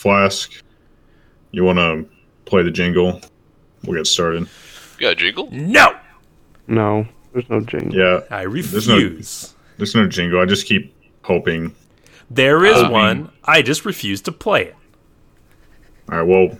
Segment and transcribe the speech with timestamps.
[0.00, 0.50] Flask,
[1.50, 2.08] you want to
[2.46, 3.20] play the jingle?
[3.84, 4.42] We'll get started.
[4.98, 5.48] You got a jingle?
[5.52, 5.94] No,
[6.66, 7.94] No, there's no jingle.
[7.98, 9.54] Yeah, I There's no- refuse.
[9.76, 10.40] there's no jingle.
[10.40, 11.74] I just keep hoping.
[12.30, 13.30] There is I one.
[13.44, 14.76] I just refuse to play it.
[16.10, 16.58] All right, well,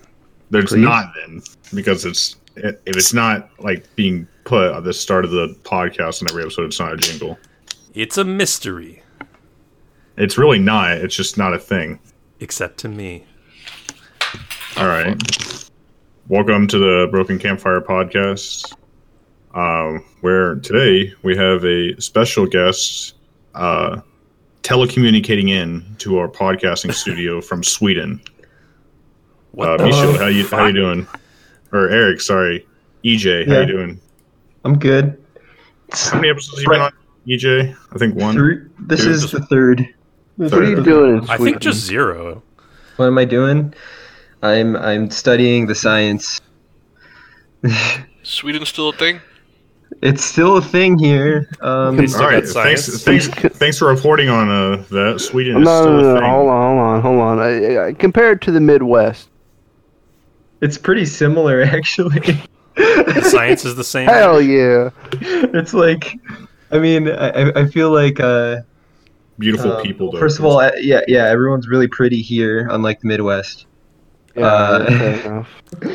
[0.50, 0.80] there's Please?
[0.84, 1.41] not then
[1.75, 6.30] because it's if it's not like being put at the start of the podcast and
[6.30, 7.38] every episode, it's not a jingle.
[7.95, 9.02] It's a mystery,
[10.18, 10.98] It's really not.
[10.98, 12.00] It's just not a thing.
[12.41, 13.25] except to me.
[14.81, 15.70] All right.
[16.29, 18.73] Welcome to the Broken Campfire Podcast,
[19.55, 23.15] um, where today we have a special guest
[23.55, 24.01] uh,
[24.62, 28.23] telecommunicating in to our podcasting studio from Sweden.
[29.52, 31.07] What Uh, the Michel, how you how you doing?
[31.73, 32.66] Or Eric, sorry,
[33.05, 33.60] EJ, how Yeah.
[33.60, 34.01] you doing?
[34.65, 35.23] I'm good.
[35.93, 36.93] How many episodes have you been on,
[37.29, 37.77] EJ?
[37.93, 38.35] I think one.
[38.35, 39.10] Three, this Two.
[39.10, 39.87] is the third.
[40.37, 42.43] What are you doing in I think just zero.
[42.97, 43.74] What am I doing?
[44.43, 46.41] I'm I'm studying the science.
[48.23, 49.21] Sweden still a thing?
[50.02, 51.51] it's still a thing here.
[51.60, 55.21] Um, All right, thanks, thanks, thanks for reporting on uh, that.
[55.21, 56.30] Sweden is No, still no, no, a no, thing.
[56.30, 57.38] hold on, hold on, hold on.
[57.38, 59.29] I, I, compared to the Midwest,
[60.63, 62.21] it's pretty similar actually.
[62.77, 64.09] The science is the same.
[64.09, 64.91] hell yeah.
[65.12, 66.15] it's like,
[66.71, 68.59] I mean, I I- I feel like uh,
[69.38, 70.12] Beautiful um, people.
[70.12, 70.19] Though.
[70.21, 73.66] First of all, uh, yeah, yeah, everyone's really pretty here, unlike the Midwest.
[74.36, 75.44] Yeah, Uh,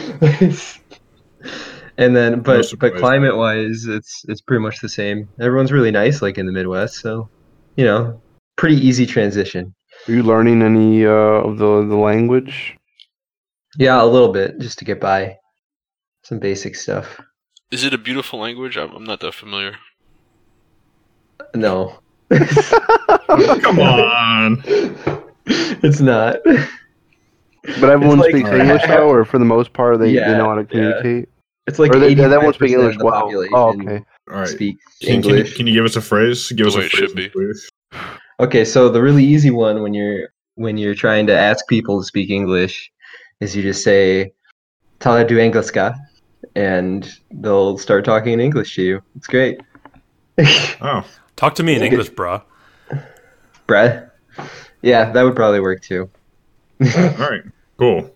[1.98, 5.30] and then, No but but climate wise, it's it's pretty much the same.
[5.40, 6.96] Everyone's really nice, like in the Midwest.
[6.96, 7.30] So,
[7.76, 8.22] you know,
[8.56, 9.74] pretty easy transition.
[10.08, 12.78] Are you learning any uh, of the the language?
[13.78, 15.38] Yeah, a little bit just to get by.
[16.24, 17.20] Some basic stuff.
[17.72, 18.78] Is it a beautiful language?
[18.78, 19.76] I'm, I'm not that familiar.
[21.54, 22.00] No.
[22.30, 24.64] Come on.
[25.46, 26.38] it's not.
[27.80, 30.56] But everyone like- speaks English though, or for the most part they, they know how
[30.56, 30.68] to yeah.
[30.68, 31.30] communicate.
[31.68, 33.32] It's like or they, they won't 85% speak English the well.
[33.54, 34.06] Oh, okay.
[34.30, 34.48] All right.
[34.48, 35.58] speak Can, can, you, English.
[35.58, 36.52] can you give us a phrase?
[36.52, 37.30] Give us a phrase, should be.
[37.30, 37.70] please.
[38.40, 42.06] Okay, so the really easy one when you're when you're trying to ask people to
[42.06, 42.92] speak English
[43.40, 44.32] is you just say
[45.00, 45.96] "Tala du engelska,"
[46.56, 49.02] and they'll start talking in English to you.
[49.16, 49.62] It's great.
[50.82, 51.04] Oh,
[51.36, 52.42] Talk to me in English, bruh.
[53.68, 54.12] Brad.
[54.82, 56.10] Yeah, that would probably work too.
[56.82, 56.88] all
[57.18, 57.42] right.
[57.78, 58.10] Cool.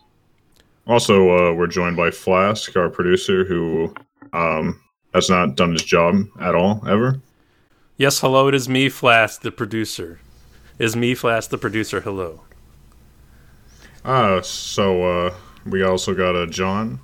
[0.88, 3.94] Also, uh, we're joined by Flask, our producer, who
[4.34, 4.82] um,
[5.14, 7.22] has not done his job at all ever.
[7.98, 8.48] Yes, hello.
[8.48, 10.20] It is me, Flask, the producer.
[10.78, 12.02] It is me, Flask, the producer.
[12.02, 12.42] Hello.
[14.06, 17.00] Uh, so uh, we also got a John,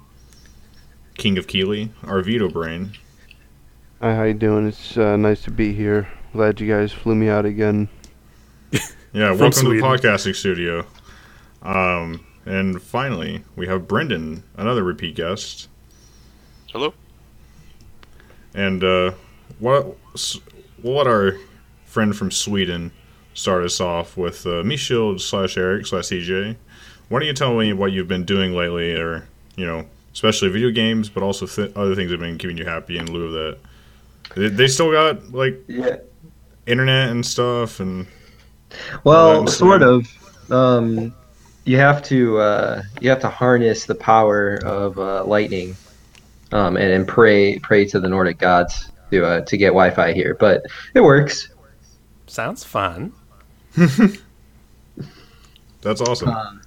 [1.18, 2.94] King of Keeley, our veto brain.
[4.02, 4.68] Hi, how you doing?
[4.68, 6.08] It's uh, nice to be here.
[6.32, 7.90] Glad you guys flew me out again.
[9.14, 9.82] Yeah, welcome Sweden.
[9.82, 10.86] to the podcasting studio.
[11.62, 15.70] Um, and finally, we have Brendan, another repeat guest.
[16.72, 16.94] Hello?
[18.54, 19.12] And uh,
[19.60, 19.98] what
[20.84, 21.38] we'll let our
[21.86, 22.92] friend from Sweden
[23.34, 26.56] start us off with uh, Michel slash Eric slash CJ.
[27.10, 30.72] Why don't you tell me what you've been doing lately, or you know, especially video
[30.72, 33.32] games, but also th- other things that have been keeping you happy in lieu of
[33.34, 33.58] that.
[34.36, 35.98] They, they still got like Yeah.
[36.66, 38.08] internet and stuff, and
[39.04, 40.08] Well, sort of.
[40.52, 41.14] Um,
[41.66, 45.76] you have to uh, you have to harness the power of uh, lightning,
[46.52, 50.36] um, and, and pray pray to the Nordic gods to uh, to get Wi-Fi here.
[50.40, 51.50] But it works.
[52.28, 53.12] Sounds fun.
[55.82, 56.62] that's awesome.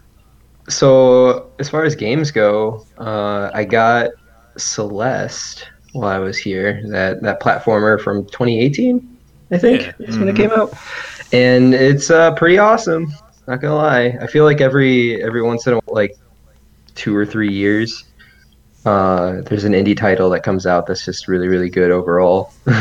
[0.68, 4.10] So as far as games go, uh, I got
[4.56, 6.82] Celeste while I was here.
[6.88, 9.16] That that platformer from 2018,
[9.50, 9.92] I think, Yeah.
[10.00, 10.74] is when it came out,
[11.32, 13.12] and it's uh, pretty awesome.
[13.48, 16.14] Not gonna lie, I feel like every every once in a like
[16.94, 18.04] two or three years,
[18.84, 22.52] uh, there's an indie title that comes out that's just really really good overall.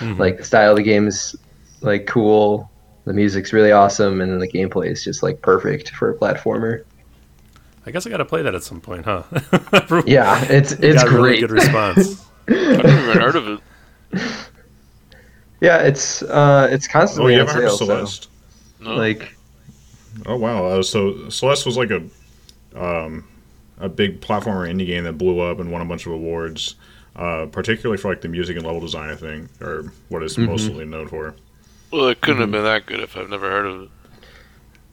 [0.00, 0.18] Mhm.
[0.18, 1.36] Like the style of the game is
[1.82, 2.70] like cool.
[3.04, 6.82] The music's really awesome, and then the gameplay is just like perfect for a platformer.
[7.84, 9.24] I guess I got to play that at some point, huh?
[10.06, 11.40] Yeah, it's You it's got a really great.
[11.40, 12.24] good response.
[12.48, 13.60] I've never even heard of it.
[15.60, 17.76] yeah, it's uh, it's oh, constantly you on haven't sale.
[17.76, 18.24] Celeste?
[18.78, 18.94] So, No.
[18.96, 19.35] like,
[20.24, 20.64] Oh wow!
[20.66, 22.02] Uh, so Celeste was like a
[22.74, 23.24] um,
[23.78, 26.76] a big platformer indie game that blew up and won a bunch of awards,
[27.16, 29.10] uh, particularly for like the music and level design.
[29.10, 30.46] I think, or what it's Mhm.
[30.46, 31.34] mostly known for.
[31.92, 33.88] well, it couldn't have been that good if I've never heard of it.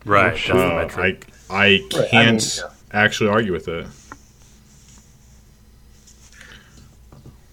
[0.06, 0.32] right.
[0.34, 1.28] That's the Uh, metric.
[1.50, 2.62] I I Right, I can't
[2.92, 3.88] actually argue with it.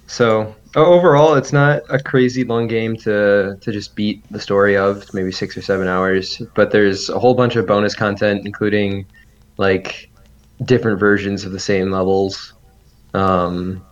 [0.06, 4.76] so o- overall, it's not a crazy long game to to just beat the story
[4.76, 5.12] of.
[5.14, 9.06] Maybe six or seven hours, but there's a whole bunch of bonus content, including
[9.56, 10.10] like
[10.64, 12.54] different versions of the same levels,
[13.14, 13.84] um,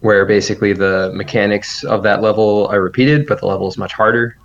[0.00, 4.36] where basically the mechanics of that level are repeated, but the level is much harder.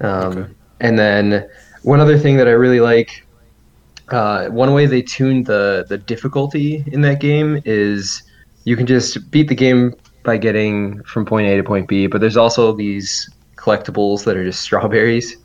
[0.00, 0.52] Um, Okay.
[0.80, 1.48] And then
[1.82, 3.26] one other thing that I really like,
[4.10, 8.22] uh, one way they tuned the the difficulty in that game is
[8.64, 12.20] you can just beat the game by getting from point A to point B, but
[12.20, 15.36] there's also these collectibles that are just strawberries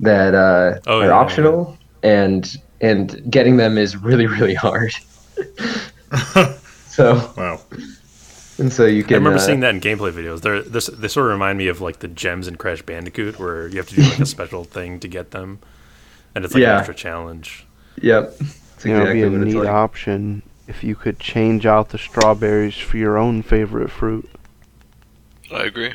[0.00, 4.92] that uh, Oh, are yeah, optional, and and getting them is really really hard.
[6.88, 7.60] so wow.
[8.58, 9.14] and so you can.
[9.14, 10.40] I remember uh, seeing that in gameplay videos.
[10.40, 13.68] They're, this, they sort of remind me of like the gems in Crash Bandicoot, where
[13.68, 15.58] you have to do like a special thing to get them,
[16.34, 16.72] and it's like Yeah.
[16.74, 17.66] an extra challenge.
[18.00, 18.38] Yep.
[18.38, 19.68] That's you know, it'd be a neat like.
[19.68, 24.28] option if you could change out the strawberries for your own favorite fruit.
[25.52, 25.94] I agree.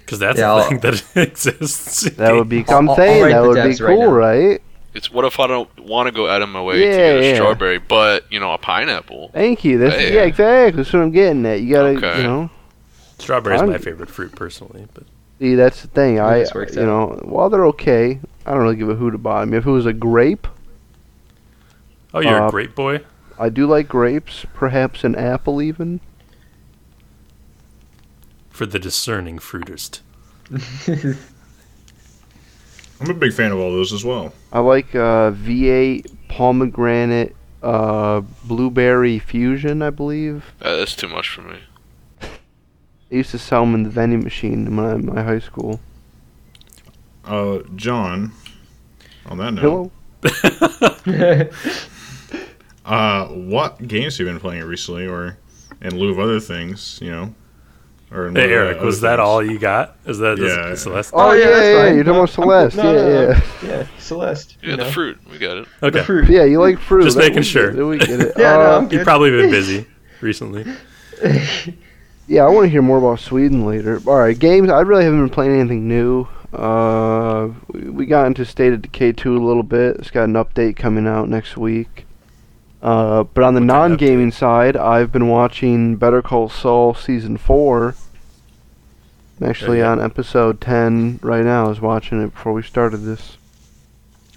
[0.00, 2.02] Because that's Yeah, the thing that exists.
[2.10, 2.64] That would be.
[2.68, 4.62] I'll- I'm I'll saying write that would be devs right cool, right?
[4.94, 7.24] It's what if I don't want to go out of my way to get a
[7.28, 7.34] yeah.
[7.34, 9.30] strawberry, but you know a pineapple.
[9.32, 9.78] Thank you.
[9.78, 10.08] That's Yeah.
[10.08, 10.76] yeah, exactly.
[10.82, 11.60] That's what I'm getting at.
[11.60, 12.16] You gotta, Okay.
[12.18, 12.50] you know.
[13.18, 15.04] Strawberry is I'm- my favorite fruit personally, but
[15.38, 16.18] See, that's the thing.
[16.18, 16.74] I, you out.
[16.74, 19.54] know, while they're okay, I don't really give a hoot about them.
[19.54, 20.48] If it was a grape,
[22.14, 23.00] oh, you're Uh, a great boy.
[23.38, 24.44] I do like grapes.
[24.54, 26.00] Perhaps an apple, even.
[28.50, 30.00] For the discerning fruitist.
[33.00, 34.32] I'm a big fan of all those as well.
[34.52, 39.82] I like uh, V8 pomegranate uh, blueberry fusion.
[39.82, 41.58] I believe Uh, that's too much for me.
[43.08, 45.78] they used to sell them in the vending machine in my, my high school.
[47.24, 48.32] Uh, John,
[49.26, 49.92] on that note,
[50.22, 51.50] Hello.
[52.88, 55.38] uh, what games have you been playing recently, or
[55.82, 57.34] in lieu of other things, you know?
[58.10, 59.26] Or in Hey, Eric, other was that things?
[59.28, 59.96] all you got?
[60.06, 60.70] Is that Yeah.
[60.72, 61.10] is Celeste?
[61.14, 62.76] Oh, yeah, yeah, that's yeah, you're talking about Celeste.
[62.78, 63.28] no, yeah, no, no.
[63.30, 63.40] yeah.
[63.80, 64.56] yeah, Celeste.
[64.62, 64.90] Yeah, you the know.
[64.90, 65.18] fruit.
[65.30, 65.68] We got it.
[65.82, 65.98] Okay.
[65.98, 66.28] The fruit.
[66.30, 67.04] Yeah, you like fruit.
[67.04, 67.72] Just That- making we sure.
[67.72, 68.32] get We get it.
[68.38, 69.86] Yeah, Uh, I'm You've probably been busy
[70.22, 70.64] recently.
[72.26, 74.00] Yeah, I want to hear more about Sweden later.
[74.06, 74.70] All right, games.
[74.70, 76.26] I really haven't been playing anything new.
[76.52, 79.96] Uh, we- we got into State of Decay 2 a little bit.
[79.96, 82.06] It's got an update coming out next week.
[82.80, 87.94] Uh, but on the What non-gaming side, I've been watching Better Call Saul season four.
[89.40, 91.66] I'm actually on episode 10 right now.
[91.66, 93.36] I was watching it before we started this.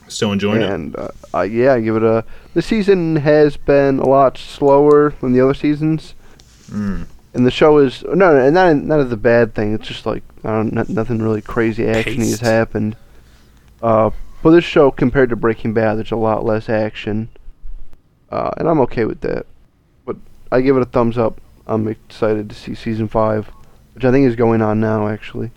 [0.08, 0.70] Still enjoying it?
[0.70, 2.26] and uh, uh, yeah, I give it a.
[2.54, 6.16] The season has been a lot slower than the other seasons.
[6.70, 7.06] Mm.
[7.34, 9.74] and the show is no, no, not not as a bad thing.
[9.74, 12.96] It's just like I don't, not, nothing really crazy action has happened.
[13.82, 14.12] Uh,
[14.44, 17.30] but this show compared to Breaking Bad, there's a lot less action,
[18.32, 19.46] uh, and I'm okay with that.
[20.06, 20.18] But
[20.52, 21.40] I give it a thumbs up.
[21.68, 23.48] I'm excited to see season five,
[23.94, 25.08] which I think is going on now.
[25.08, 25.52] Actually,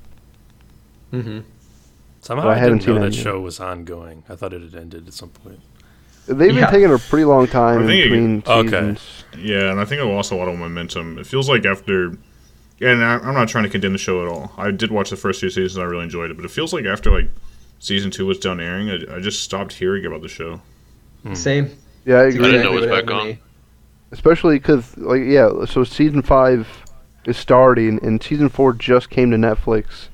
[1.11, 1.41] hmm
[2.21, 3.23] Somehow But I I, hadn't didn't know that yet.
[3.23, 4.23] show was ongoing.
[4.31, 5.61] I thought it had ended at some point.
[6.27, 6.63] they've Yeah.
[6.71, 8.69] been taking a pretty long time I in think it- between Okay.
[8.71, 9.25] seasons.
[9.39, 11.19] Yeah, and I think it lost a lot of momentum.
[11.19, 12.17] It feels like after,
[12.81, 14.53] and I, I'm not trying to condemn the show at all.
[14.57, 16.87] I did watch the first two seasons, I really enjoyed it, but it feels like
[16.87, 17.29] after like
[17.79, 20.63] season two was done airing, I, I just stopped hearing about the show.
[21.25, 21.35] Hmm.
[21.35, 21.71] Same.
[22.05, 22.53] Yeah, I That's agree.
[22.53, 23.27] didn't know exactly it was back on.
[23.29, 23.39] me.
[24.13, 26.69] especially because like yeah so season five
[27.27, 30.09] is starting and season four just came to netflix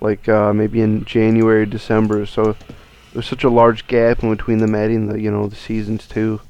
[0.00, 2.56] like uh, maybe in january december so
[3.12, 6.40] there's such a large gap in between them adding the you know the seasons too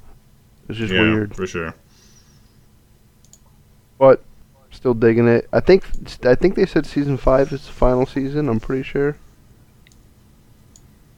[0.68, 1.74] it's just yeah, weird for sure.
[3.98, 4.22] but
[4.70, 5.84] still digging it i think
[6.24, 9.16] i think they said season five is the final season i'm pretty sure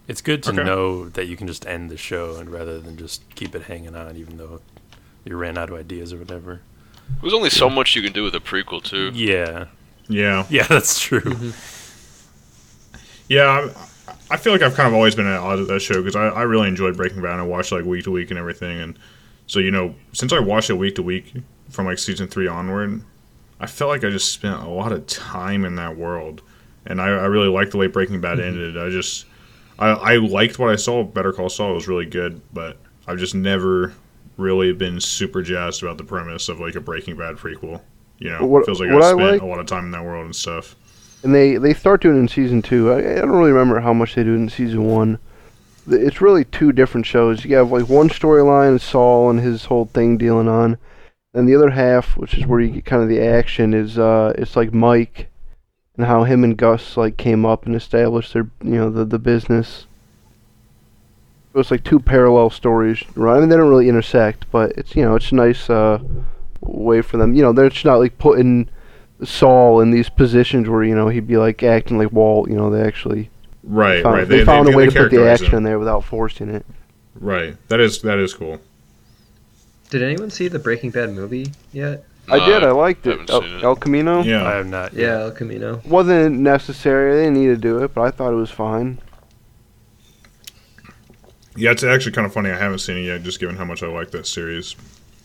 [0.07, 0.63] It's good to Okay.
[0.65, 3.95] know that you can just end the show and rather than just keep it hanging
[3.97, 4.61] on, even though
[5.25, 6.61] you ran out of ideas or whatever.
[7.21, 9.11] There's only so much you can do with a prequel too.
[9.15, 9.67] Yeah,
[10.09, 11.21] Yeah, yeah, that's true.
[11.21, 11.51] Mm-hmm.
[13.29, 13.69] yeah.
[14.09, 16.17] I, I feel like I've kind of always been at odds with that show because
[16.17, 17.33] I, I really enjoyed Breaking Bad.
[17.33, 18.99] and I watched like week to week and everything, and
[19.47, 21.33] so you know, since I watched it week to week
[21.71, 23.03] from like season three onward,
[23.61, 26.43] I felt like I just spent a lot of time in that world,
[26.87, 28.77] and I, I really liked the way Breaking Bad ended.
[28.79, 29.25] I just
[29.79, 31.03] I, I liked what I saw.
[31.05, 32.77] Better Call Saul was really good, but
[33.07, 33.93] I've just never
[34.37, 37.81] really been super jazzed about the premise of like a Breaking Bad prequel.
[38.19, 40.05] You know, What- feels like I I spent like- a lot of time in that
[40.05, 40.77] world and stuff.
[41.23, 42.93] and they they start doing it in season two.
[42.93, 45.19] I, I don't really remember how much they do in season one.
[45.87, 47.45] It's really two different shows.
[47.45, 50.79] You have like one storyline, Saul and his whole thing dealing on,
[51.35, 54.33] and the other half, which is where you get kind of the action, is uh,
[54.39, 55.29] it's like Mike
[55.97, 59.19] and how him and Gus like came up and established their you know the the
[59.19, 59.87] business.
[61.55, 63.37] It was like two parallel stories, right?
[63.37, 66.01] I mean they don't really intersect, but it's you know it's a nice uh,
[66.61, 67.35] way for them.
[67.35, 68.69] You know they're just not like putting
[69.23, 72.49] Saul in these positions where you know he'd be like acting like Walt.
[72.51, 73.31] You know, they actually
[73.67, 74.29] Right, found, right.
[74.29, 75.59] they, found they a way to put the action him.
[75.59, 76.67] in there without forcing it.
[77.15, 77.57] Right.
[77.69, 78.61] That is that is cool.
[79.89, 82.05] Did anyone see the Breaking Bad movie yet?
[82.29, 82.63] I did.
[82.65, 83.29] I liked it.
[83.31, 83.63] El, seen it.
[83.65, 84.23] El Camino.
[84.23, 84.93] Yeah, I have not.
[84.95, 85.81] Yeah, El Camino.
[85.87, 87.15] wasn't necessary.
[87.17, 88.99] They didn't need to do it, but I thought it was fine.
[91.57, 92.51] Yeah, it's actually kind of funny.
[92.51, 94.75] I haven't seen it yet, just given how much I like that series.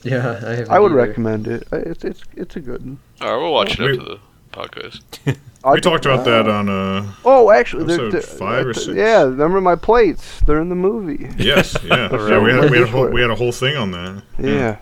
[0.03, 0.69] Yeah, I have.
[0.69, 1.67] I would recommend it.
[1.71, 2.81] It's it's it's a good.
[2.85, 2.99] one.
[3.21, 4.19] All right, we'll watch it We- after the
[4.51, 5.01] podcast.
[5.63, 8.95] I we talked about that on uh Oh, actually, they're, episode they're- five or six.
[8.95, 10.39] Yeah, remember my plates?
[10.41, 11.29] They're in the movie.
[11.37, 12.07] yes, yeah.
[12.07, 12.11] Right.
[12.31, 14.23] yeah we, had, we, had a whole, we had a whole thing on that.
[14.39, 14.49] Yeah.
[14.49, 14.77] Yeah,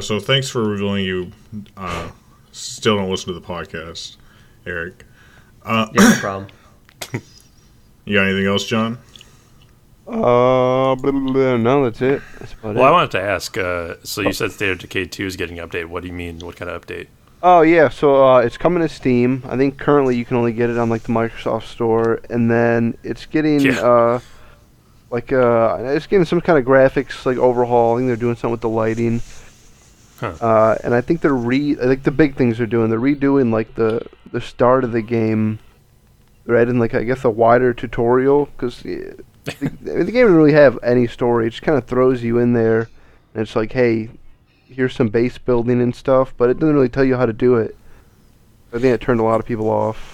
[0.00, 1.30] so thanks for revealing you
[1.76, 2.10] uh,
[2.52, 4.16] still don't listen to the podcast,
[4.66, 5.04] Eric.
[5.64, 6.50] Uh, Yeah, no problem.
[8.04, 8.98] you got anything else, John?
[10.06, 11.56] Uh, blah, blah, blah.
[11.56, 12.20] no, that's it.
[12.38, 13.56] That's about Well, I wanted to ask.
[13.56, 15.86] Uh, so you said State of Decay 2 is getting an update.
[15.86, 16.40] What do you mean?
[16.40, 17.06] What kind of update?
[17.42, 19.42] Oh yeah, so uh, it's coming to Steam.
[19.46, 22.96] I think currently you can only get it on like the Microsoft Store, and then
[23.02, 23.80] it's getting Yeah.
[23.80, 24.20] uh,
[25.10, 27.94] like uh, it's getting some kind of graphics like overhaul.
[27.96, 29.20] I think they're doing something with the lighting.
[30.32, 30.46] Huh.
[30.46, 32.90] Uh, and I think they're re think the big things they're doing.
[32.90, 35.58] They're redoing like the the start of the game.
[36.46, 36.66] right?
[36.68, 39.52] And like I guess a wider tutorial because the, the
[40.10, 41.46] game doesn't really have any story.
[41.46, 42.88] It just kind of throws you in there,
[43.34, 44.10] and it's like, hey,
[44.66, 47.56] here's some base building and stuff, but it doesn't really tell you how to do
[47.56, 47.76] it.
[48.72, 50.12] I think it turned a lot of people off.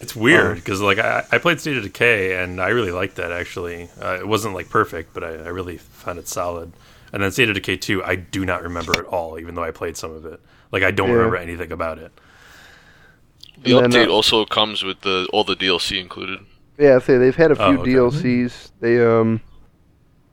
[0.00, 3.32] It's weird because like I, I played State of Decay and I really liked that
[3.32, 3.88] actually.
[4.00, 6.72] Uh, it wasn't like perfect, but I, I really found it solid.
[7.12, 9.70] And then State of Decay 2, I do not remember at all, even though I
[9.70, 10.40] played some of it.
[10.72, 11.14] Like I don't Yeah.
[11.14, 12.12] remember anything about it.
[13.62, 16.40] The And then, update uh, also comes with the all the DLC included.
[16.78, 17.92] Yeah, I say they've had a few Oh, okay.
[17.92, 18.70] DLCs.
[18.80, 19.40] They um,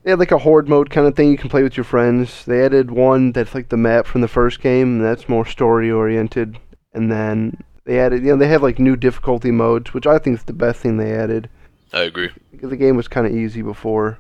[0.03, 2.46] they had like a horde mode kind of thing you can play with your friends.
[2.46, 5.89] They added one that's like the map from the first game, and that's more story
[5.89, 6.60] oriented.
[6.94, 10.38] And then they added, you know, they have like new difficulty modes, which I think
[10.38, 11.50] is the best thing they added
[11.91, 12.29] I agree.
[12.51, 14.20] because the game was kind of easy before,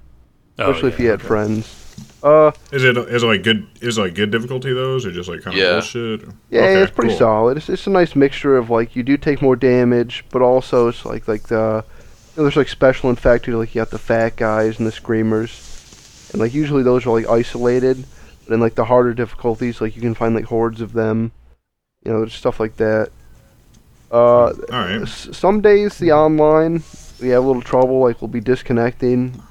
[0.57, 1.27] Oh, especially if you had okay.
[1.27, 1.81] friends.
[2.25, 5.29] Uh, Is it is it like good is it like good difficulty those or just
[5.29, 5.73] like kind of Yeah.
[5.73, 6.21] bullshit?
[6.49, 7.19] Yeah, Okay, it's pretty cool.
[7.19, 7.57] solid.
[7.57, 11.05] It's, it's a nice mixture of like you do take more damage, but also it's
[11.05, 11.83] like like the
[12.35, 16.29] you know, there's like special infected, like you got the fat guys and the screamers,
[16.33, 18.03] and like usually those are like isolated,
[18.47, 21.31] but in like the harder difficulties, like you can find like hordes of them,
[22.03, 23.09] you know, stuff like that.
[24.11, 25.01] Uh, All right.
[25.03, 26.81] s- some days the online
[27.21, 29.41] we have a little trouble, like we'll be disconnecting,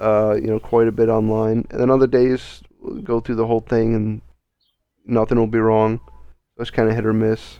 [0.00, 3.46] uh, you know, quite a bit online, and then other days we'll go through the
[3.46, 4.22] whole thing and
[5.06, 6.00] nothing will be wrong.
[6.56, 7.58] That's kind of hit or miss.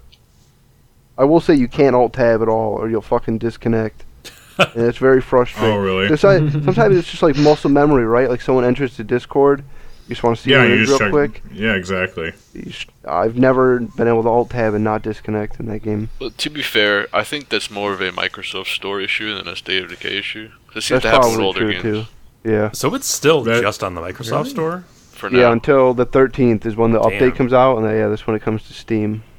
[1.19, 4.05] I will say you can't alt tab at all, or you'll fucking disconnect,
[4.59, 5.75] and it's very frustrating.
[5.77, 6.09] Oh really?
[6.09, 6.23] Just
[6.65, 8.29] sometimes it's just like muscle memory, right?
[8.31, 9.61] Like someone enters the Discord,
[10.09, 11.33] you just want to see Yeah, what it you just real check.
[11.43, 11.43] quick.
[11.53, 12.33] Yeah, exactly.
[12.55, 16.09] You sh- I've never been able to alt tab and not disconnect in that game.
[16.19, 19.57] But to be fair, I think that's more of a Microsoft Store issue than a
[19.57, 20.51] State of Decay issue.
[20.75, 22.07] This seems That's to happen with probably older true games.
[22.09, 22.13] too.
[22.45, 22.71] Yeah.
[22.73, 24.51] So it's still That- just on the Microsoft Really?
[24.51, 24.85] Store?
[25.13, 27.11] For now, Yeah, until the 13th is when the Damn.
[27.11, 29.23] update comes out, and then, yeah, that's when it comes to Steam.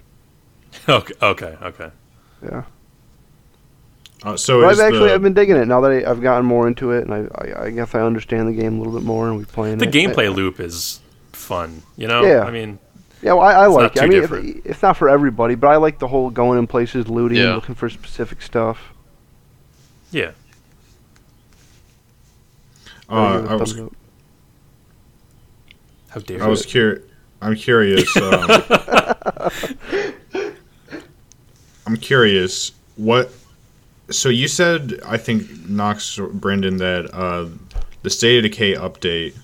[0.88, 1.90] Okay, okay, okay.
[2.44, 2.64] Yeah.
[4.24, 6.68] Uh, so I've actually the, I've been digging it now that I, I've gotten more
[6.68, 9.28] into it, and I, I I guess I understand the game a little bit more,
[9.28, 9.92] and we playing The it.
[9.92, 11.00] The gameplay I- loop is
[11.34, 12.24] fun, you know?
[12.24, 12.44] Yeah.
[12.44, 12.78] I mean,
[13.24, 14.02] Yeah, well, I, I It's like not it.
[14.04, 14.62] I mean, it- different.
[14.66, 17.56] it's not for everybody, but I like the whole going in places, looting, Yeah.
[17.56, 18.94] looking for specific stuff.
[20.12, 20.32] yeah.
[23.12, 23.94] Uh, I was up.
[26.10, 27.04] How dare I was curious.
[27.42, 28.16] I'm curious.
[28.18, 28.50] Um,
[31.86, 32.72] I'm curious.
[32.96, 33.32] What?
[34.10, 37.50] So you said I think Knox or Brendan that uh,
[38.04, 39.36] the State of Decay update,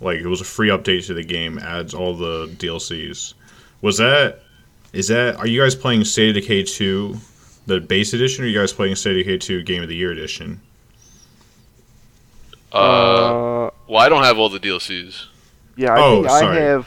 [0.00, 3.32] like it was a free update to the game, adds all the DLCs.
[3.80, 4.40] Was that?
[4.92, 5.36] Is that?
[5.36, 7.16] Are you guys playing State of Decay two,
[7.66, 9.96] the base edition, or are you guys playing State of Decay two Game of the
[9.96, 10.60] Year edition?
[12.74, 15.26] Uh, Uh, well, I don't have all the DLCs.
[15.76, 16.86] yeah, I Oh, think I have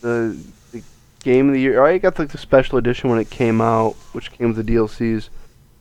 [0.00, 0.36] the
[0.72, 0.82] the
[1.22, 1.84] game of the year.
[1.84, 5.28] I got like the special edition when it came out, which came with the DLCs.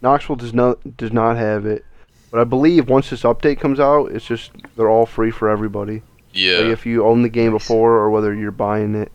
[0.01, 1.85] Knoxville does not does not have it,
[2.31, 6.03] but I believe once this update comes out, it's just they're all free for everybody.
[6.33, 9.11] Yeah, Like if you own the game before or whether you're buying it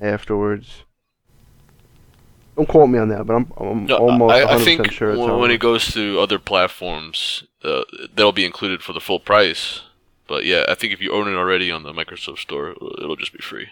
[0.00, 0.82] afterwards.
[2.56, 5.10] Don't quote me on that, but I'm, I'm No, almost I, 100% I think sure
[5.10, 5.40] it's when, on.
[5.40, 9.80] when it goes to other platforms, uh, they'll be included for the full price.
[10.28, 13.16] But yeah, I think if you own it already on the Microsoft Store, it'll it'll
[13.16, 13.68] just be free.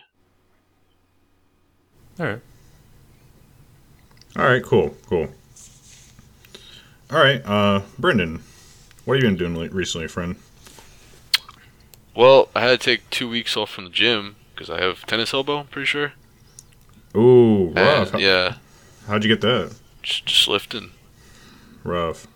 [2.21, 2.41] All right.
[4.37, 5.29] All right, cool, cool.
[7.11, 8.43] All right, uh, Brendan,
[9.05, 10.37] what have you been doing li- recently, friend?
[12.17, 15.33] Well, I had to take two weeks off from the gym because I have tennis
[15.35, 15.59] elbow.
[15.59, 16.13] I'm pretty sure.
[17.17, 18.13] Ooh, rough.
[18.15, 18.57] And, yeah,
[19.07, 19.75] How'd you get that?
[20.03, 20.91] just, just lifting.
[21.85, 22.27] Rough.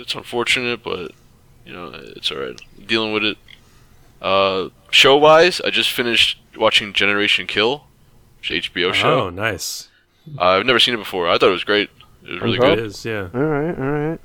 [0.00, 1.12] It's unfortunate, but
[1.66, 2.60] you know it's alright.
[2.86, 3.38] Dealing with it.
[4.20, 7.84] Uh, show wise, I just finished watching Generation Kill,
[8.38, 9.88] which is an HBO Oh, nice.
[10.38, 11.28] Uh, I've never seen it before.
[11.28, 11.90] I thought it was great.
[12.24, 12.78] It was really good.
[12.78, 13.28] is, yeah.
[13.34, 14.20] All right, all right.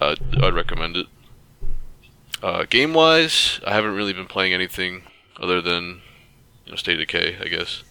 [0.00, 1.06] Uh, I'd recommend it.
[2.42, 5.02] Uh, game wise, I haven't really been playing anything
[5.38, 6.00] other than
[6.64, 7.82] you know, State of Decay, I guess.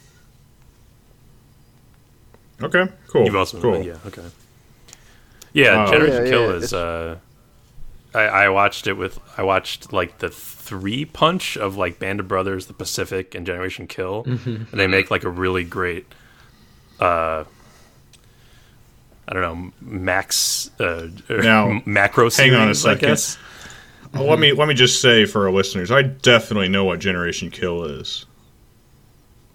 [2.62, 3.26] Okay, cool.
[3.26, 3.82] You've also cool.
[3.82, 4.24] yeah, okay.
[5.54, 6.74] Yeah, Uh, Generation Yeah, Kill yeah, is.
[6.74, 7.18] Uh,
[8.14, 9.20] I, I watched it with.
[9.38, 13.88] I watched like the three punch of like Band of Brothers, The Pacific, and Generation
[13.88, 16.06] Kill, and they make like a really great.
[17.00, 17.44] Uh,
[19.28, 22.32] I don't know, max uh, Now, m- macro.
[22.32, 23.08] hang on a series, I second.
[23.10, 23.38] guess.
[24.16, 27.52] Uh, Let me let me just say for our listeners, I definitely know what Generation
[27.52, 28.26] Kill is,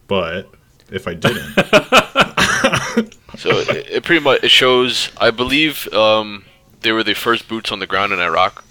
[0.07, 0.49] but
[0.93, 1.55] if I didn't,
[3.37, 5.11] So it, it pretty much it shows.
[5.17, 6.45] I believe um,
[6.83, 8.65] they were the first boots on the ground in Iraq,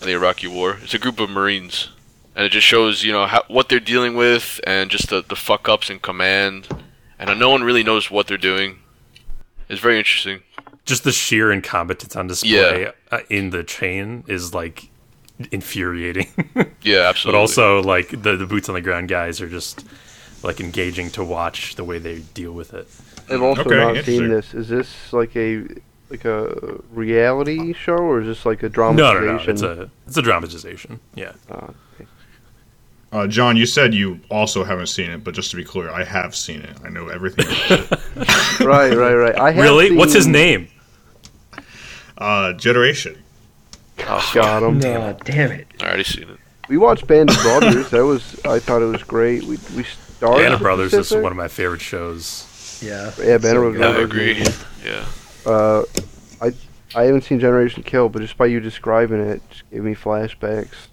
[0.00, 0.78] in the Iraqi War.
[0.82, 1.90] It's a group of Marines,
[2.34, 5.36] and it just shows you know how, what they're dealing with and just the the
[5.36, 6.68] fuck ups in command,
[7.18, 8.78] and no one really knows what they're doing.
[9.68, 10.40] It's very interesting.
[10.86, 14.88] Just the sheer incompetence on display uh, in the chain is like
[15.50, 16.28] infuriating.
[16.82, 17.36] Yeah, absolutely.
[17.36, 19.84] but also like the the boots on the ground guys are just
[20.42, 22.88] like engaging to watch the way they deal with it.
[23.30, 24.54] I've also Okay, not seen this.
[24.54, 25.66] Is this like a
[26.10, 29.24] like a reality show or is this like a dramatization?
[29.26, 29.44] no, no.
[29.44, 29.50] no.
[29.50, 31.00] It's a it's a dramatization.
[31.14, 31.32] Yeah.
[31.50, 32.06] Ah, okay.
[33.12, 36.04] uh, John, you said you also haven't seen it, but just to be clear, I
[36.04, 36.76] have seen it.
[36.84, 37.46] I know everything.
[37.46, 38.60] about it.
[38.60, 39.38] right, right, right.
[39.38, 39.96] I have Really?
[39.96, 40.68] What's his seen- name?
[42.18, 43.18] Uh, Generation.
[43.96, 44.78] Got him.
[44.80, 45.66] No, damn it.
[45.80, 46.38] I already seen it.
[46.68, 47.90] We watched Band of Brothers.
[47.90, 49.42] That was I thought it was great.
[49.44, 50.42] We we started.
[50.42, 52.46] Band of Brothers is one of my favorite shows.
[52.82, 53.12] Yeah.
[53.18, 54.44] Yeah, Band of Yeah, I agree.
[54.84, 55.04] Yeah.
[55.46, 55.84] Uh,
[56.40, 56.52] I
[56.94, 60.88] I haven't seen Generation Kill, but just by you describing it, just gave me flashbacks.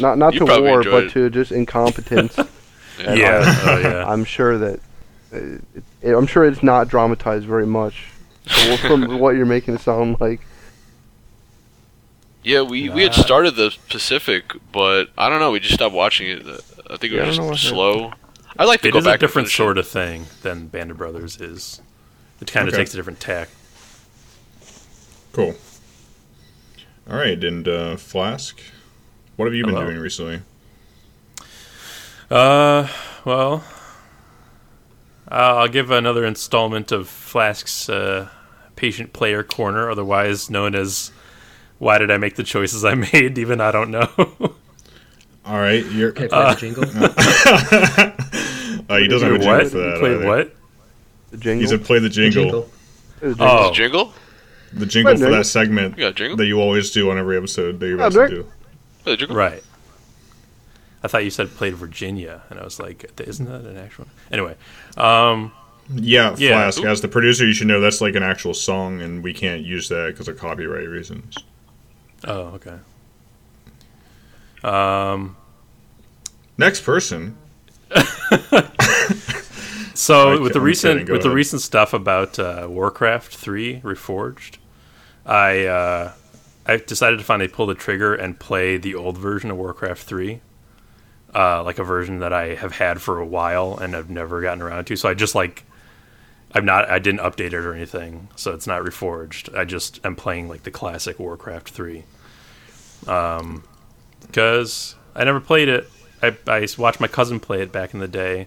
[0.00, 1.10] Not not to war, but it.
[1.12, 2.38] to just incompetence.
[2.96, 3.14] Yeah.
[3.14, 3.40] Yeah.
[3.44, 4.04] I- oh yeah.
[4.12, 4.78] I'm sure that
[5.32, 5.38] uh,
[6.00, 8.04] it, I'm sure it's not dramatized very much.
[8.46, 10.40] So from what you're making it sound like.
[12.44, 15.50] Yeah, we, we had started the Pacific, but I don't know.
[15.50, 16.46] We just stopped watching it.
[16.88, 18.12] I think it Yeah, was don't know what just slow.
[18.58, 20.68] I'd like to It go is back a different and finish sort of thing than
[20.68, 21.80] Band of Brothers is.
[22.40, 22.82] It kind of Okay.
[22.82, 23.48] takes a different tack.
[25.32, 25.54] Cool.
[27.10, 28.60] All right, and uh, Flask,
[29.36, 29.86] what have you been Hello.
[29.86, 30.40] doing recently?
[32.30, 32.88] Uh,
[33.24, 33.64] well,
[35.28, 38.28] I'll give another installment of Flask's uh,
[38.76, 41.10] patient player corner, otherwise known as
[41.78, 44.08] "Why did I make the choices I made?" Even I don't know.
[45.46, 46.12] All right, you're.
[46.12, 48.14] Can I play the jingle?
[48.86, 49.98] Uh, he doesn't have a jingle for that.
[49.98, 50.26] Play either.
[50.26, 50.54] what?
[51.30, 51.60] The jingle.
[51.62, 52.42] He said play the The jingle.
[52.42, 52.70] jingle.
[53.22, 53.44] It was Oh.
[53.46, 53.64] it.
[53.64, 54.12] Is it jingle?
[54.74, 55.38] The jingle Play for jingle.
[55.38, 56.36] that segment You got a jingle?
[56.36, 58.46] that you always do on every episode that you're Yeah, about to do.
[59.06, 59.36] Oh, the jingle?
[59.36, 59.62] Right.
[61.02, 64.54] I thought you said played Virginia, and I was like, "Isn't that an actual?" Anyway,
[64.98, 65.52] um,
[65.94, 66.70] Yeah, Yeah.
[66.70, 66.84] Flask.
[66.84, 69.88] As the producer, you should know that's like an actual song, and we can't use
[69.88, 71.36] that because of copyright reasons.
[72.26, 72.74] oh, okay.
[74.64, 75.36] Um,
[76.56, 77.36] Next person.
[79.94, 84.58] So with the I'm recent with the recent stuff about uh, Warcraft three Reforged,
[85.24, 86.12] I uh,
[86.66, 90.40] I decided to finally pull the trigger and play the old version of Warcraft three,
[91.32, 94.62] uh, like a version that I have had for a while and I've never gotten
[94.62, 94.96] around to.
[94.96, 95.64] So I just like
[96.52, 99.56] I'm not I didn't update it or anything, so it's not Reforged.
[99.56, 102.02] I just am playing like the classic Warcraft three,
[103.06, 103.62] um,
[104.26, 105.88] because I never played it.
[106.22, 108.46] I I watched my cousin play it back in the day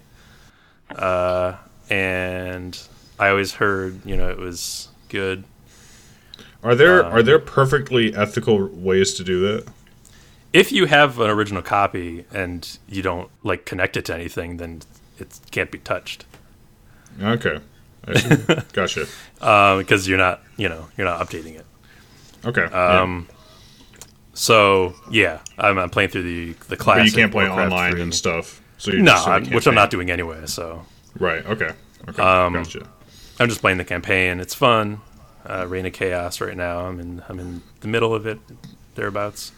[0.96, 1.56] uh,
[1.90, 2.80] and
[3.20, 5.44] I always heard, you know, it was good.
[6.63, 9.68] Are there Um, are there perfectly ethical ways to do that?
[10.54, 14.82] If you have an original copy and you don't like connect it to anything, then
[15.20, 16.26] it can't be touched
[17.22, 17.60] Okay,
[18.74, 19.08] gotcha.
[19.40, 21.66] because you're not, you know, you're not updating it.
[22.46, 23.02] Okay, yeah.
[24.38, 28.02] So yeah, I'm, I'm playing through the the but you can't play Warcraft online 3.
[28.04, 28.62] and stuff.
[28.78, 30.45] So No, I'm- which I'm not doing anyway.
[30.45, 30.86] So
[31.19, 31.43] Right.
[31.43, 31.71] Okay.
[32.08, 32.21] Okay.
[32.21, 32.88] Um, gotcha.
[33.39, 34.39] I'm just playing the campaign.
[34.39, 35.02] It's fun.
[35.43, 36.82] Uh, Reign of Chaos right now.
[36.86, 38.38] I'm in I'm in the middle of it,
[38.93, 39.54] thereabouts.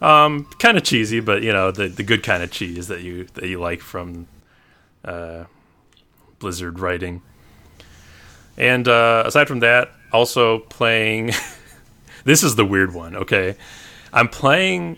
[0.00, 3.24] Um, kind of cheesy, but you know the the good kind of cheese that you
[3.34, 4.26] that you like from
[5.04, 5.44] uh,
[6.38, 7.20] Blizzard writing.
[8.56, 11.32] And uh, aside from that, also playing.
[12.24, 13.16] this is the weird one.
[13.16, 13.56] Okay,
[14.14, 14.96] I'm playing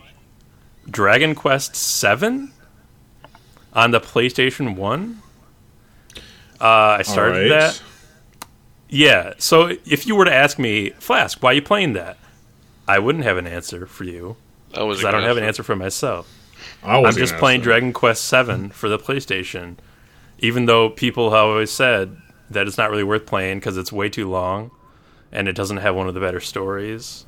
[0.89, 2.53] Dragon Quest Seven
[3.73, 5.23] on the PlayStation One.
[6.61, 7.49] Uh, I started All right.
[7.49, 7.83] that.
[8.91, 9.33] Yeah.
[9.39, 12.19] So if you were to ask me, Flask, why are you playing that?
[12.87, 14.37] I wouldn't have an answer for you
[14.75, 16.31] That was because I don't have an answer for myself.
[16.83, 19.77] I I'm just playing Dragon Quest Seven for the PlayStation,
[20.39, 22.17] even though people have always said
[22.51, 24.71] that it's not really worth playing because it's way too long,
[25.33, 27.25] and it doesn't have one of the better stories.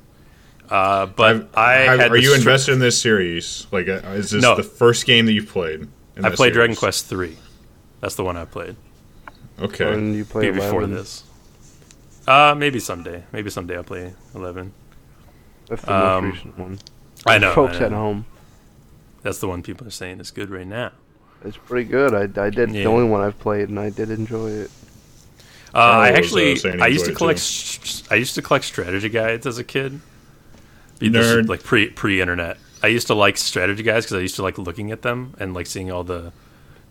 [0.69, 3.65] Uh, but I Have- had are you str- invested in this series?
[3.71, 4.55] Like, uh, is this No.
[4.55, 5.87] the first game that you've played?
[6.15, 6.75] in I that played Dragon?
[6.75, 7.37] Quest Three.
[8.01, 8.75] That's the one I played
[9.61, 9.91] Okay.
[9.93, 11.23] And you play be- before this.
[12.27, 13.23] Uh, maybe someday.
[13.31, 14.73] Maybe someday I'll play Eleven.
[15.67, 16.79] That's the Um, most recent one.
[17.25, 17.53] I know.
[17.53, 17.85] Folks I know.
[17.87, 18.25] at home.
[19.23, 20.91] That's the one people are saying is good right now.
[21.43, 22.13] It's pretty good.
[22.13, 22.83] I, I did Yeah.
[22.83, 24.71] the only one I've played, and I did enjoy it.
[25.73, 27.81] Uh, I was, uh, actually I used to collect too.
[27.83, 29.99] s- I used to collect strategy guides as a kid.
[30.99, 31.49] This is, Nerd.
[31.49, 32.57] like pre pre internet.
[32.83, 35.53] I used to like strategy guides because I used to like looking at them and
[35.53, 36.31] like seeing all the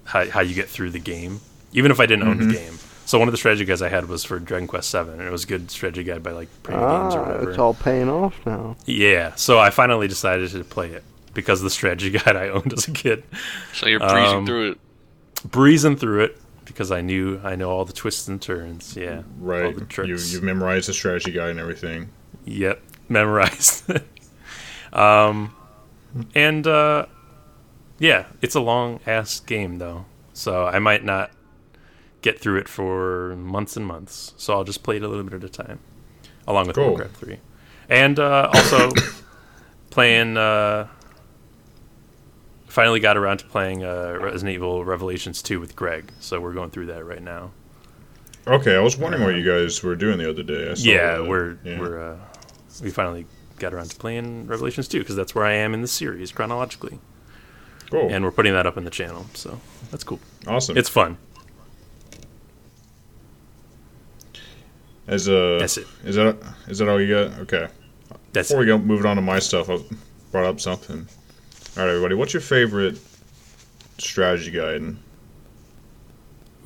[0.05, 1.40] how, how you get through the game,
[1.73, 2.49] even if I didn't own Mm-hmm.
[2.49, 2.75] the game.
[3.07, 5.31] So one of the strategy guides I had was for Dragon Quest Seven, and it
[5.31, 7.51] was a good strategy guide by like Prima Games or Ah, whatever.
[7.51, 8.77] it's all paying off now.
[8.85, 12.73] Yeah, so I finally decided to play it because of the strategy guide I owned
[12.75, 13.25] as a kid,
[13.73, 14.79] So you're breezing Um, through it.
[15.51, 18.94] breezing through it because I knew I know all the twists and turns.
[18.94, 19.75] Yeah, all Right.
[19.88, 22.11] the You, you've memorized the strategy guide and everything.
[22.44, 23.90] Yep, memorized.
[24.92, 25.55] um,
[26.35, 27.07] and uh,
[27.99, 31.31] yeah, it's a long ass game though, so I might not
[32.23, 34.35] get through it for months and months.
[34.37, 35.79] So I'll just play it a little bit at a time,
[36.47, 36.88] along with Cool.
[36.90, 37.38] Warcraft three,
[37.88, 38.90] and uh, also
[39.90, 40.37] playing.
[40.37, 40.88] Uh,
[42.66, 46.71] finally got around to playing uh, Resident Evil Revelations two with Greg, so we're going
[46.71, 47.51] through that right now.
[48.47, 50.73] Okay, I was wondering what you guys were doing the other day.
[50.79, 51.27] Yeah, that.
[51.27, 51.81] we're Yeah.
[51.81, 52.16] we're uh,
[52.83, 53.27] we finally
[53.59, 56.99] got around to playing Revelations 2 because that's where I am in the series chronologically,
[57.91, 58.09] cool.
[58.11, 59.61] and we're putting that up in the channel, so
[59.91, 60.21] that's cool.
[60.47, 60.77] awesome.
[60.77, 61.17] It's fun.
[65.07, 65.87] As a That's it.
[66.05, 66.37] is that
[66.69, 67.38] is that all you got?
[67.41, 67.69] Okay.
[68.33, 69.79] That's Before we go moving on to my stuff, I
[70.31, 71.09] brought up something.
[71.77, 72.99] All right, everybody, what's your favorite
[73.99, 74.97] strategy guide?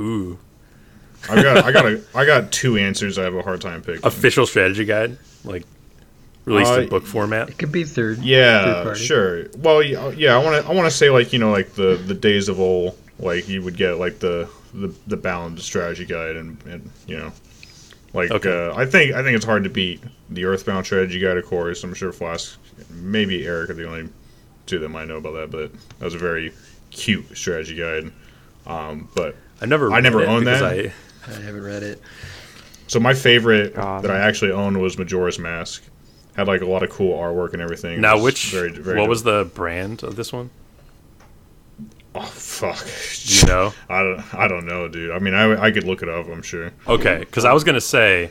[0.01, 0.38] ooh
[1.29, 3.16] I got I got a I got two answers.
[3.18, 4.05] I have a hard time picking.
[4.05, 5.64] official strategy guide like
[6.44, 7.48] released Uh, in book format.
[7.50, 8.16] It could be third.
[8.18, 9.00] third Yeah, party.
[9.05, 9.46] sure.
[9.59, 11.96] Well, yeah, yeah, I want to I want to say like you know like the
[12.07, 16.37] the days of old, like you would get like the the the bound strategy guide
[16.37, 17.33] and and you know.
[18.14, 18.66] Like Okay.
[18.68, 21.83] uh, I think I think it's hard to beat the Earthbound strategy guide, of course.
[21.83, 22.59] I'm sure Flask,
[22.90, 24.11] maybe Eric are the only
[24.66, 25.50] two that might know about that.
[25.50, 26.52] But that was a very
[26.90, 28.12] cute strategy guide.
[28.66, 30.72] Um, but I never I never read owned because that.
[30.74, 30.92] I,
[31.26, 32.02] I haven't read it.
[32.87, 34.02] So my favorite God.
[34.05, 35.83] that I actually owned was Majora's Mask.
[36.37, 38.01] Had like a lot of cool artwork and everything.
[38.01, 39.11] Now which very, very what dope.
[39.11, 40.51] was the brand of this one?
[42.14, 42.87] Oh fuck!
[43.25, 43.73] You know?
[43.88, 44.35] I don't.
[44.35, 45.11] I don't know, dude.
[45.11, 46.29] I mean, I, I could look it up.
[46.29, 46.73] I'm sure.
[46.87, 48.31] Okay, because I was gonna say,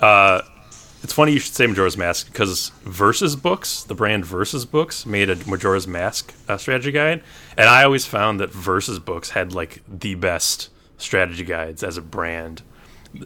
[0.00, 0.42] uh,
[1.02, 5.30] it's funny you should say Majora's Mask because Versus Books, the brand Versus Books, made
[5.30, 7.22] a Majora's Mask uh, strategy guide,
[7.56, 12.02] and I always found that Versus Books had like the best strategy guides as a
[12.02, 12.62] brand.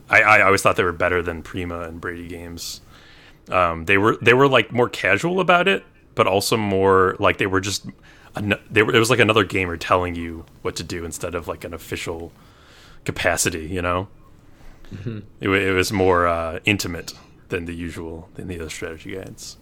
[0.08, 2.80] I, I always thought they were better than Prima and Brady Games.
[3.50, 7.46] Um, they were they were like more casual about it, but also more like they
[7.46, 7.86] were just
[8.70, 11.64] they were, it was like another gamer telling you what to do instead of like
[11.64, 12.32] an official
[13.04, 14.08] capacity, you know.
[15.40, 17.12] It, it was more uh, intimate
[17.48, 19.56] than the usual than the other strategy guides.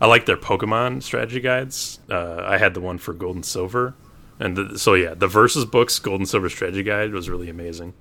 [0.00, 1.98] I like their Pokemon strategy guides.
[2.08, 3.94] Uh, I had the one for Gold and Silver,
[4.38, 7.94] and the, so yeah, the Versus books Gold and Silver strategy guide was really amazing.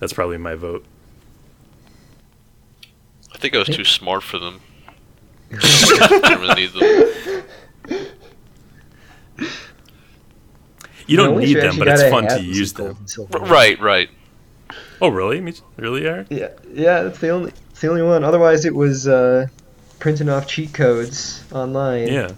[0.00, 0.84] That's probably my vote.
[3.34, 4.60] I think I was too smart for them.
[5.50, 7.44] Didn't really need them.
[11.06, 12.96] You don't only need them, but it's fun to use them.
[12.98, 13.38] and Silver.
[13.38, 14.10] R- Right, right.
[15.00, 15.40] Oh, really?
[15.76, 16.26] Really, Eric?
[16.30, 18.24] Yeah, yeah, that's the only, it's the only one.
[18.24, 19.46] Otherwise, it was uh,
[20.00, 22.32] printing off cheat codes online Yeah.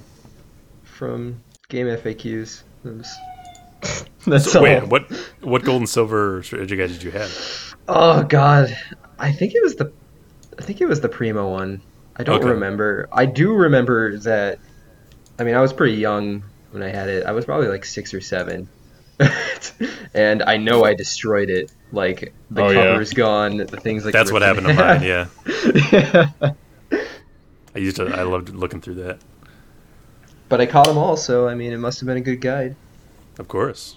[0.84, 2.62] from GameFAQs.
[2.84, 3.16] Was-
[4.26, 4.64] that's So, all.
[4.64, 7.74] wait, what what gold and silver strategy guide did you have?
[7.88, 8.76] Oh God,
[9.18, 9.90] I think it was the,
[10.58, 11.80] I think it was the Prima one.
[12.20, 12.48] I don't Okay.
[12.50, 13.08] remember.
[13.12, 14.58] I do remember that.
[15.38, 17.24] I mean, I was pretty young when I had it.
[17.26, 18.68] I was probably like six or seven,
[20.14, 21.72] and I know I destroyed it.
[21.92, 22.84] Like the Oh, yeah.
[22.92, 25.02] cover's gone, the things like That's what happened to mine.
[25.02, 25.26] Yeah,
[25.92, 26.52] yeah.
[27.74, 28.06] I used to.
[28.08, 29.18] I loved looking through that.
[30.48, 32.76] But I caught them all, so I mean, it must have been a good guide.
[33.38, 33.96] Of course.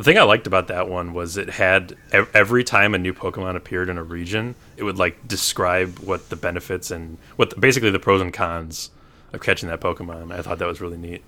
[0.00, 3.54] The thing I liked about that one was it had every time a new Pokemon
[3.54, 7.90] appeared in a region, it would like describe what the benefits and what the, basically
[7.90, 8.88] the pros and cons
[9.34, 10.32] of catching that Pokemon.
[10.32, 11.22] I thought that was really neat.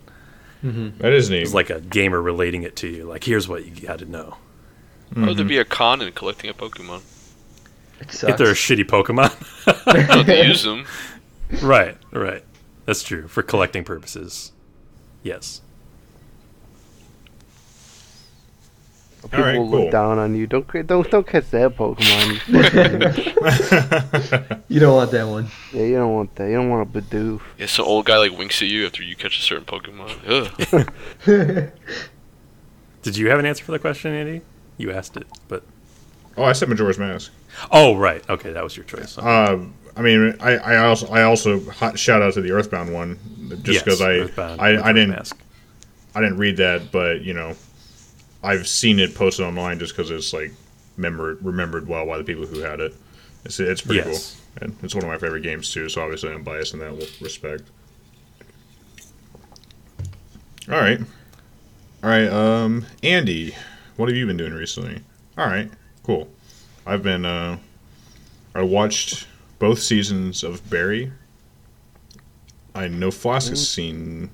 [0.64, 1.02] Mm-hmm.
[1.02, 1.42] That is neat.
[1.42, 3.04] It's like a gamer relating it to you.
[3.04, 4.38] Like, here's what you got to know.
[5.12, 7.02] Why would there be a con in collecting a Pokemon?
[8.00, 10.86] It If they're a shitty Pokemon, No, they use them.
[11.60, 12.42] right, right.
[12.86, 14.52] That's true for collecting purposes.
[15.22, 15.60] Yes.
[19.22, 19.90] People right, look cool.
[19.90, 20.46] down on you.
[20.48, 22.40] Don't don't don't catch that Pokemon.
[24.68, 25.48] You don't want that one.
[25.72, 26.48] yeah, you don't want that.
[26.48, 27.40] You don't want a Bidoof.
[27.58, 30.88] Yeah, some old guy like winks at you after you catch a certain Pokemon.
[31.26, 31.26] Ugh.
[33.02, 34.42] Did you have an answer for the question, Andy?
[34.78, 35.62] You asked it, but
[36.36, 37.30] Oh, I said Majora's Mask.
[37.70, 39.18] oh right, okay, that was your choice.
[39.18, 39.58] Uh,
[39.96, 43.18] I mean, I, I also I also hot shout out to the Earthbound one,
[43.62, 45.36] just Yes, because I Earthbound, I, I didn't Mask.
[46.14, 47.54] I didn't read that, but you know,
[48.42, 50.52] I've seen it posted online just because it's like
[50.96, 52.94] remembered remembered well by the people who had it.
[53.44, 54.40] It's it's pretty Yes.
[54.58, 55.88] cool, and it's one of my favorite games too.
[55.88, 57.62] So obviously I'm biased in that respect.
[60.70, 61.00] All right,
[62.04, 62.28] all right.
[62.28, 63.54] Um, Andy,
[63.96, 65.00] what have you been doing recently?
[65.36, 65.68] All right,
[66.04, 66.28] cool.
[66.86, 67.58] I've been uh,
[68.54, 69.26] I watched
[69.58, 71.12] both seasons of Barry.
[72.74, 74.30] I know Flask has seen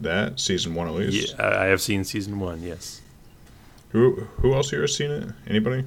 [0.00, 1.34] that season one at least.
[1.38, 2.62] Yeah, I I have seen season one.
[2.62, 3.00] Yes.
[3.94, 5.28] Who who else here has seen it?
[5.46, 5.84] Anybody?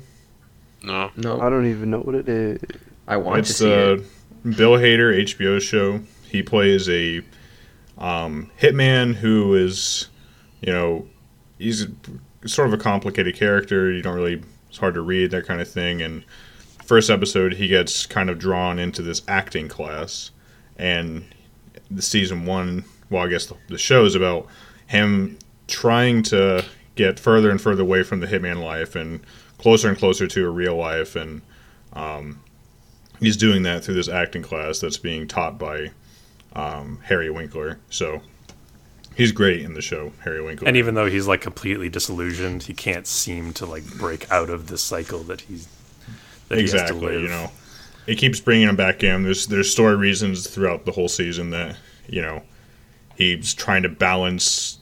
[0.81, 1.11] No.
[1.17, 1.41] No.
[1.41, 2.61] I don't even know what it is.
[3.05, 4.55] I want to it's see uh, it.
[4.55, 5.99] Bill Hader HBO show.
[6.23, 7.21] He plays a
[7.97, 10.07] um, hitman who is,
[10.61, 11.05] you know,
[11.57, 11.87] he's
[12.45, 13.91] sort of a complicated character.
[13.91, 16.01] You don't really it's hard to read that kind of thing.
[16.01, 16.23] And
[16.85, 20.31] first episode, he gets kind of drawn into this acting class,
[20.77, 21.25] and
[21.91, 22.85] the season one.
[23.09, 24.47] Well, I guess the, the show is about
[24.87, 26.63] him trying to
[26.97, 29.21] get further and further away from the hitman life and
[29.57, 31.41] closer and closer to a real life and
[31.93, 32.41] um,
[33.19, 35.91] he's doing that through this acting class that's being taught by
[36.53, 37.79] um, Henry Winkler.
[37.89, 38.21] So
[39.15, 40.67] he's great in the show, Henry Winkler.
[40.67, 44.67] And even though he's like completely disillusioned, he can't seem to like break out of
[44.67, 45.67] this cycle that he's
[46.49, 47.21] that he has to exactly, live.
[47.21, 47.51] you know,
[48.05, 49.23] it keeps bringing him back in.
[49.23, 52.43] There's there's story reasons throughout the whole season that you know
[53.15, 54.79] he's trying to balance.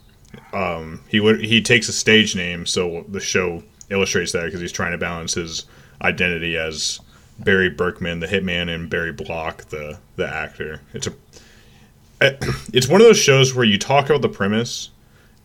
[0.53, 4.71] Um, he would he takes a stage name, so the show illustrates that because he's
[4.71, 5.65] trying to balance his
[6.01, 6.99] identity as
[7.39, 10.81] Barry Berkman, the hitman, and Barry Block, the the actor.
[10.93, 11.13] It's a
[12.73, 14.89] it's one of those shows where you talk about the premise,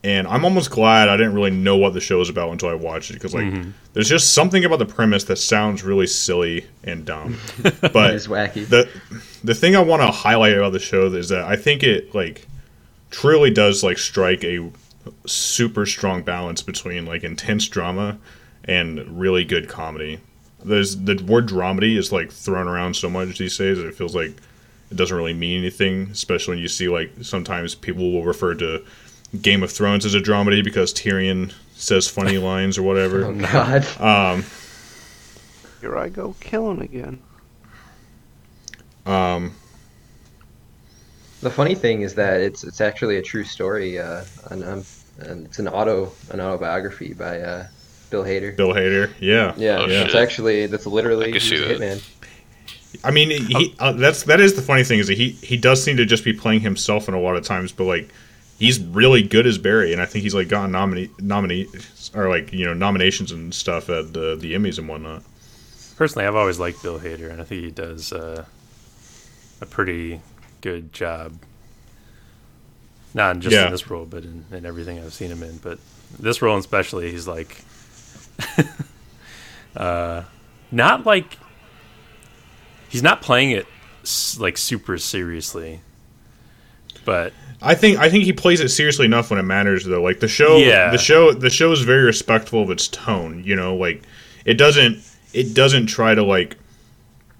[0.04, 2.74] and I'm almost glad I didn't really know what the show is about until I
[2.74, 3.52] watched it because like
[3.92, 7.38] there's just something about the premise that sounds really silly and dumb.
[7.80, 8.66] But It's wacky.
[8.68, 8.88] the
[9.42, 12.46] the thing I want to highlight about the show is that I think it like
[13.10, 14.70] truly does like strike a
[15.26, 18.18] super strong balance between like intense drama
[18.64, 20.20] and really good comedy.
[20.64, 24.14] There's the word dramedy is like thrown around so much these days that it feels
[24.14, 24.32] like
[24.90, 28.84] it doesn't really mean anything, especially when you see like sometimes people will refer to
[29.40, 33.24] Game of Thrones as a dramedy because Tyrion says funny lines or whatever.
[33.24, 33.86] Oh God.
[34.00, 34.44] Um,
[35.80, 37.20] Here I go killing again.
[39.06, 39.54] um,
[41.40, 43.98] The funny thing is that it's it's actually a true story.
[43.98, 44.84] Uh, and, um,
[45.20, 47.66] and it's an auto an autobiography by uh,
[48.10, 48.56] Bill Hader.
[48.56, 52.02] Bill Hader, yeah, Yeah, Oh, it's actually that's literally I he's a hitman.
[53.04, 55.82] I mean, he uh, that's that is the funny thing is that he he does
[55.82, 58.10] seem to just be playing himself in a lot of times, but like
[58.58, 61.68] he's really good as Barry, and I think he's like gotten nominee nominee
[62.14, 65.22] or like you know nominations and stuff at the the Emmys and whatnot.
[65.96, 68.44] Personally, I've always liked Bill Hader, and I think he does uh,
[69.60, 70.20] a pretty
[70.60, 71.34] good job.
[73.14, 73.66] Not just Yeah.
[73.66, 75.56] in this role, but in, in everything I've seen him in.
[75.58, 75.78] But
[76.18, 77.56] this role, especially, he's like,
[79.76, 80.22] uh,
[80.70, 81.38] not like
[82.88, 83.66] he's not playing it
[84.38, 85.80] like super seriously,
[87.04, 90.02] but I think I think he plays it seriously enough when it matters though.
[90.02, 90.90] Like the show, Yeah.
[90.90, 93.42] the show, the show is very respectful of its tone.
[93.44, 94.02] You know, like
[94.44, 96.56] it doesn't it doesn't try to like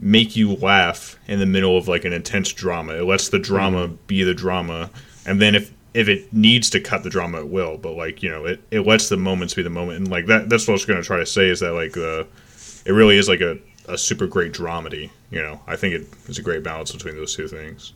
[0.01, 2.95] make you laugh in the middle of like an intense drama.
[2.95, 4.91] It lets the drama be the drama,
[5.27, 7.77] and then if if it needs to cut the drama, it will.
[7.77, 10.49] But like you know, it, it lets the moments be the moment, and like that
[10.49, 12.25] that's what I was going to try to say is that like uh,
[12.87, 13.59] it really is like a
[13.89, 15.11] a super great dramedy.
[15.31, 17.93] You know, I think it is a great balance between those two things.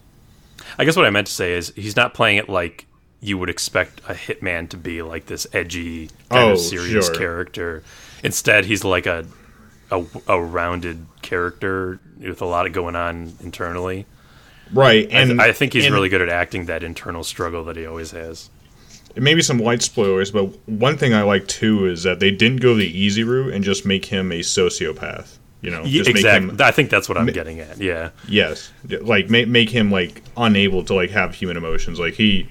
[0.79, 2.87] I guess what I meant to say is he's not playing it like
[3.21, 7.15] you would expect a hitman to be like this edgy, kind Oh, of serious sure.
[7.17, 7.83] character.
[8.23, 9.27] Instead, he's like a,
[9.91, 14.07] a a rounded character with a lot of going on internally.
[14.73, 17.65] Right, I, th- and I think he's and- really good at acting that internal struggle
[17.65, 18.49] that he always has.
[19.17, 22.75] maybe some light spoilers, but one thing I like too is that they didn't go
[22.75, 25.37] the easy route and just make him a sociopath.
[25.61, 26.51] You know, just make exactly.
[26.51, 27.79] him I think that's what I'm Ma- getting at.
[27.81, 28.11] Yeah.
[28.29, 28.71] yes,
[29.03, 31.99] like make make him like unable to like have human emotions.
[32.01, 32.49] Like he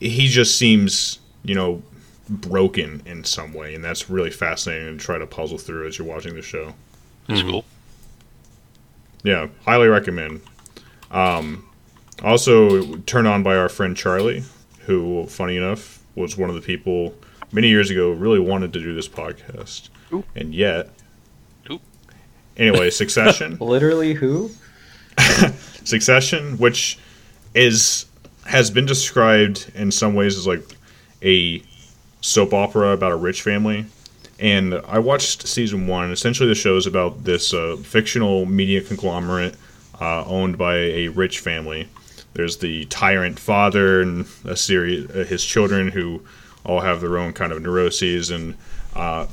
[0.00, 1.82] he just seems you know
[2.28, 6.06] broken in some way, and that's really fascinating to try to puzzle through as you're
[6.06, 6.74] watching the show.
[7.26, 7.64] That's cool.
[9.22, 10.40] Yeah, highly recommend.
[11.10, 11.68] Um,
[12.22, 14.44] also turned on by our friend Charlie,
[14.80, 17.14] who, funny enough, was one of the people
[17.52, 20.24] many years ago really wanted to do this podcast, Ooh.
[20.34, 20.90] and yet.
[21.70, 21.80] Ooh.
[22.56, 23.56] Anyway, Succession.
[23.60, 24.50] Literally who?
[25.84, 26.98] Succession, which
[27.54, 28.06] is
[28.46, 30.64] has been described in some ways as like
[31.22, 31.62] a
[32.20, 33.86] soap opera about a rich family.
[34.38, 36.12] And I watched season one.
[36.12, 39.56] Essentially, the show is about this uh, fictional media conglomerate
[40.00, 41.88] uh, owned by a rich family.
[42.34, 46.22] There's the tyrant father and a series, uh, his children who
[46.64, 48.54] all have their own kind of neuroses, and
[48.94, 49.26] uh,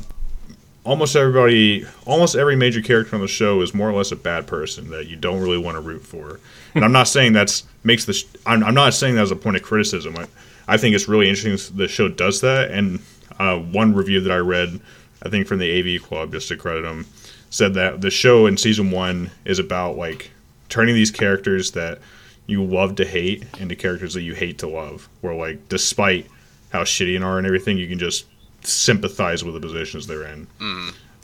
[0.84, 4.48] almost everybody, almost every major character on the show is more or less a bad
[4.48, 6.40] person that you don't really want to root for.
[6.74, 8.14] And I'm not saying that's makes the.
[8.14, 10.18] Sh- I'm, I'm not saying that as a point of criticism.
[10.18, 10.28] I,
[10.68, 12.72] I think it's really interesting the show does that.
[12.72, 13.00] And
[13.40, 14.80] uh, one review that I read,
[15.24, 17.06] I think from the AV Club, just to credit them,
[17.50, 20.32] said that the show in season one is about like
[20.70, 22.00] turning these characters that
[22.48, 25.10] you love to hate into characters that you hate to love.
[25.22, 26.28] Where like, despite
[26.72, 28.26] how shitty they are and everything, you can just
[28.62, 30.48] sympathize with the positions they're in.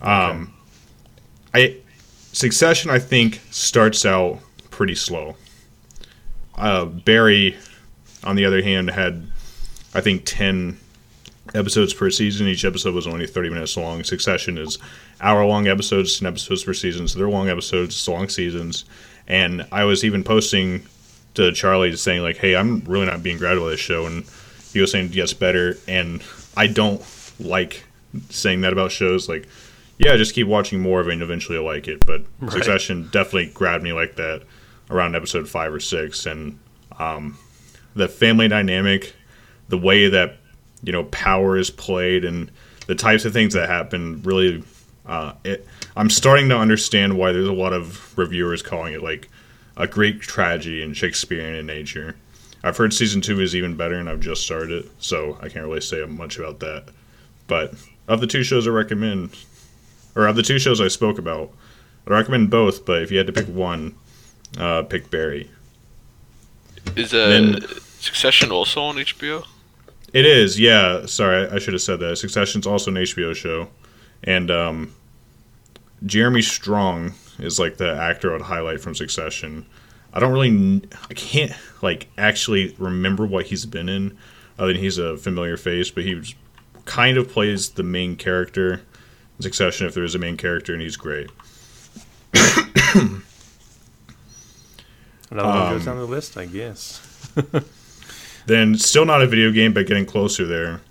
[0.02, 0.54] Um,
[1.54, 1.78] I
[2.34, 5.36] Succession, I think, starts out pretty slow.
[6.56, 7.58] Uh, Barry,
[8.24, 9.28] on the other hand, had
[9.94, 10.78] I think ten
[11.54, 12.48] episodes per season.
[12.48, 14.04] Each episode was only thirty minutes long.
[14.04, 14.78] Succession is
[15.20, 17.08] hour long episodes, ten episodes per season.
[17.08, 18.86] So they're long episodes, it's long seasons.
[19.28, 20.86] And I was even posting
[21.36, 24.26] to Charlie saying like, "Hey, I'm really not being grabbed by this show," and
[24.74, 25.78] he was saying it gets better.
[25.88, 26.22] And
[26.56, 27.02] I don't
[27.40, 27.84] like
[28.30, 29.30] saying that about shows.
[29.30, 29.48] Like,
[29.98, 32.06] yeah, just keep watching more of it, and eventually you'll like it.
[32.06, 32.52] But Right.
[32.52, 34.44] Succession definitely grabbed me like that
[34.90, 36.60] around episode five or six, and
[37.00, 37.38] um,
[37.96, 39.16] the family dynamic,
[39.72, 40.36] the way that
[40.84, 42.52] you know power is played, and
[42.86, 44.64] the types of things that happen really.
[45.04, 49.30] Uh, it, I'm starting to understand why there's a lot of reviewers calling it like
[49.76, 52.16] a Greek tragedy and Shakespearean in nature.
[52.64, 55.66] I've heard season two is even better, and I've just started it, so I can't
[55.66, 56.86] really say much about that.
[57.48, 57.74] But
[58.08, 59.36] of the two shows I recommend,
[60.16, 61.52] or of the two shows I spoke about,
[62.08, 62.86] I recommend both.
[62.86, 63.96] But if you had to pick one,
[64.60, 65.50] uh, pick Barry.
[66.96, 67.62] Is uh, Then-
[68.00, 69.46] Succession also on HBO?
[70.14, 71.06] It is, yeah.
[71.06, 72.18] Sorry, I, should have said that.
[72.18, 73.70] Succession's also an HBO show,
[74.24, 74.94] and um,
[76.06, 79.66] Jeremy Strong is like the actor I'd highlight from Succession.
[80.14, 84.18] I don't really, I can't like actually remember what he's been in,
[84.60, 85.90] other than he's a familiar face.
[85.92, 86.36] But he was,
[86.84, 90.82] kind of plays the main character in Succession if there is a main character, and
[90.82, 91.30] he's great.
[95.32, 97.00] Another one Um, goes on the list, I guess.
[98.52, 100.82] Then, still not a video game, but getting closer there.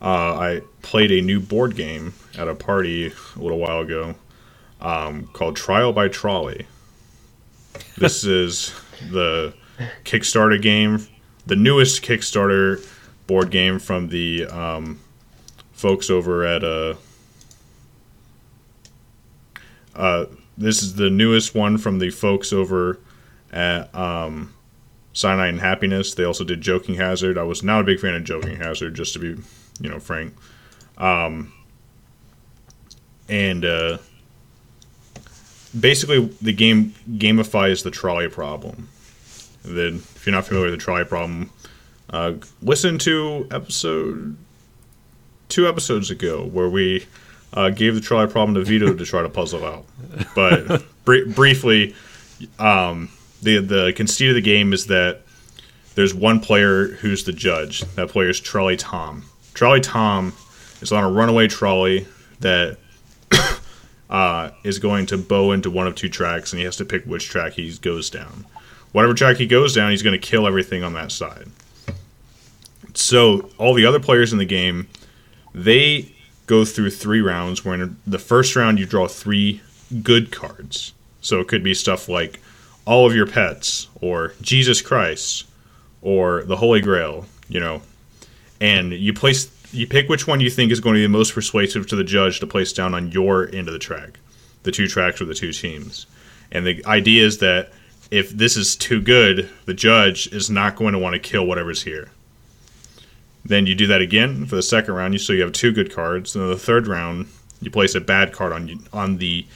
[0.00, 4.14] Uh, I played a new board game at a party a little while ago
[4.80, 6.68] um, called Trial by Trolley.
[7.98, 8.72] This is
[9.10, 9.52] the
[10.04, 11.04] Kickstarter game,
[11.46, 12.86] the newest Kickstarter
[13.26, 15.00] board game from the um,
[15.72, 16.62] folks over at.
[16.62, 16.94] Uh,
[19.96, 23.00] uh, this is the newest one from the folks over
[23.52, 24.54] at um,
[25.20, 26.14] Cyanide and Happiness.
[26.14, 27.36] They also did Joking Hazard.
[27.36, 29.40] I was not a big fan of Joking Hazard, just to be,
[29.80, 30.34] you know, frank.
[30.96, 31.52] Um,
[33.28, 33.98] and uh,
[35.78, 38.88] basically, the game gamifies the trolley problem.
[39.62, 41.50] Then, if you're not familiar with the trolley problem,
[42.08, 44.36] uh, listen to episode
[45.48, 47.06] two episodes ago where we
[47.52, 49.84] uh, gave the trolley problem to Vito to try to puzzle out.
[50.34, 51.94] But br- briefly,
[52.58, 53.10] um,
[53.42, 55.22] the the conceit of the game is that
[55.94, 57.80] there's one player who's the judge.
[57.94, 59.24] That player is Trolley Tom.
[59.54, 60.32] Trolley Tom
[60.80, 62.06] is on a runaway trolley
[62.40, 62.78] that
[64.10, 67.04] uh, is going to bow into one of two tracks, and he has to pick
[67.04, 68.46] which track he goes down.
[68.92, 71.48] Whatever track he goes down, he's going to kill everything on that side.
[72.94, 74.88] So all the other players in the game,
[75.54, 76.12] they
[76.46, 77.64] go through three rounds.
[77.64, 79.60] Where in the first round you draw three
[80.02, 80.92] good cards.
[81.20, 82.40] So it could be stuff like
[82.86, 85.46] all of your pets, or Jesus Christ,
[86.02, 87.26] or the Holy Grail.
[87.48, 87.82] You know,
[88.60, 91.34] and you place you pick which one you think is going to be the most
[91.34, 94.18] persuasive to the judge to place down on your end of the track,
[94.62, 96.06] the two tracks or the two teams.
[96.50, 97.70] And the idea is that
[98.10, 101.84] if this is too good, the judge is not going to want to kill whatever's
[101.84, 102.10] here.
[103.44, 105.14] Then you do that again for the second round.
[105.14, 106.32] You so you have two good cards.
[106.32, 107.28] Then the third round,
[107.62, 109.46] you place a bad card on on the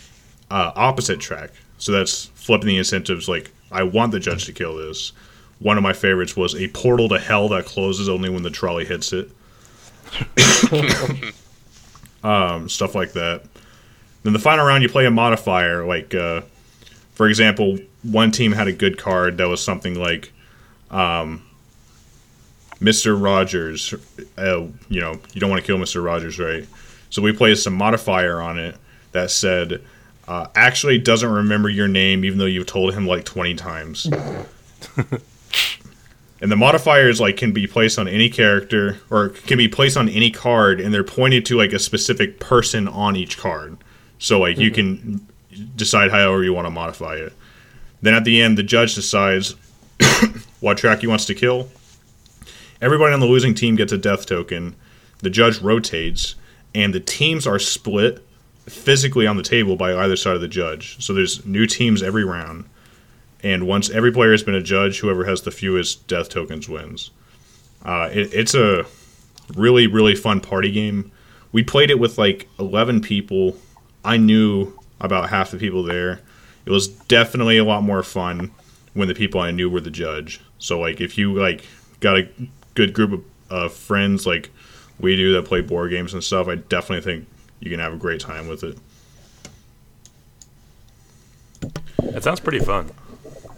[0.50, 1.50] uh, opposite track.
[1.84, 3.28] So that's flipping the incentives.
[3.28, 5.12] Like I want the judge to kill this.
[5.58, 8.86] One of my favorites was a portal to hell that closes only when the trolley
[8.86, 9.30] hits it.
[12.24, 13.42] um, stuff like that.
[14.22, 15.84] Then the final round, you play a modifier.
[15.84, 16.40] Like, uh,
[17.12, 20.32] for example, one team had a good card that was something like,
[20.90, 21.42] um,
[22.80, 23.22] Mr.
[23.22, 23.92] Rogers.
[24.38, 26.02] Uh, you know, you don't want to kill Mr.
[26.02, 26.66] Rogers, right?
[27.10, 28.74] So we placed a modifier on it
[29.12, 29.84] that said,
[30.26, 34.06] uh, actually doesn't remember your name, even though you've told him like 20 times.
[36.40, 40.08] and the modifiers like can be placed on any character or can be placed on
[40.08, 43.76] any card, and they're pointed to like a specific person on each card.
[44.18, 45.26] So like you can
[45.76, 47.32] decide however you want to modify it.
[48.00, 49.54] Then at the end, the judge decides
[50.60, 51.68] what track he wants to kill.
[52.80, 54.76] Everybody on the losing team gets a death token.
[55.20, 56.34] The judge rotates,
[56.74, 58.22] and the teams are split
[58.66, 61.02] physically on the table by either side of the judge.
[61.04, 62.64] So there's new teams every round.
[63.42, 67.10] And once every player has been a judge, whoever has the fewest death tokens wins.
[67.84, 68.86] Uh, it, it's a
[69.54, 71.12] really, really fun party game.
[71.52, 73.56] We played it with like 11 people.
[74.04, 76.20] I knew about half the people there.
[76.64, 78.50] It was definitely a lot more fun
[78.94, 80.40] when the people I knew were the judge.
[80.58, 81.64] So like if you like
[82.00, 82.28] got a
[82.74, 84.50] good group of uh, friends like
[84.98, 87.28] we do that play board games and stuff, I definitely think
[87.64, 88.78] you can have a great time with it.
[92.02, 92.90] It sounds pretty fun.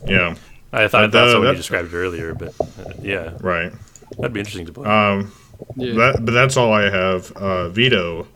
[0.06, 0.36] Yeah,
[0.72, 3.72] I thought Uh, that's the- what you described earlier, but uh, yeah, right.
[4.16, 4.88] that'd be interesting to play.
[4.88, 5.32] Um,
[5.76, 5.94] Yeah.
[5.94, 7.32] that, but that's all I have.
[7.32, 8.28] Uh, Vito,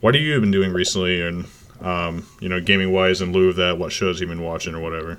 [0.00, 1.20] what have you been doing recently?
[1.22, 1.46] And
[1.80, 4.80] um, you know, gaming wise, in lieu of that, what shows you been watching or
[4.80, 5.18] whatever?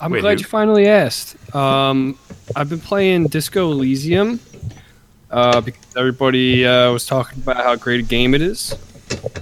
[0.00, 1.36] I'm Wait, glad who- you finally asked.
[1.54, 2.18] Um,
[2.56, 4.40] I've been playing Disco Elysium
[5.30, 8.74] uh, because everybody uh, was talking about how great a game it is,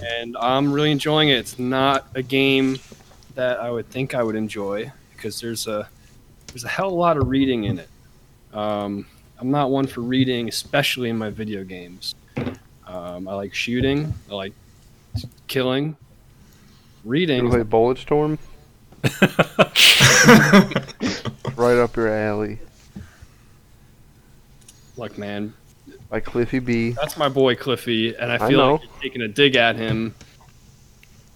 [0.03, 1.39] and I'm really enjoying it.
[1.39, 2.79] It's not a game
[3.35, 5.89] that I would think I would enjoy because there's a
[6.49, 7.89] there's a hell of a lot of reading in it.
[8.53, 9.07] Um,
[9.39, 12.15] I'm not one for reading, especially in my video games.
[12.87, 14.15] Um, I like shooting.
[14.31, 14.53] I like
[15.47, 15.97] killing.
[17.05, 17.45] Reading.
[17.45, 18.39] You play Bulletstorm?
[21.57, 22.59] right up your alley.
[24.97, 25.53] Look, man,
[26.09, 26.91] By Cliffy B.
[26.91, 28.73] That's my boy Cliffy, and I I feel know.
[28.75, 30.15] like you're taking a dig at him.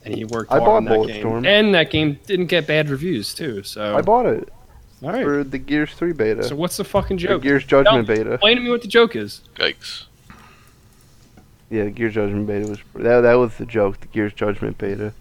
[0.04, 1.46] And he worked I hard bought on that game, Bulletstorm.
[1.46, 3.62] and that game didn't get bad reviews too.
[3.64, 4.48] So, I bought it
[5.02, 5.22] all right.
[5.22, 6.42] for the Gears 3 beta.
[6.44, 7.42] So what's the fucking the joke?
[7.42, 8.32] Gears Judgment Tell- beta.
[8.32, 9.42] Explain to me what the joke is.
[9.56, 10.04] Yikes.
[11.68, 13.20] Yeah, the Gears Judgment beta was that.
[13.20, 14.00] That was the joke.
[14.00, 15.12] The Gears Judgment beta.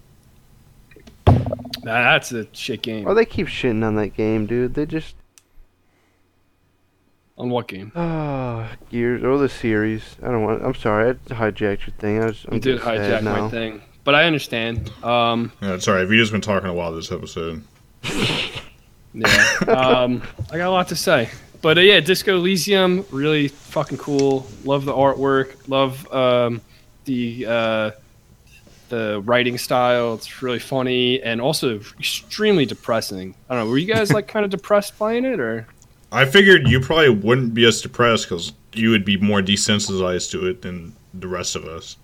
[1.28, 1.34] Nah,
[1.84, 3.08] that's a shit game.
[3.08, 4.74] Oh, they keep shitting on that game, dude.
[4.76, 5.16] They just
[7.40, 7.92] on what game?
[7.96, 10.18] ah Gears or the series.
[10.22, 10.64] I don't want.
[10.64, 11.12] I'm sorry.
[11.12, 12.22] I hijacked your thing.
[12.22, 12.46] I was.
[12.48, 13.42] I'm You did just sad hijack now.
[13.44, 14.92] my thing, but I understand.
[15.04, 17.64] Um, Yeah, sorry, Vito's been talking a while this episode.
[19.14, 19.58] yeah.
[19.68, 20.22] um,
[20.52, 21.30] I got a lot to say,
[21.62, 24.46] but uh, yeah, Disco Elysium really fucking cool.
[24.66, 25.68] Love the artwork.
[25.68, 26.62] Love um,
[27.06, 27.92] the uh,
[28.90, 30.16] the writing style.
[30.16, 33.36] It's really funny and also extremely depressing.
[33.50, 33.72] I don't know.
[33.72, 35.68] Were you guys like kind of depressed playing it, or
[36.12, 40.48] I figured you probably wouldn't be as depressed because you would be more desensitized to
[40.48, 41.98] it than the rest of us.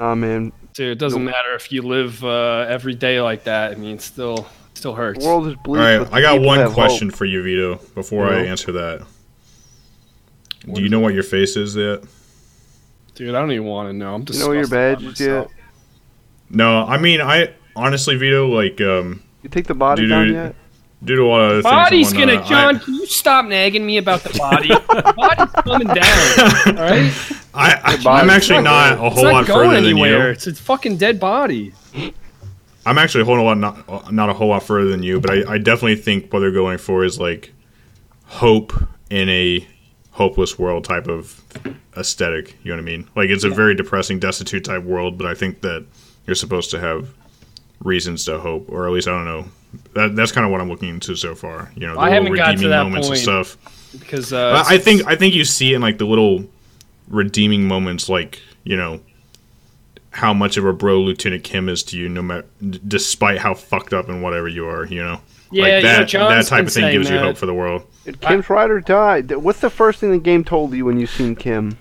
[0.00, 0.92] Oh man, dude?
[0.92, 1.34] It doesn't Nope.
[1.34, 3.72] matter if you live uh, every day like that.
[3.72, 5.20] I mean, it still still hurts.
[5.20, 5.80] the world is bleak.
[5.80, 7.18] right, but the I got one question hope.
[7.18, 7.76] for you, Vito.
[7.94, 9.00] Before I answer that,
[10.66, 12.02] What do you is know what your face is yet?
[13.14, 14.14] Dude, I don't even want to know.
[14.14, 15.48] I'm You disgusted know your by badge is myself.
[15.50, 15.56] yet?
[16.50, 20.34] No, I mean, I honestly, Vito, like, um, You take the body Dude, down dude.
[20.34, 20.54] yet?
[21.04, 22.76] Due to a lot of other Body's gonna, whatnot, John.
[22.76, 24.68] I- Can you stop nagging me about the body?
[24.68, 26.76] the body's coming down.
[26.78, 27.12] All right,
[27.54, 30.26] I, I I'm actually not not a it's whole not lot going further than anywhere.
[30.26, 30.32] you.
[30.32, 31.72] It's a fucking dead body.
[32.86, 35.54] I'm actually a whole lot not not a whole lot further than you, but I,
[35.54, 37.52] I definitely think what they're going for is like
[38.24, 38.72] hope
[39.10, 39.66] in a
[40.12, 41.42] hopeless world type of
[41.96, 42.56] aesthetic.
[42.62, 43.08] You know what I mean?
[43.14, 45.86] Like it's a very depressing, destitute type world, but I think that
[46.26, 47.08] you're supposed to have
[47.82, 49.44] reasons to hope, or at least I don't know.
[49.94, 51.70] That, that's kind of what I'm looking into so far.
[51.74, 53.56] You know, the I little haven't got to redeeming that moments and stuff.
[53.98, 56.44] because uh, I I think I think you see in like the little
[57.08, 59.00] redeeming moments, like you know
[60.10, 62.46] how much of a bro Lieutenant Kim is to you, no matter
[62.86, 64.86] despite how fucked up and whatever you are.
[64.86, 67.36] You know, yeah, like you know, that that type of thing saying gives you hope
[67.36, 67.86] for the world.
[68.20, 69.20] Kim's ride or die?
[69.22, 71.78] What's the first thing the game told you when you seen Kim?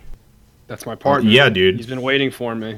[0.67, 1.29] That's my partner.
[1.29, 1.77] Yeah, dude.
[1.77, 2.77] He's been waiting for me.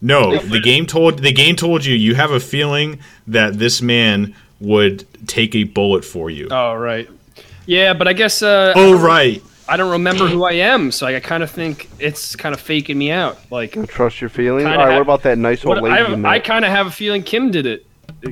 [0.00, 4.34] No, the game told the game told you you have a feeling that this man
[4.60, 6.48] would take a bullet for you.
[6.50, 7.08] Oh right.
[7.66, 9.42] Yeah, but I guess uh, Oh right.
[9.68, 12.96] I don't remember who I am, so I kind of think it's kind of faking
[12.96, 13.38] me out.
[13.50, 14.64] Like, Don't trust your feelings.
[14.66, 16.24] All right, have- what about that nice old lady?
[16.24, 17.84] I, I kind of have a feeling Kim did it.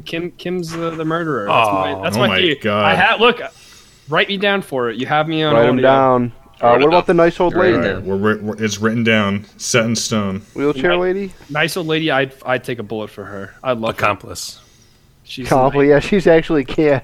[0.06, 1.46] Kim Kim's the, the murderer.
[1.46, 2.54] That's my, that's Oh my, my.
[2.60, 2.84] God.
[2.84, 3.40] I ha- look.
[4.08, 4.96] Write me down for it.
[4.96, 5.54] You have me on.
[5.54, 5.82] Write him audio.
[5.82, 6.32] down.
[6.60, 7.16] Uh, what about down.
[7.16, 7.88] the nice old Write it lady?
[7.88, 10.40] All right, we're, we're, it's written down, set in stone.
[10.54, 11.32] Wheelchair lady?
[11.50, 12.10] Nice old lady.
[12.10, 13.54] I'd I'd take a bullet for her.
[13.62, 14.04] I love her.
[14.04, 14.60] Accomplice.
[15.24, 15.90] She's Compliment.
[15.90, 17.00] Yeah, she's actually yeah.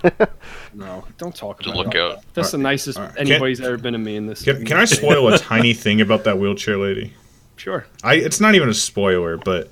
[0.75, 2.01] no, don't talk To about look it.
[2.01, 2.25] out.
[2.35, 3.17] That's the nicest Alright.
[3.17, 4.43] Can- anybody's ever been to me in this.
[4.45, 7.15] Can, can I spoil a tiny thing about that wheelchair lady?
[7.57, 7.85] Sure.
[8.05, 9.71] I it's not even a spoiler, but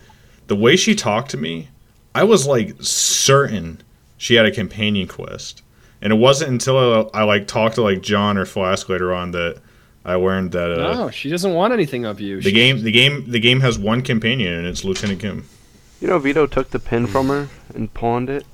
[0.48, 1.68] the way she talked to me,
[2.14, 3.82] I was like certain
[4.18, 5.62] she had a companion quest,
[6.02, 9.30] and it wasn't until I, I like talked to like John or Flask later on
[9.30, 9.58] that
[10.04, 12.36] I learned that uh, no, she doesn't want anything of you.
[12.36, 15.46] the She- game the game the game has one companion and it's Lieutenant Kim.
[16.00, 18.46] you know, Vito took the pin from her and pawned it.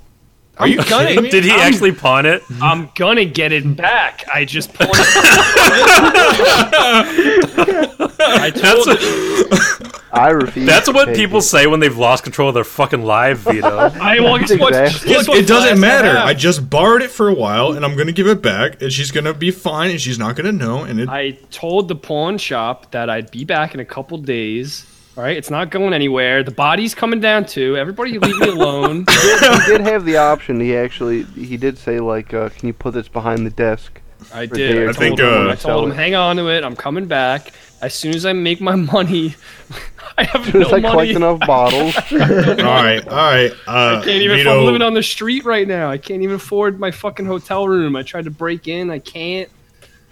[0.59, 1.31] Are you gonna- kidding me?
[1.31, 2.43] Did he I'm- actually pawn it?
[2.63, 4.25] I'm gonna get it back.
[4.33, 5.07] I just pawned it.
[8.29, 10.67] I That's told what, I refuse.
[10.67, 11.43] that's what people it.
[11.43, 13.69] say when they've lost control of their fucking live, Vito.
[14.01, 14.75] I well, guess what?
[14.75, 15.09] Exactly.
[15.13, 16.09] guess what it doesn't matter.
[16.17, 16.27] have.
[16.27, 19.11] I just borrowed it for a while, and I'm gonna give it back, and she's
[19.11, 20.85] gonna be fine, and she's not gonna know.
[20.85, 24.87] And it, I told the pawn shop that I'd be back in a couple days.
[25.17, 26.43] All right, it's not going anywhere.
[26.43, 27.77] The body's coming down too.
[27.77, 29.07] Everybody, leave me alone.
[29.11, 30.61] he did have the option.
[30.61, 34.01] He actually he did say like, uh, "Can you put this behind the desk?"
[34.35, 34.87] I did.
[34.89, 34.91] I.
[34.91, 36.65] I think, told him, uh, I told him, hang on to it.
[36.65, 39.35] I'm coming back as soon as I make my money.
[40.19, 41.11] I have As soon as no I collect money.
[41.15, 41.95] enough bottles.
[42.13, 43.53] all right, all right.
[43.67, 44.37] Uh, I can't even.
[44.39, 45.91] Vito, I'm living on the street right now.
[45.91, 47.97] I can't even afford my fucking hotel room.
[47.97, 48.91] I tried to break in.
[48.91, 49.49] I can't.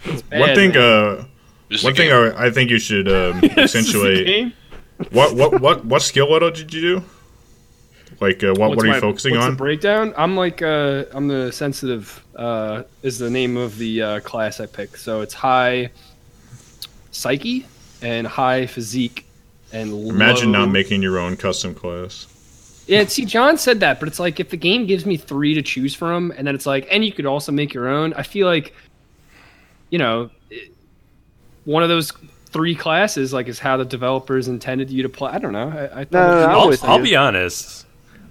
[0.03, 0.71] It's bad, one thing.
[0.71, 0.79] man.
[1.19, 1.25] Uh,
[1.69, 2.11] This one thing.
[2.11, 4.53] I, I think you should um, This is accentuate.
[5.11, 7.03] What what what what skill level did you do?
[8.21, 9.51] Like uh, what What's what are you focusing what's on?
[9.51, 10.13] the breakdown?
[10.17, 12.23] I'm like uh, I'm the sensitive.
[12.35, 14.97] Uh, is the name of the uh, class I pick.
[14.97, 15.91] So it's high
[17.11, 17.65] psyche
[18.01, 19.25] and high physique
[19.71, 22.27] and Imagine low- not making your own custom class.
[22.87, 25.63] Yeah, see, John said that, but it's like if the game gives me three to
[25.63, 28.13] choose from, and then it's like, and you could also make your own.
[28.13, 28.75] I feel like,
[29.89, 30.29] you know,
[31.63, 32.13] one of those
[32.55, 35.29] three classes like is how the developers intended you to play.
[35.29, 35.67] I don't know.
[35.69, 37.85] I, I thought No, no, it was no, I'm I'll, I'll be honest.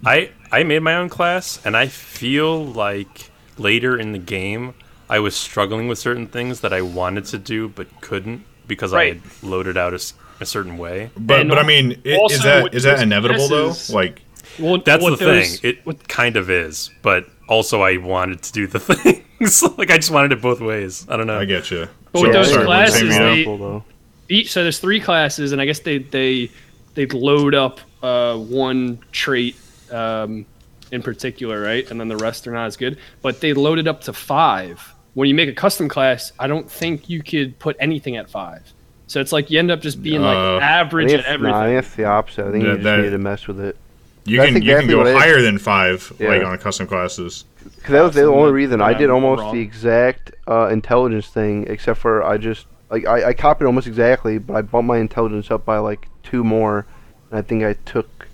[0.06, 4.72] I I made my own class, and I feel like later in the game
[5.10, 9.08] I was struggling with certain things that I wanted to do but couldn't because I
[9.08, 11.10] had loaded out a certain way.
[11.18, 13.94] But And but I mean, i- also is that with is that inevitable classes- though?
[13.94, 14.22] Like
[14.58, 15.70] Well, That's what the those- thing.
[15.70, 19.62] It what- kind of is, but also I wanted to do the things.
[19.76, 21.06] like I just wanted it both ways.
[21.10, 21.38] I don't know.
[21.38, 21.88] I get you.
[22.12, 23.24] But with those sorry, what were you saying, classes, Vito?
[23.24, 23.84] they- Example, though.
[24.28, 26.50] Each so there's three classes and i guess they they
[26.94, 29.56] they load up uh, one trait
[29.90, 30.44] um,
[30.92, 34.00] in particular right and then the rest are not as good but they loaded up
[34.02, 38.16] to five when you make a custom class i don't think you could put anything
[38.16, 38.62] at five
[39.06, 41.30] so it's like you end up just being like Uh, I average at it's, nah,
[41.30, 42.46] I everything think it's the opposite.
[42.48, 43.76] I think Yeah, you just that- need to mess with it.
[44.24, 46.48] you That's can you can exactly go what higher than five like Yeah.
[46.48, 47.44] on custom classes.
[47.76, 49.54] Because that was the only reason I Yeah, did I'm almost wrong.
[49.54, 54.38] the exact uh, intelligence thing, except for I just like I, I copied almost exactly,
[54.38, 56.86] but I bumped my intelligence up by like two more,
[57.30, 58.28] and I think I took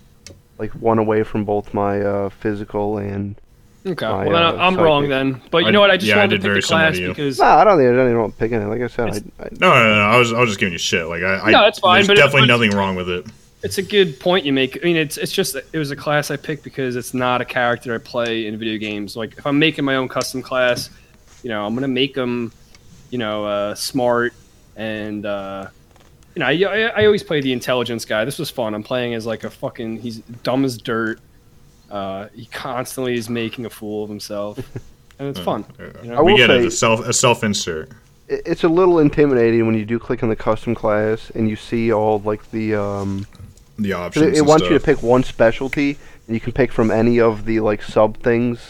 [0.59, 3.37] like one away from both my uh, physical and.
[3.87, 6.09] okay My, well then uh, I'm wrong then but you I- know what i just
[6.09, 7.99] yeah, wanted did to pick very the similar class because Nah, I don't think there's
[7.99, 8.67] anything wrong with picking it.
[8.67, 10.01] Like I said, I, I, No, no, no.
[10.03, 11.07] I was I was just giving you shit.
[11.07, 13.27] Like I, I No, that's fine, There's but it- definitely but- nothing wrong with it.
[13.63, 14.79] It's a good point you make.
[14.83, 17.45] I mean, it's it's just it was a class I picked because it's not a
[17.45, 19.17] character I play in video games.
[19.17, 20.89] Like if I'm making my own custom class,
[21.43, 22.53] you know, I'm gonna make them,
[23.11, 24.33] you know, uh, smart
[24.77, 25.67] and uh,
[26.35, 28.25] you know, I, I, I always play the intelligence guy.
[28.25, 28.75] This was fun.
[28.75, 31.21] I'm playing as like a fucking he's dumb as dirt.
[31.91, 34.59] Uh, he constantly is making a fool of himself,
[35.19, 35.65] and it's fun.
[35.79, 36.23] You I know?
[36.23, 36.61] We will get it.
[36.63, 37.91] say- A self a self insert.
[38.29, 41.93] it's a little intimidating when you do click on the custom class and you see
[41.93, 43.27] all like the um.
[43.77, 44.27] The 'cause options.
[44.27, 47.19] It, it and wants you to pick one specialty, and you can pick from any
[47.19, 48.69] of the like sub things,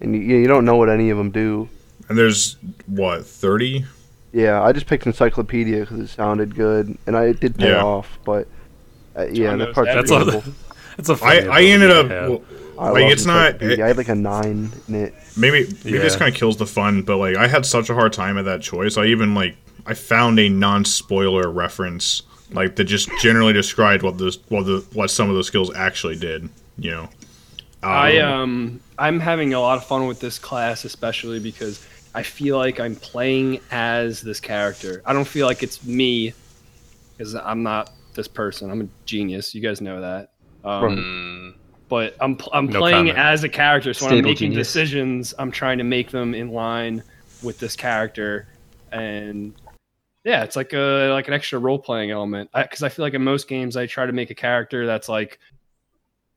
[0.00, 1.68] and you, you don't know what any of them do.
[2.08, 2.56] And there's
[2.86, 3.84] what thirty?
[4.32, 7.82] Yeah, I just picked encyclopedia because it sounded good, and I it did pay Yeah.
[7.82, 8.18] off.
[8.24, 8.46] But
[9.16, 10.40] uh, yeah, that knows part's That's everything.
[10.42, 10.54] forgettable.
[10.98, 12.42] It's a I funny I ability ended up well,
[12.78, 13.46] I like it's not.
[13.54, 13.84] encyclopedia.
[13.84, 15.14] I had like a nine in it.
[15.36, 18.12] maybe maybe this kind of kills the fun, but like I had such a hard
[18.12, 18.96] time at that choice.
[18.96, 19.56] I even like
[19.86, 24.84] I found a non spoiler reference like that just generally described what this what the
[24.92, 26.48] what some of the skills actually did.
[26.78, 27.08] You know.
[27.82, 31.86] I um I'm having a lot of fun with this class, especially because
[32.18, 35.02] I feel like I'm playing as this character.
[35.06, 36.34] I don't feel like it's me,
[37.16, 38.70] because I'm not this person.
[38.72, 39.54] I'm a genius.
[39.54, 40.32] You guys know that.
[40.64, 41.54] Um, Mm,
[41.88, 43.18] But I'm I'm No playing comment.
[43.18, 44.66] as a character, so when I'm making genius.
[44.66, 47.04] decisions, I'm trying to make them in line
[47.40, 48.48] with this character,
[48.90, 49.54] and
[50.24, 52.50] yeah, it's like a like an extra role playing element.
[52.52, 55.38] Because I, feel like in most games, I try to make a character that's like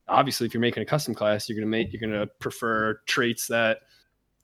[0.08, 3.80] obviously if you're making a custom class, you're gonna make you're gonna prefer traits that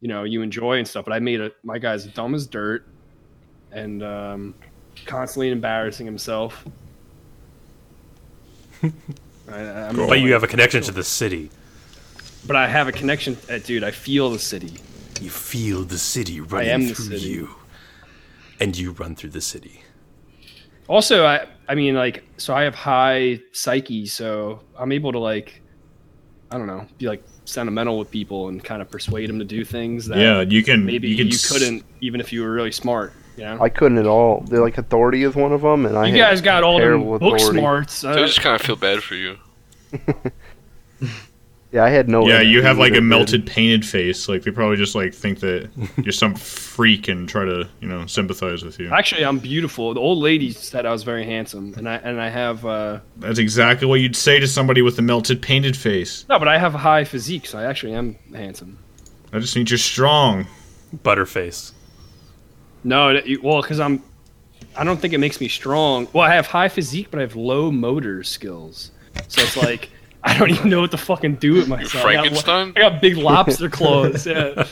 [0.02, 1.06] you know you enjoy and stuff.
[1.06, 2.88] But I made a my guy's dumb as dirt,
[3.72, 4.56] and um,
[5.06, 6.64] constantly embarrassing himself.
[8.84, 8.92] I,
[9.50, 10.08] I'm Cool.
[10.08, 11.50] But you have a connection to the city.
[12.46, 13.38] but I have a connection.
[13.50, 14.74] Uh, dude, I feel the city.
[15.22, 17.30] You feel the city running am the through city.
[17.30, 17.50] you,
[18.60, 19.82] and you run through the city.
[20.88, 25.62] Also, I I mean like so I have high psyche, so I'm able to like
[26.52, 29.64] I don't know, be like sentimental with people and kind of persuade them to do
[29.66, 30.86] things that Yeah, you can.
[30.86, 33.14] maybe you, you, can s- couldn't even if you were really smart.
[33.38, 34.42] You know, I couldn't at all.
[34.42, 37.20] They're like authority is one of them, and I you guys got all the terrible
[37.20, 37.60] book authority.
[37.60, 37.94] smarts.
[37.94, 39.38] So Uh, I just kind of feel bad for you.
[41.72, 42.22] Yeah, I had no.
[42.24, 42.36] Idea.
[42.36, 44.30] Yeah, you have like a either, melted, painted face.
[44.30, 48.06] Like they probably just like think that you're some freak and try to, you know,
[48.06, 48.90] sympathize with you.
[48.90, 49.94] Actually, I'm beautiful.
[49.94, 53.40] The old lady said I was very handsome, and I and I have uh, That's
[53.40, 56.26] exactly what you'd say to somebody with a melted, painted face.
[56.30, 58.78] no, but I have a high physique, so I actually am handsome.
[59.34, 60.48] I just need you're strong.
[61.04, 61.74] Butterface.
[62.86, 64.02] No, well, because I'm,
[64.78, 66.08] I don't think it makes me strong.
[66.14, 68.92] Well, I have high physique, but I have low motor skills.
[69.28, 69.90] So it's like
[70.28, 72.04] I don't even know what to fucking do with myself.
[72.06, 72.26] I got-
[72.76, 74.26] I got, big lobster claws.
[74.38, 74.68] Yeah.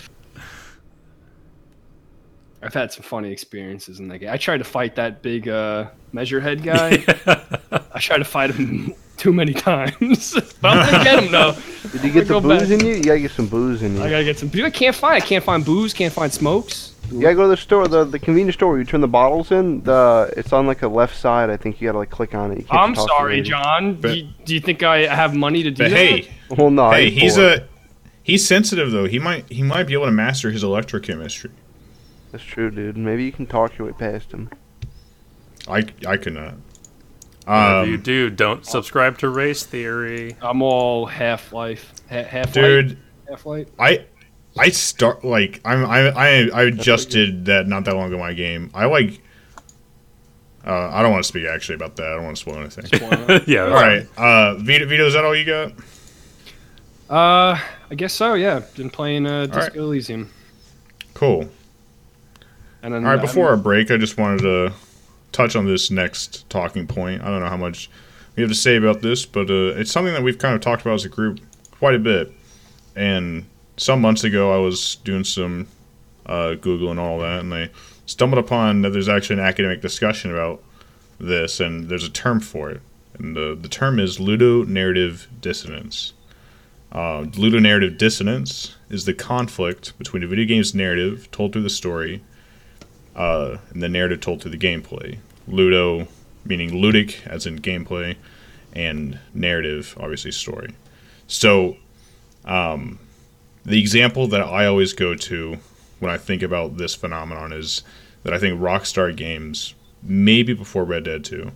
[2.62, 4.30] I've had some funny experiences in that game.
[4.32, 7.04] I tried to fight that big uh, measure head guy.
[7.94, 11.56] I tried to fight him too many times, but I'm gonna get him though.
[11.92, 12.60] Did you get the Go back.
[12.60, 12.94] booze in you?
[12.96, 14.04] You gotta get some booze in you.
[14.04, 14.52] I gotta get some.
[14.54, 15.16] I can't find.
[15.16, 15.94] I can't find booze.
[15.94, 16.94] Can't find smokes.
[17.12, 19.52] You gotta go to the store, the, the convenience store where you turn the bottles
[19.52, 19.82] in.
[19.84, 21.50] The it's on like the left side.
[21.52, 22.58] I think you gotta like click on it.
[22.58, 23.42] You can't I'm sorry.
[23.42, 23.96] John.
[24.02, 25.98] But- do, you, do you think I have money to do But that?
[25.98, 27.46] hey, Well, no, hey, he's poor.
[27.46, 27.68] a
[28.24, 29.06] he's sensitive though.
[29.06, 31.52] He might he might be able to master his electrochemistry.
[32.32, 32.98] That's true, dude.
[32.98, 34.50] Maybe you can talk your way past him.
[35.68, 36.34] I I could
[37.48, 37.68] not.
[37.80, 40.36] Whatever you Um, do, don't subscribe to race theory.
[40.42, 41.94] I'm all Half Life.
[42.10, 42.98] Ha- Half dude,
[43.30, 43.68] Half Life.
[43.80, 44.06] I
[44.58, 48.20] I start like I'm I I I just did that not that long ago in
[48.22, 48.72] my game.
[48.74, 49.22] I like.
[50.66, 52.08] Uh, I don't want to speak actually about that.
[52.08, 52.86] I don't want to spoil anything.
[53.46, 53.66] yeah.
[53.66, 55.72] all right, uh, Vito, Vito, is that all you got?
[57.08, 57.60] Uh,
[57.92, 58.34] I guess so.
[58.34, 59.76] Yeah, been playing uh, Disco right.
[59.76, 60.32] Elysium.
[61.14, 61.48] Cool.
[62.82, 64.74] And then All right, I'm- before our break, I just wanted to
[65.36, 67.22] touch on this next talking point.
[67.22, 67.90] I don't know how much
[68.36, 70.82] we have to say about this, but uh, it's something that we've kind of talked
[70.82, 71.40] about as a group
[71.72, 72.32] quite a bit.
[72.96, 75.68] And some months ago, I was doing some
[76.26, 77.70] uh, Google and all that, and I
[78.06, 80.64] stumbled upon that there's actually an academic discussion about
[81.20, 82.82] this, and there's a term for it.
[83.18, 86.14] And the, the term is ludonarrative dissonance.
[86.92, 92.22] Uh, ludonarrative dissonance is the conflict between a video game's narrative told through the story
[93.16, 95.18] uh, and the narrative told through the gameplay.
[95.48, 96.08] Ludo,
[96.44, 98.16] meaning ludic, as in gameplay,
[98.74, 100.74] and narrative, obviously story.
[101.28, 101.78] So,
[102.46, 103.00] um,
[103.66, 105.58] the example that I always go to
[106.00, 107.84] when I think about this phenomenon is
[108.24, 109.74] that I think Rockstar games,
[110.04, 111.52] maybe before Red Dead 2,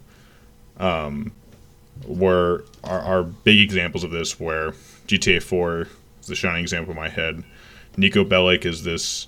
[0.77, 1.31] um,
[2.07, 4.39] were are, are big examples of this.
[4.39, 4.71] Where
[5.07, 5.87] GTA 4
[6.21, 7.43] is the shining example in my head.
[7.97, 9.27] Niko Bellic is this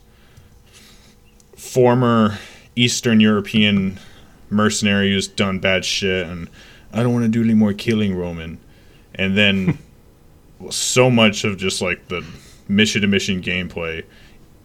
[1.56, 2.38] former
[2.76, 4.00] Eastern European
[4.52, 6.50] mercenary who's done bad shit, and
[6.94, 8.60] I don't want to do any more killing, Roman.
[9.16, 9.80] And then
[10.70, 12.26] so much of just like the
[12.68, 14.04] mission to mission gameplay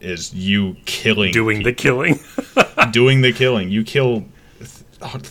[0.01, 2.21] is you killing, Doing the killing.
[2.91, 3.71] doing the killing.
[3.71, 4.25] You kill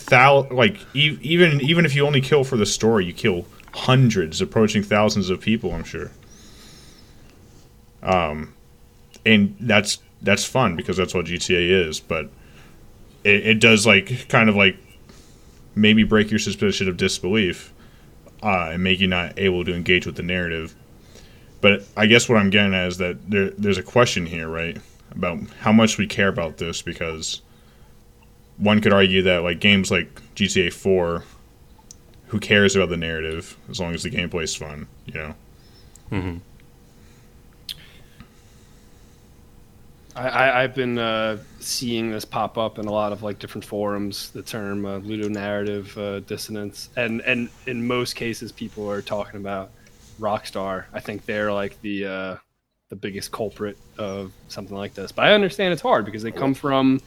[0.08, 4.40] thou like e- even even if you only kill for the story, you kill hundreds,
[4.40, 5.72] approaching thousands of people.
[5.72, 6.10] I'm sure.
[8.02, 8.54] Um,
[9.24, 12.00] and that's that's fun because that's what GTA is.
[12.00, 12.30] But
[13.26, 14.76] it, it does like kind of like
[15.74, 17.72] maybe break your suspicion of disbelief
[18.42, 20.74] uh, and make you not able to engage with the narrative.
[21.60, 24.78] But I guess what I'm getting at is that there, there's a question here, right,
[25.10, 27.42] about how much we care about this because
[28.58, 31.24] one could argue that like games like GTA 4,
[32.28, 35.34] who cares about the narrative as long as the gameplay is fun, you know?
[36.10, 36.36] hmm
[40.16, 44.30] I, I've been uh, seeing this pop up in a lot of like different forums.
[44.30, 49.70] The term uh, ludonarrative uh, dissonance, and and in most cases, people are talking about
[50.18, 50.86] Rockstar.
[50.94, 52.36] I think they're like the uh,
[52.88, 55.12] the biggest culprit of something like this.
[55.12, 57.00] But I understand it's hard because they come from,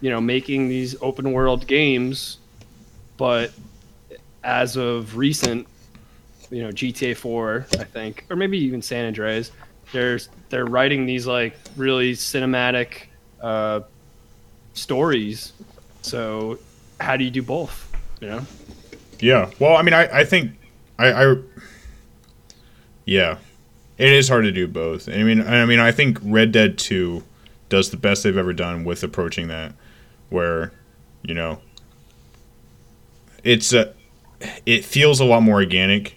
[0.00, 2.38] you know, making these open world games,
[3.16, 3.52] but
[4.44, 5.66] as of recent,
[6.50, 9.50] you know, GTA 4, I think, or maybe even San Andreas,
[9.92, 10.18] they're
[10.48, 13.06] they're writing these like really cinematic
[13.40, 13.80] uh,
[14.74, 15.52] stories.
[16.02, 16.58] So
[17.00, 17.92] how do you do both?
[18.20, 18.46] You know,
[19.20, 19.50] Yeah.
[19.58, 20.52] Well, I mean, I, I think
[20.98, 21.36] I, I
[23.04, 23.38] yeah,
[23.98, 25.08] it is hard to do both.
[25.08, 27.24] I mean, I mean, I think Red Dead Two
[27.68, 29.74] does the best they've ever done with approaching that,
[30.30, 30.72] where
[31.22, 31.60] you know,
[33.42, 33.92] it's a,
[34.64, 36.16] it feels a lot more organic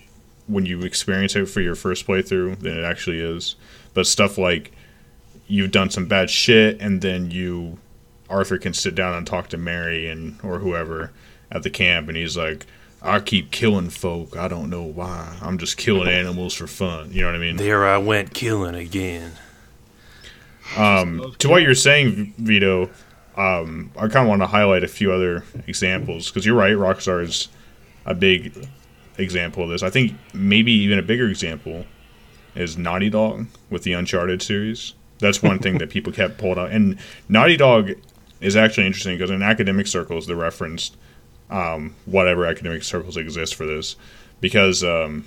[0.49, 3.55] when you experience it for your first playthrough than it actually is.
[3.93, 4.71] But stuff like
[5.47, 7.77] you've done some bad shit, and then you
[8.29, 11.11] Arthur can sit down and talk to Mary and or whoever
[11.51, 12.65] at the camp, and he's like.
[13.01, 14.35] I keep killing folk.
[14.35, 15.37] I don't know why.
[15.41, 17.13] I'm just killing animals for fun.
[17.13, 17.55] You know what I mean?
[17.55, 19.31] There I went killing again.
[20.75, 22.89] Um, to what you're saying, Vito,
[23.37, 26.73] um, I kind of want to highlight a few other examples because you're right.
[26.73, 27.47] Rockstar is
[28.05, 28.67] a big
[29.19, 29.83] example of this.
[29.83, 31.85] I think maybe even a bigger example
[32.55, 34.93] is Naughty Dog with the Uncharted series.
[35.19, 36.71] That's one thing that people kept pulling out.
[36.71, 36.97] And
[37.27, 37.91] Naughty Dog
[38.41, 40.95] is actually interesting because in academic circles, they referenced
[41.49, 43.95] um, whatever academic circles exist for this
[44.39, 45.25] because um,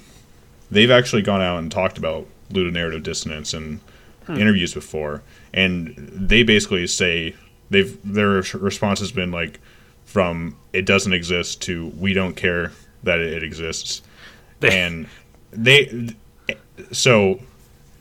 [0.71, 3.81] they've actually gone out and talked about ludonarrative dissonance in
[4.29, 5.23] interviews before,
[5.53, 7.35] and they basically say
[7.71, 9.59] they've their response has been like
[10.05, 12.71] from it doesn't exist to we don't care
[13.05, 14.03] that it exists,
[14.63, 15.07] and
[15.51, 16.11] they
[16.93, 17.41] so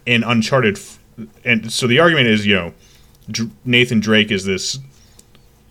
[0.06, 0.80] in Uncharted,
[1.44, 2.74] and so the argument is you know
[3.30, 4.80] Dr- Nathan Drake is this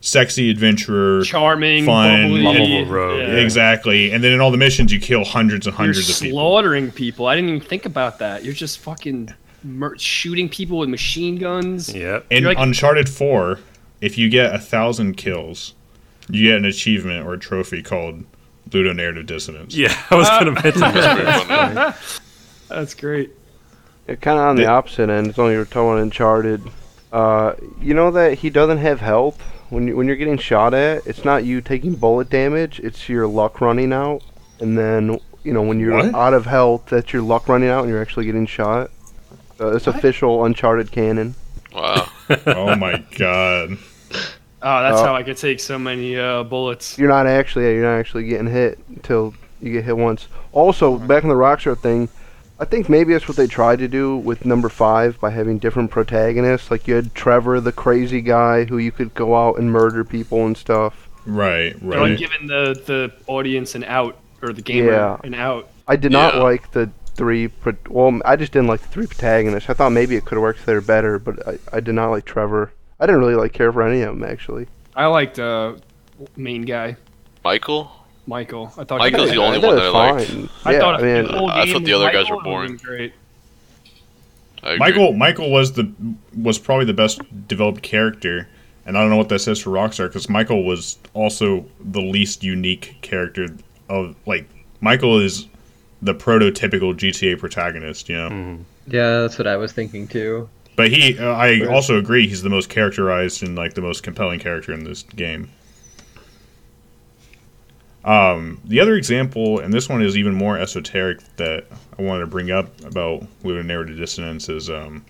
[0.02, 3.34] sexy adventurer, Charming, fun, bubbly, lovable rogue, yeah.
[3.36, 6.38] exactly, and then in all the missions you kill hundreds and You're hundreds of people.
[6.38, 7.26] slaughtering people.
[7.26, 8.42] I didn't even think about that.
[8.44, 11.94] You're just fucking mur- shooting people with machine guns.
[11.94, 12.20] Yeah.
[12.30, 13.58] In like- Uncharted 4,
[14.00, 15.74] if you get a thousand kills,
[16.30, 18.24] you get an achievement or a trophy called
[18.70, 19.74] ludonarrative dissonance.
[19.74, 21.96] Yeah, I was gonna mention That's that.
[22.68, 23.30] That's great.
[24.08, 25.28] Yeah, kind of on the The- opposite end.
[25.28, 26.62] It's only you're talking Uncharted.
[27.12, 29.40] Uh, you know that he doesn't have health
[29.70, 31.04] when you, when you're getting shot at.
[31.06, 32.78] It's not you taking bullet damage.
[32.80, 34.22] It's your luck running out,
[34.60, 36.14] and then you know when you're What?
[36.14, 38.90] out of health, that's your luck running out, and you're actually getting shot.
[39.60, 41.34] Uh, it's official Uncharted canon.
[41.74, 42.08] Wow.
[42.46, 43.76] oh my god.
[44.62, 45.04] Oh, that's Oh.
[45.04, 46.98] how I could take so many uh, bullets.
[46.98, 50.28] You're not actually yeah, you're not actually getting hit until you get hit once.
[50.52, 52.08] Also, back in the Rockstar thing,
[52.58, 55.90] I think maybe that's what they tried to do with number five by having different
[55.90, 56.70] protagonists.
[56.70, 60.44] Like you had Trevor, the crazy guy, who you could go out and murder people
[60.44, 61.08] and stuff.
[61.26, 62.18] Right, They're like right.
[62.18, 65.16] giving the, the audience an out or the gamer Yeah.
[65.24, 65.68] an out.
[65.88, 67.48] I did not like the three.
[67.48, 69.68] Pro- well, I just didn't like the three protagonists.
[69.70, 72.24] I thought maybe it could have worked there better, but I, I did not like
[72.24, 72.72] Trevor.
[73.00, 74.66] I didn't really like care for any of them actually.
[74.94, 75.76] I liked uh,
[76.36, 76.96] main guy
[77.44, 77.90] Michael?
[78.26, 78.72] Michael.
[78.76, 80.30] I thought Michael's he, the only one that I liked.
[80.30, 80.48] fine.
[80.64, 82.42] I yeah, thought I mean, the whole I game thought the other guys Michael were
[82.42, 82.72] boring.
[82.72, 83.12] was Great.
[84.62, 84.78] I agree.
[84.78, 85.92] Michael Michael was the
[86.36, 88.48] was probably the best developed character,
[88.84, 92.44] and I don't know what that says for Rockstar because Michael was also the least
[92.44, 93.48] unique character
[93.88, 94.46] of like
[94.80, 95.46] Michael is
[96.02, 98.58] the prototypical GTA protagonist, you know.
[98.86, 100.48] Yeah, that's what I was thinking too.
[100.80, 104.40] But he, uh, I also agree, he's the most characterized and like the most compelling
[104.40, 105.50] character in this game.
[108.02, 111.66] Um, the other example, and this one is even more esoteric, that
[111.98, 115.04] I wanted to bring up about ludonarrative dissonance is um,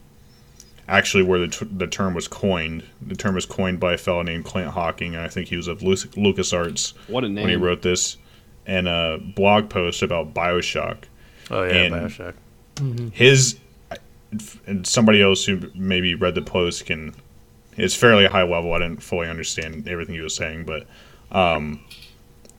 [0.89, 2.83] actually where the, t- the term was coined.
[3.01, 5.69] The term was coined by a fellow named Clint Hocking, and I think he was
[5.69, 7.45] of Lu- LucasArts What a name.
[7.45, 8.17] when he wrote this,
[8.67, 11.05] and a blog post about Bioshock
[11.49, 12.35] Oh yeah, And- Bioshock.
[13.15, 13.57] his
[14.67, 17.15] and somebody else who maybe read the post can
[17.77, 18.75] it's fairly high level.
[18.75, 20.87] I didn't fully understand everything he was saying but
[21.37, 21.81] um,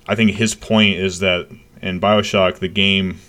[0.07, 1.49] i think his point is that
[1.81, 3.19] in bioshock the game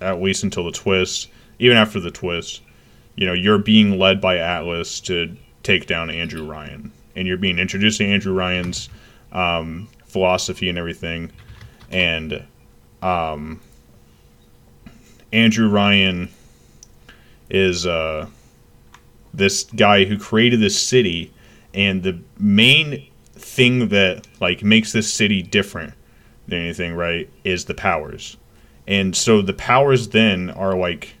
[0.00, 2.60] at least until the twist even after the twist
[3.16, 6.92] you know you're being led by atlas to take down andrew ryan.
[7.16, 8.88] And you're being introduced to andrew ryan's
[9.32, 11.32] um, philosophy and everything.
[11.90, 12.44] And
[13.02, 13.60] um,
[15.32, 16.28] andrew ryan
[17.54, 18.26] is uh,
[19.32, 21.32] this guy who created this city,
[21.72, 25.94] and the main thing that like makes this city different
[26.48, 28.36] than anything, right, is the powers.
[28.86, 31.14] And so the powers then are like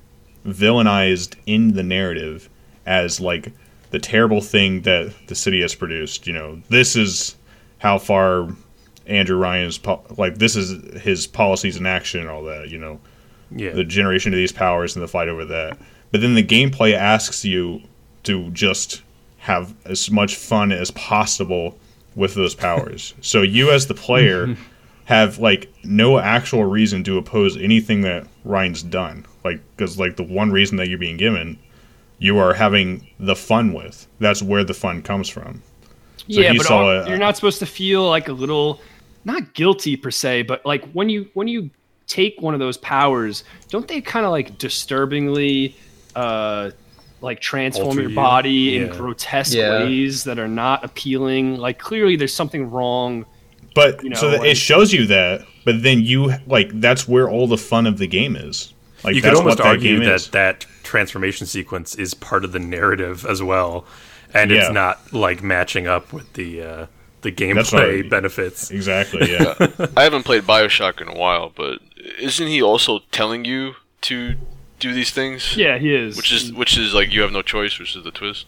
[0.46, 2.48] villainized in the narrative
[2.84, 3.52] as like
[3.90, 6.26] the terrible thing that the city has produced.
[6.26, 7.36] You know, this is
[7.78, 8.48] how far
[9.06, 12.68] Andrew Ryan's po- like this is his policies in action and all that.
[12.70, 13.00] You know,
[13.54, 13.70] Yeah.
[13.70, 15.78] the generation of these powers and the fight over that.
[16.14, 17.82] But then the gameplay asks you
[18.22, 19.02] to just
[19.38, 21.76] have as much fun as possible
[22.14, 23.14] with those powers.
[23.20, 24.56] so you as the player
[25.06, 29.26] have like no actual reason to oppose anything that Ryan's done.
[29.42, 31.58] Like cuz like the one reason that you're being given
[32.20, 34.06] you are having the fun with.
[34.20, 35.62] That's where the fun comes from.
[36.28, 38.80] So yeah, but are- a- you're not supposed to feel like a little,
[39.24, 41.70] not guilty per se, but like when you when you
[42.06, 45.74] take one of those powers, don't they kind of like disturbingly,
[46.16, 46.70] uh,
[47.20, 48.16] like transform Alter your you?
[48.16, 49.84] body in grotesque Yeah.
[49.84, 51.56] ways that are not appealing?
[51.56, 53.24] Like clearly, there's something wrong.
[53.74, 57.28] But You know, so that it shows you that but then you like that's where
[57.28, 58.72] all the fun of the game is.
[59.02, 62.58] Like you could almost what that argue game that transformation sequence is part of the
[62.58, 63.84] narrative as well,
[64.32, 64.58] and Yeah.
[64.62, 66.86] it's not like matching up with the uh,
[67.22, 68.70] the gameplay I- benefits.
[68.70, 69.30] exactly.
[69.32, 69.54] Yeah.
[69.96, 71.80] I haven't played Bioshock in a while, but
[72.20, 74.36] isn't he also telling you to
[74.84, 75.56] do these things?
[75.56, 76.16] Yeah, he is.
[76.16, 78.46] Which is which is like you have no choice, which is the twist.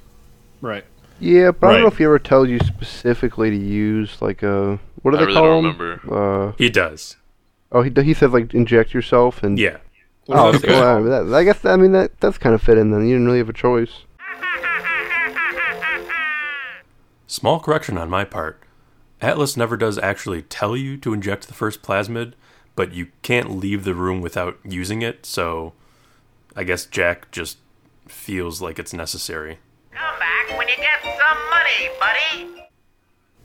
[0.60, 0.84] right.
[1.18, 1.92] Yeah, but I don't know Right.
[1.94, 5.36] if he ever tells you specifically to use like a what do I they really
[5.38, 6.00] call don't remember.
[6.48, 7.16] Uh, He does.
[7.72, 9.78] oh, he he said like inject yourself and Yeah.
[10.28, 10.68] Oh, okay.
[10.68, 12.90] well, that, I guess I mean that that's kind of fit in.
[12.90, 14.02] Then you didn't really have a choice.
[17.26, 18.60] Small correction on my part.
[19.20, 22.34] Atlas never does actually tell you to inject the first plasmid,
[22.76, 25.72] but you can't leave the room without using it, so
[26.56, 27.58] I guess Jack just
[28.08, 29.58] feels like it's necessary.
[29.92, 32.62] Come back when you get some money, buddy.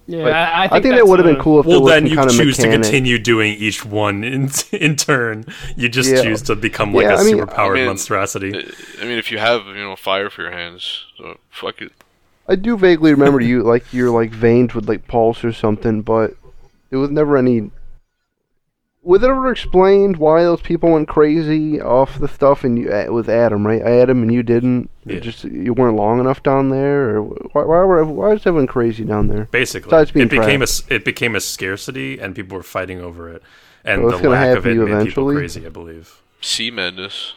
[0.08, 1.84] Yeah, But I, I think, I think that would have been cool if Well, there
[1.84, 5.46] was then some you kind of choose to continue doing each one in in turn.
[5.76, 6.24] You just Yeah.
[6.24, 8.50] choose to become like Yeah, a I mean- superpowered I mean, monstrosity.
[9.00, 11.92] I mean, if you have you know fire for your hands, so fuck it.
[12.48, 16.34] I do vaguely remember you like your like veins would like pulse or something, but
[16.90, 17.72] it was never any.
[19.04, 23.30] Was it ever explained why those people went crazy off the stuff and you with
[23.30, 23.82] Adam, right?
[23.82, 24.92] Adam and you didn't.
[25.08, 25.20] It Yeah.
[25.22, 27.64] Just you weren't long enough down there, or why?
[27.64, 29.46] Why, were, why was everyone crazy down there?
[29.46, 30.84] Basically, being it became a trapped.
[30.84, 33.42] s- it became a scarcity, and people were fighting over it.
[33.84, 35.36] And Well, the lack of it to you made people eventually.
[35.36, 35.66] crazy.
[35.66, 36.22] I believe.
[36.42, 37.34] Sea madness.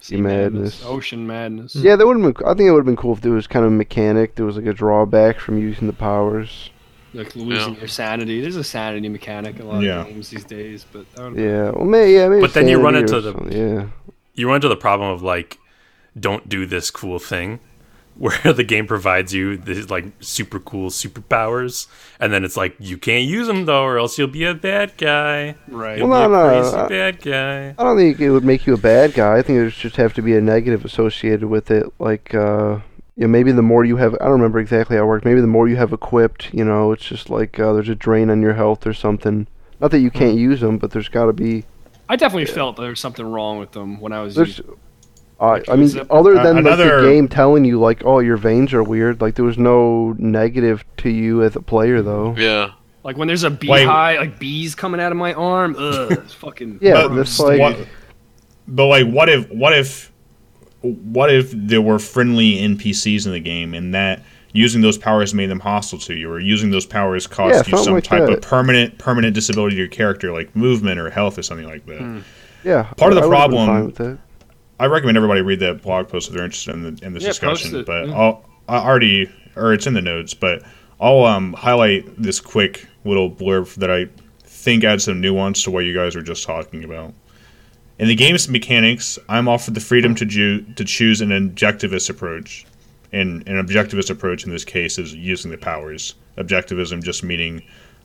[0.00, 0.84] Sea madness.
[0.84, 1.74] ocean madness.
[1.74, 2.46] Yeah, that would have been.
[2.46, 4.34] I think it would have been cool if there was kind of a mechanic.
[4.34, 6.68] There was like a drawback from using the powers.
[7.14, 7.80] Like losing Yeah.
[7.80, 8.40] your sanity.
[8.40, 10.00] There's a sanity mechanic a lot Yeah.
[10.02, 12.40] of games these days, but that would've- Yeah, well, may, yeah, maybe.
[12.42, 13.86] But then you run into the- yeah.
[14.34, 15.58] You run into the problem of like,
[16.18, 17.60] don't do this cool thing,
[18.18, 21.86] where the game provides you these like super cool superpowers,
[22.20, 24.92] and then it's like you can't use them though, or else you'll be a bad
[24.98, 25.54] guy.
[25.68, 25.98] right.
[25.98, 27.74] You'll Well, be no, a no, crazy I- bad guy.
[27.78, 29.36] I don't think it would make you a bad guy.
[29.38, 31.86] I think there's just have to be a negative associated with it.
[31.98, 32.78] Like, uh,
[33.16, 35.24] yeah, maybe the more you have, I don't remember exactly how it worked.
[35.24, 38.28] Maybe the more you have equipped, you know, it's just like uh, there's a drain
[38.30, 39.46] on your health or something.
[39.80, 40.18] Not that you Hmm.
[40.18, 41.64] can't use them, but there's got to be.
[42.08, 44.34] I definitely felt there was something wrong with them when I was.
[44.34, 44.58] There's.
[44.58, 44.76] using-
[45.38, 48.20] Uh, I mean, was it- other Uh, than like the game telling you like, oh,
[48.20, 49.20] your veins are weird.
[49.20, 52.34] Like there was no negative to you as a player though.
[52.38, 52.70] Yeah.
[53.04, 55.76] Like when there's a beehive, like bees coming out of my arm.
[55.78, 56.78] Ugh, it's fucking.
[56.80, 57.60] Yeah, But that's like.
[57.60, 57.76] what,
[58.66, 60.10] but like, what if, what if,
[60.82, 64.22] what if there were friendly NPCs in the game, and that
[64.52, 67.76] using those powers made them hostile to you, or using those powers Yeah, cost you
[67.78, 68.32] some like type that.
[68.38, 72.22] of permanent permanent disability to your character, like movement or health or something like that.
[72.64, 74.18] Yeah, Part of the I problem- fine with that.
[74.78, 77.28] I recommend everybody read that blog post if they're interested in, the, in this Yeah,
[77.30, 77.80] post discussion.
[77.80, 78.14] it, But yeah.
[78.18, 80.62] I'll I already or it's in the notes, but
[81.00, 84.06] I'll um, highlight this quick little blurb that I
[84.42, 87.14] think adds some nuance to what you guys were just talking about.
[87.98, 92.66] In the game's mechanics, I'm offered the freedom to ju- to choose an objectivist approach.
[93.12, 96.14] And an objectivist approach in this case is using the powers.
[96.36, 97.62] Objectivism just meaning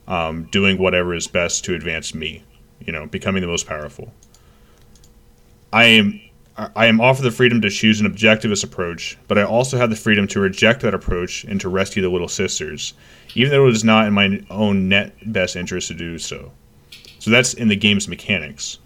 [0.07, 2.43] um, doing whatever is best to advance me.
[2.79, 4.13] You know, becoming the most powerful.
[5.73, 6.21] I am
[6.75, 9.95] I am offered the freedom to choose an objectivist approach, but I also have the
[9.95, 12.93] freedom to reject that approach and to rescue the little sisters,
[13.35, 16.51] even though it is not in my own net best interest to do so.
[17.19, 18.79] So that's in the game's mechanics.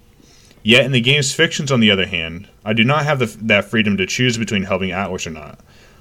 [0.65, 3.65] Yet in the game's fictions, on the other hand, I do not have the, that
[3.65, 5.59] freedom to choose between helping Atlas or not.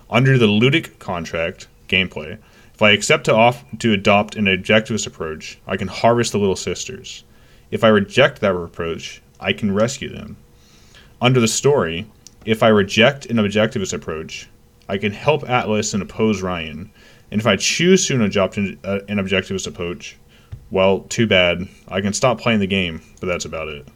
[0.08, 2.38] Under the ludic contract gameplay,
[2.72, 6.56] if I accept to off to adopt an objectivist approach, I can harvest the little
[6.56, 7.24] sisters.
[7.70, 10.38] If I reject that approach, I can rescue them.
[11.20, 12.06] Under the story,
[12.46, 14.48] if I reject an objectivist approach,
[14.88, 16.90] I can help Atlas and oppose Ryan.
[17.30, 20.16] And if I choose to adopt an, uh, an objectivist approach,
[20.70, 21.68] well, too bad.
[21.88, 23.86] I can stop playing the game, but that's about it.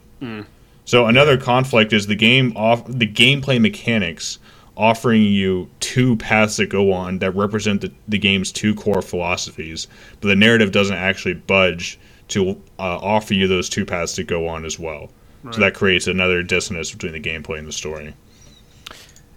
[0.88, 4.38] So another conflict is the game off the gameplay mechanics
[4.74, 9.86] offering you two paths that go on that represent the, the game's two core philosophies,
[10.22, 14.48] but the narrative doesn't actually budge to uh, offer you those two paths to go
[14.48, 15.10] on as well.
[15.50, 18.14] So that creates another dissonance between the gameplay and the story.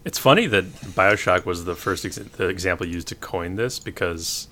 [0.06, 4.48] It's funny that Bioshock was the first ex- the example used to coin this because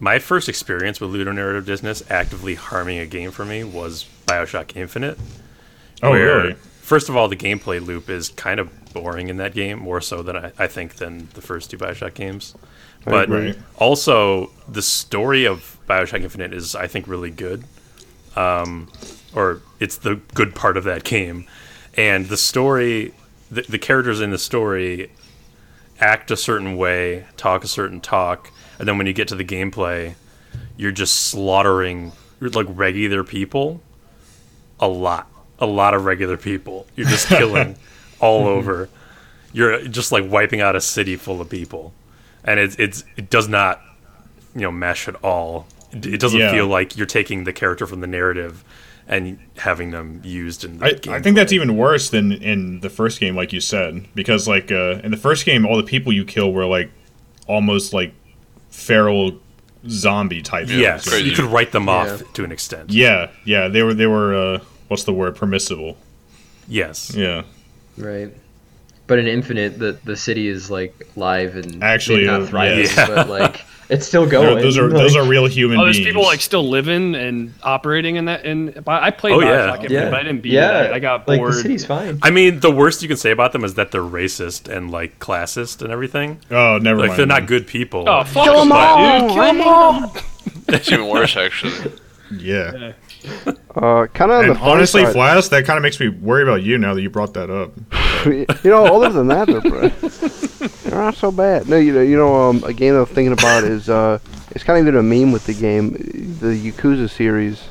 [0.00, 5.18] my first experience with ludonarrative dissonance actively harming a game for me was Bioshock Infinite.
[6.02, 6.54] Oh, where, really?
[6.80, 10.22] First of all, the gameplay loop is kind of boring in that game, more so
[10.22, 12.54] than I, I think than the first two Bioshock games.
[13.04, 13.54] But agree.
[13.76, 17.64] also, the story of Bioshock Infinite is, I think, really good.
[18.36, 18.90] Um,
[19.34, 21.46] or it's the good part of that game.
[21.94, 23.14] And the story,
[23.50, 25.10] the, the characters in the story
[26.00, 29.44] act a certain way, talk a certain talk, and then when you get to the
[29.44, 30.14] gameplay,
[30.76, 33.80] you're just slaughtering like regular people
[34.80, 35.30] a lot,
[35.62, 36.86] a lot of regular people.
[36.96, 37.76] You're just killing
[38.20, 38.88] all over.
[39.54, 41.92] You're just like wiping out a city full of people,
[42.44, 43.80] and it's it's it does not
[44.54, 45.66] you know mesh at all.
[45.92, 46.50] It, it doesn't Yeah.
[46.52, 48.64] feel like you're taking the character from the narrative
[49.08, 51.12] and having them used in the I, game.
[51.14, 54.70] I think that's even worse than in the first game, like you said, because like
[54.72, 56.90] uh, in the first game, all the people you kill were like
[57.46, 58.14] almost like
[58.70, 59.38] feral
[59.88, 60.68] zombie type.
[60.68, 61.12] yes, things.
[61.14, 61.28] crazy.
[61.30, 62.26] you could write them off Yeah.
[62.34, 62.90] to an extent.
[62.90, 64.60] Yeah, yeah, they were they were uh,
[64.92, 65.96] what's the word permissible.
[66.68, 67.42] Yes, Yeah,
[67.98, 68.32] Right.
[69.08, 73.06] But in Infinite, the the city is like live and Actually, uh, not thriving, yeah.
[73.08, 74.62] but like it's still going.
[74.62, 76.06] those are those are real human Oh, there's beings.
[76.06, 78.44] people like still living and operating in that.
[78.46, 79.72] And I played Oh, Bioshock, yeah.
[79.74, 80.82] Infinite, yeah, but I didn't beat yeah.
[80.84, 80.92] it.
[80.92, 81.52] I got like bored.
[81.52, 82.20] the city's fine.
[82.22, 85.18] I mean the worst you can say about them is that they're racist and like
[85.18, 86.38] classist and everything.
[86.50, 87.18] oh, never Like mind.
[87.18, 88.04] they're not good people.
[88.08, 89.34] Oh fuck Kill 'em them, all, dude!
[89.34, 90.16] Kill them all.
[90.68, 91.92] It's even worse, actually.
[92.30, 92.92] Yeah,
[93.74, 96.76] Uh, kind of and honestly, side- Flask, that kind of makes me worry about you
[96.78, 97.72] now that you brought that up.
[98.64, 101.68] you know, other than that, they're, pre- they're not so bad.
[101.68, 104.18] No, you know, you know, um, a game I'm thinking about is uh,
[104.50, 105.92] it's kind of even a meme with the game,
[106.40, 107.62] the Yakuza series,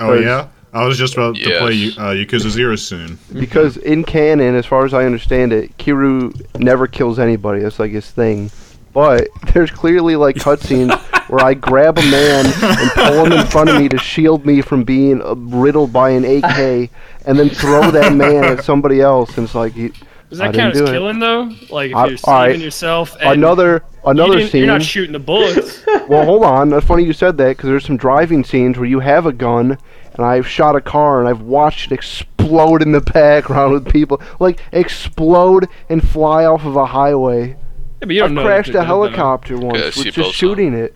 [0.00, 1.98] Oh yeah, I was just about to play Yes.
[1.98, 3.18] uh, Yakuza Zero soon.
[3.32, 7.60] because in canon, as far as I understand it, Kiryu never kills anybody.
[7.62, 8.50] That's like his thing.
[8.92, 10.90] But there's clearly like cutscenes
[11.28, 14.60] where I grab a man and pull him in front of me to shield me
[14.62, 16.90] from being uh, riddled by an AK,
[17.26, 19.36] and then throw that man at somebody else.
[19.36, 19.92] And it's like you,
[20.30, 20.90] Does that didn't count as do it.
[20.92, 21.50] killing though?
[21.70, 22.48] Like if I- you're all right.
[22.52, 24.60] saving yourself and another you another didn't- scene.
[24.64, 25.82] you're not shooting the bullets.
[26.08, 26.68] Well, hold on.
[26.68, 29.76] That's funny you said that because there's some driving scenes where you have a gun,
[30.14, 34.22] and I've shot a car and I've watched it explode in the background with people
[34.38, 37.48] like explode and fly off of a highway.
[37.48, 37.56] Yeah,
[38.02, 38.86] but you I've know crashed a they're good, though.
[38.86, 40.32] helicopter once Yeah, with seatbelts just on.
[40.32, 40.94] shooting it.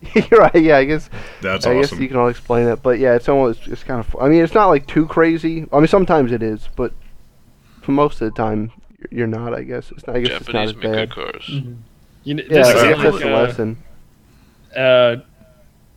[0.14, 0.54] You're right.
[0.54, 1.10] Yeah, I guess.
[1.42, 4.16] That's I guess you can all explain it, but yeah, it's almost it's kind of.
[4.20, 5.66] I mean, it's not like too crazy.
[5.72, 6.92] I mean, sometimes it is, but
[7.82, 9.54] for most of the time, you're- you're not.
[9.54, 10.16] I guess it's not.
[10.16, 11.10] I guess Japanese it's not as good bad.
[11.10, 11.48] cars.
[12.24, 13.78] You know, Yeah, this I guess that's the uh, lesson.
[14.76, 15.16] uh,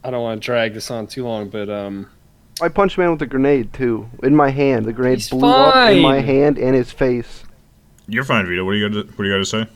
[0.04, 2.08] I don't want to drag this on too long, but um,
[2.62, 4.86] I punched a man with a grenade too in my hand.
[4.86, 7.44] The grenade He's blew up in my hand and his face.
[8.08, 8.66] You're fine, Vito.
[8.66, 8.96] What do you got?
[8.96, 9.68] To, what do you got to say?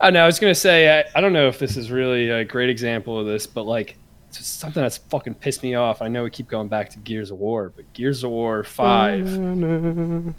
[0.00, 2.44] I know I was gonna say I, I don't know if this is really a
[2.44, 3.96] great example of this, but like
[4.28, 6.02] it's just something that's fucking pissed me off.
[6.02, 9.24] I know we keep going back to Gears of War, but Gears of War Five,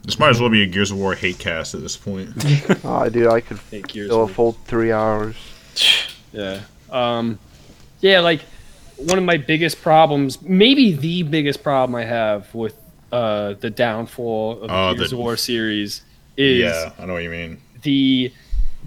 [0.04, 2.30] This might as well be a Gears of War hate cast at this point.
[2.84, 5.36] Oh, dude, I could hey, Gears fill a of full three hours.
[6.32, 6.62] Yeah.
[6.92, 7.40] Um,
[8.02, 8.42] yeah, like
[8.98, 12.76] one of my biggest problems, maybe the biggest problem I have with
[13.12, 16.04] uh, the downfall of Oh, the Gears the- of War series
[16.38, 17.60] is yeah, I know what you mean.
[17.82, 18.32] the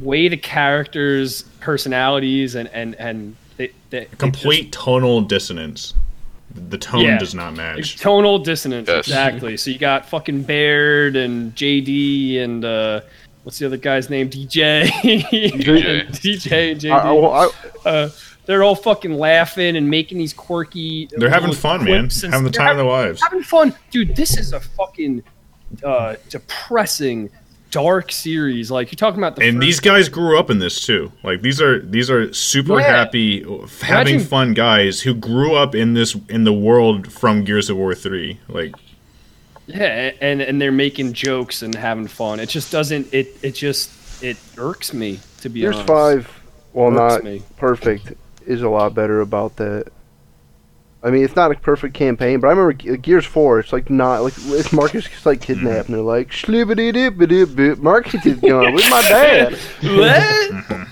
[0.01, 5.95] way the characters' personalities and and and they, they, they Complete tonal dissonance.
[6.55, 7.19] The tone Yeah.
[7.19, 7.97] does not just- match.
[7.99, 8.89] tonal dissonance.
[8.89, 9.07] Yes.
[9.07, 9.57] Exactly.
[9.57, 13.01] So you got fucking Baird and JD and uh,
[13.45, 14.29] what's the other guy's name?
[14.29, 14.85] DJ.
[14.87, 16.07] DJ.
[16.11, 16.91] DJ and JD.
[16.93, 17.33] I, I, well,
[17.85, 18.09] I, uh,
[18.45, 21.09] they're all fucking laughing and making these quirky.
[21.13, 22.11] They're having fun, man.
[22.11, 23.23] Having the they're time of their lives.
[23.23, 24.15] having fun, dude.
[24.17, 25.23] This is a fucking
[25.85, 27.31] uh, depressing,
[27.73, 28.71] dark series.
[28.71, 31.11] Like you're talking about the And first- these guys grew up in this too.
[31.25, 32.87] Like these are these are super Yeah.
[32.99, 33.41] happy,
[33.81, 37.77] having Imagine- fun guys who grew up in this in the world from Gears of
[37.77, 38.39] War three.
[38.49, 38.75] Like
[39.67, 42.39] yeah, and and they're making jokes and having fun.
[42.41, 43.13] It just doesn't.
[43.13, 43.91] It it just
[44.23, 45.89] it irks me to be Gears honest.
[45.89, 46.41] Five,
[46.73, 47.43] while Irks not me.
[47.57, 48.13] perfect,
[48.47, 49.87] is a lot better about that.
[51.05, 53.59] I mean, it's not a perfect campaign, but I remember Ge- Gears Four.
[53.59, 57.57] It's like not like it's Marcus gets like kidnapped, and they're like shlibbity dip dip
[57.57, 57.79] dip.
[57.79, 59.59] Marcus is gone with my dad.
[59.83, 60.83] What?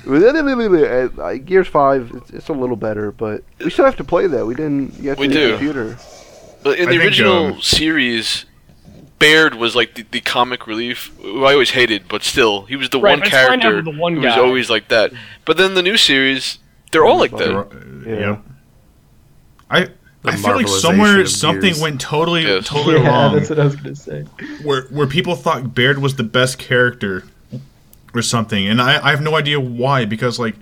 [1.18, 4.46] Uh, Gears Five, it's, it's a little better, but we still have to play that.
[4.46, 5.50] We didn't get We to do.
[5.52, 5.96] computer.
[6.62, 8.44] But in I the think, original um, series,
[9.18, 12.90] Baird was like the, the comic relief, who I always hated, but still, he was
[12.90, 14.40] the Right, one it's fine character having the one who was guy.
[14.40, 15.12] always like that.
[15.44, 16.58] But then the new series,
[16.90, 18.02] they're all like that.
[18.06, 18.18] Yeah.
[18.18, 18.36] yeah.
[19.70, 19.92] I The
[20.24, 21.80] I feel like somewhere something Gears.
[21.80, 22.66] went totally Yes.
[22.66, 23.34] totally yeah, wrong.
[23.36, 24.22] that's what I was gonna say.
[24.62, 27.24] where where people thought Baird was the best character
[28.14, 30.56] or something, and I, I have no idea why because like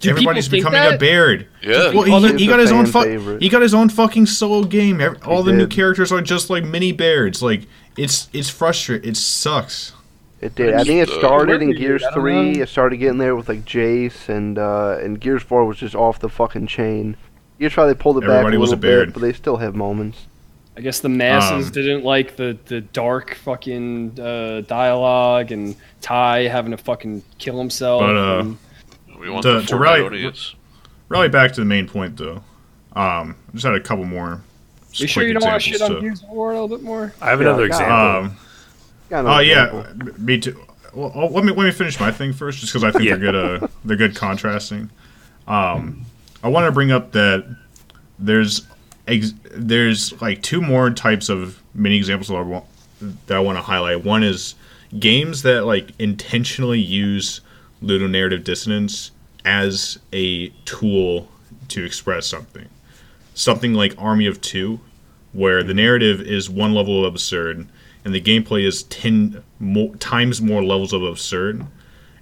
[0.00, 0.98] Do everybody's people think becoming a?
[0.98, 1.46] Baird.
[1.62, 1.92] Yeah.
[1.92, 4.64] Well, Well, he, he got his own fan fu- he got his own fucking solo
[4.64, 5.00] game.
[5.00, 7.42] Ev- All the new characters are just like mini Bairds.
[7.42, 7.62] Like
[7.96, 9.10] it's it's frustrating.
[9.10, 9.92] It sucks.
[10.40, 10.72] It did.
[10.74, 12.60] I think it started in Gears Three.
[12.60, 16.18] It started getting there with like Jace, and uh, and Gears Four was just off
[16.20, 17.16] the fucking chain.
[17.60, 19.08] Gears Five they pulled it Everybody back a was little a Baird.
[19.08, 20.18] bit, but they still have moments.
[20.76, 26.44] I guess the masses Um, didn't like the, the dark fucking uh, dialogue and Tai
[26.48, 28.00] having to fucking kill himself.
[28.00, 28.58] But, uh, and-
[29.20, 30.54] We want To- the to Fortnite rally- audience.
[31.10, 32.42] Rally back to the main point though.
[32.94, 34.40] Um, I just had a couple more
[34.94, 36.82] You sure you don't want to shit on examples Gears of War a little bit
[36.82, 37.12] more?
[37.20, 37.74] I have Yeah, another God.
[37.74, 37.96] example.
[38.30, 38.36] Um,
[39.10, 40.12] Got Oh yeah, example.
[40.24, 40.60] me too.
[40.94, 43.16] Well, oh, let me let me finish my thing first, just because I think Yeah.
[43.16, 43.62] they're good.
[43.64, 44.88] Uh, they're good contrasting.
[45.46, 46.06] Um,
[46.42, 47.44] I want to bring up that
[48.18, 48.66] there's
[49.06, 52.64] ex- there's like two more types of mini examples that I want
[53.26, 54.04] that I want to highlight.
[54.04, 54.54] One is
[54.98, 57.40] games that like intentionally use
[57.82, 59.10] ludonarrative dissonance
[59.44, 61.28] as a tool
[61.68, 62.68] to express something.
[63.34, 64.80] Something like Army of Two,
[65.32, 67.66] where the narrative is one level of absurd
[68.04, 71.66] and the gameplay is 10 more, times more levels of absurd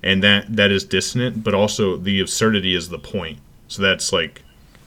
[0.02, 3.38] and that that is dissonant but also the absurdity is the point
[3.68, 4.42] so that's like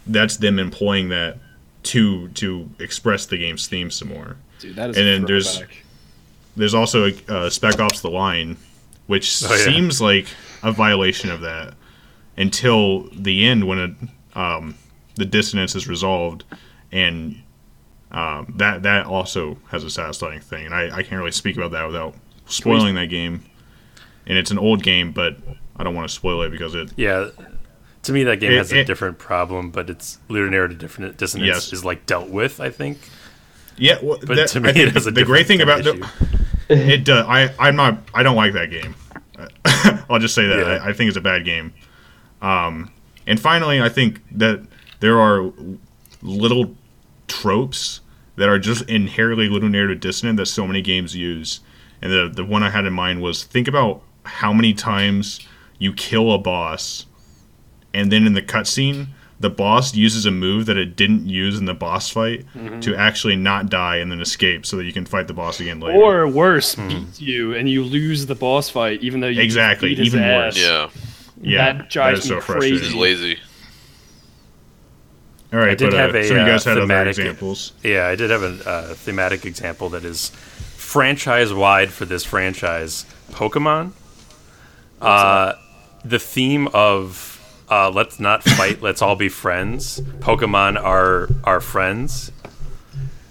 [0.08, 1.38] that's them employing that
[1.84, 5.62] to to express the game's theme some more Dude, that is And then there's-
[6.56, 8.58] there's also uh, spec ops the line
[9.08, 9.64] which Oh, yeah.
[9.64, 10.28] seems like
[10.64, 11.74] a violation of that
[12.38, 14.76] until the end when it, um,
[15.16, 16.44] the dissonance is resolved
[16.92, 17.42] and
[18.12, 21.72] um, that that also has a satisfying thing and I, I can't really speak about
[21.72, 22.16] that without
[22.48, 23.44] spoiling that game
[24.28, 25.38] and it's an old game but
[25.78, 27.30] i don't want to spoil it because it Yeah.
[28.04, 31.48] To me, that game It- has a it- different problem, but its ludonarrative different dissonance
[31.48, 31.74] Yes.
[31.74, 32.60] is like dealt with.
[32.60, 32.98] I think.
[33.78, 36.08] yeah well, But that, to me, it has a the great thing about the,
[36.70, 38.96] it uh, I I'm not I don't like that game.
[40.10, 40.84] I'll just say that Yeah.
[40.84, 41.74] I, I think it's a bad game.
[42.42, 42.92] Um,
[43.28, 44.62] and finally, I think that
[45.00, 45.52] there are
[46.22, 46.76] little
[47.28, 48.02] tropes
[48.36, 51.60] that are just inherently ludonarrative dissonant that so many games use.
[52.02, 55.40] And the the one I had in mind was think about how many times
[55.80, 57.06] you kill a boss,
[57.94, 59.08] and then in the cutscene.
[59.40, 62.46] The boss uses a move that it didn't use in the boss fight
[62.82, 65.80] to actually not die and then escape, so that you can fight the boss again
[65.80, 65.98] later.
[65.98, 66.88] Or worse, Hmm.
[66.90, 70.22] beats you and you lose the boss fight, even though you Exactly, beat his even
[70.22, 70.54] ass.
[70.56, 70.60] worse.
[70.62, 70.90] Yeah,
[71.42, 72.70] yeah, that drives that is me so crazy.
[72.70, 73.02] he's frustrating.
[73.02, 73.40] lazy.
[75.54, 76.88] All right, I did but, have uh, a, some of you guys uh, had other
[76.88, 77.74] thematic- examples.
[77.84, 83.06] Yeah, I did have a uh, thematic example that is franchise wide for this franchise
[83.32, 83.92] Pokemon.
[85.02, 85.54] Uh,
[86.06, 87.31] the theme of
[87.72, 90.02] uh, let's not fight, let's all be friends.
[90.20, 92.32] Pokemon are our friends.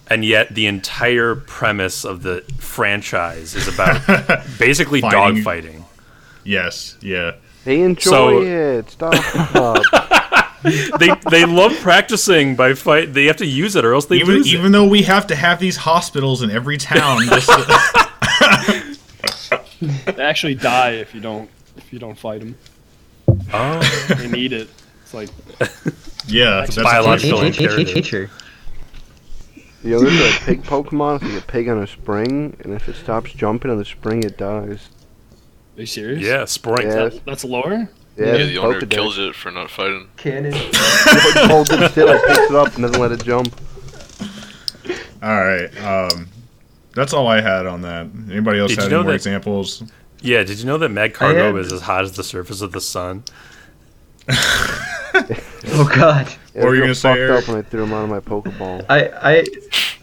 [0.08, 4.00] And yet, the entire premise of the franchise is about
[4.58, 5.44] basically Fighting.
[5.44, 5.84] dogfighting.
[6.42, 7.36] Yes, yeah.
[7.64, 8.90] They enjoy So- it.
[8.90, 9.84] Stop.
[10.98, 13.14] they they love practicing by fight.
[13.14, 14.56] They have to use it, or else they Even lose it.
[14.58, 18.96] even though we have to have these hospitals in every town, just to-
[20.12, 22.56] They actually die if you don't if you don't fight them.
[23.52, 24.68] Oh, They need it.
[25.02, 25.28] It's like
[26.26, 27.94] yeah, that's biological a Nature, imperative.
[27.96, 28.30] nature.
[29.82, 31.16] you know, there's a pig Pokemon.
[31.16, 34.22] It's like a pig on a spring, and if it stops jumping on the spring,
[34.22, 34.88] it dies.
[35.76, 36.22] Are you serious?
[36.22, 36.82] yeah, Spoink.
[36.84, 37.08] Yeah.
[37.08, 37.72] That, that's lore?
[37.72, 37.86] Yeah,
[38.26, 38.90] Yeah, it's the owner Pokedex.
[38.90, 40.08] kills it for not fighting.
[40.16, 40.52] Canon.
[40.54, 43.58] It holds it still, it picks it up, and doesn't let it jump.
[45.22, 46.28] All right, um,
[46.94, 48.06] that's all I had on that.
[48.30, 49.82] Anybody else Did you have know any more that- examples?
[50.22, 52.80] Yeah, did you know that Magcargo had- is as hot as the surface of the
[52.80, 53.24] sun?
[55.72, 56.26] Oh God.
[56.54, 57.42] Yeah, What were you I gonna got say, fucked Eric?
[57.42, 58.86] up when I threw him out of my Pokeball.
[58.88, 59.08] I,
[59.38, 59.44] I,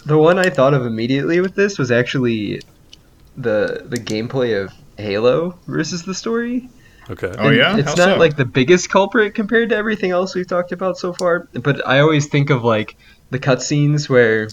[0.05, 2.61] the one I thought of immediately with this was actually
[3.35, 6.69] the the gameplay of Halo versus the story.
[7.09, 7.31] Okay.
[7.37, 8.17] Oh yeah, it's How not so?
[8.17, 11.47] like the biggest culprit compared to everything else we've talked about so far.
[11.53, 12.95] But I always think of like
[13.31, 14.49] the cutscenes where,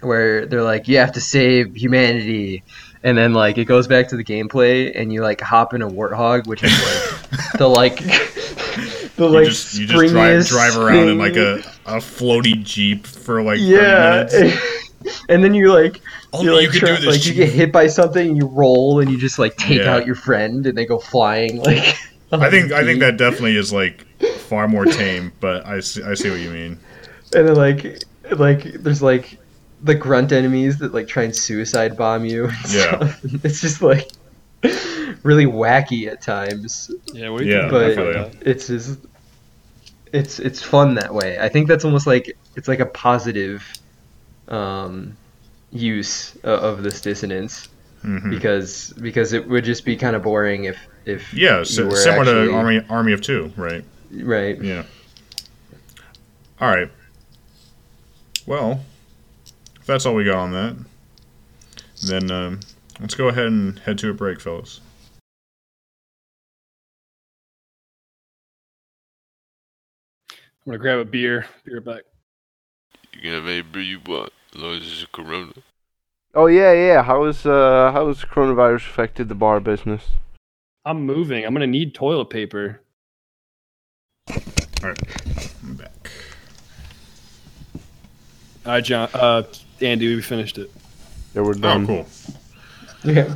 [0.00, 2.64] where they're like, you have to save humanity,
[3.02, 5.88] and then like it goes back to the gameplay, and you like hop in a
[5.88, 7.96] warthog, which is like the like
[9.16, 11.56] the you like just you just drive, drive around in like a,
[11.86, 14.26] a floaty jeep for like yeah.
[14.26, 15.22] 30 minutes.
[15.28, 16.00] and then you like
[16.32, 17.16] Only you like, you could try- do this.
[17.16, 19.94] like you get hit by something and you roll and you just like take Yeah.
[19.94, 21.96] out your friend and they go flying like
[22.32, 24.04] I think I think that definitely is like
[24.36, 26.78] far more tame, but I see, I see what you mean.
[27.34, 28.02] and then like
[28.36, 29.38] like there's like
[29.82, 33.14] the grunt enemies that like try and suicide bomb you Yeah.
[33.44, 34.08] it's just like
[35.22, 38.48] really wacky at times Yeah, what do you Yeah, but I about feel that?
[38.48, 38.98] it's just
[40.12, 43.62] it's it's fun that way i think that's almost like it's like a positive
[44.48, 45.16] um
[45.70, 47.68] use of, of this dissonance
[48.02, 51.96] hmm because because it would just be kind of boring if if Yeah, you were
[51.96, 53.84] similar actually- to Army Army of Two, right?
[54.12, 54.84] right Yeah.
[56.60, 56.90] All right.
[58.46, 58.78] Well, if
[59.88, 60.76] that's all we got on that,
[62.06, 62.60] then um,
[63.00, 64.80] let's go ahead and head to a break, fellas.
[70.30, 71.46] I'm gonna grab a beer.
[71.64, 72.02] Beer back.
[73.14, 75.52] You can have any beer you want, as long as it's a Corona.
[76.34, 77.02] Oh yeah, yeah.
[77.02, 80.04] How is uh how has coronavirus affected the bar business?
[80.84, 81.46] I'm moving.
[81.46, 82.82] I'm gonna need toilet paper.
[84.30, 84.36] All
[84.90, 86.10] right, I'm back.
[88.66, 89.08] All right, John.
[89.14, 89.44] Uh,
[89.80, 90.70] Andy, we finished it.
[91.34, 91.84] Yeah, we're done.
[91.84, 92.06] Oh, done.
[93.04, 93.10] cool.
[93.10, 93.32] Okay.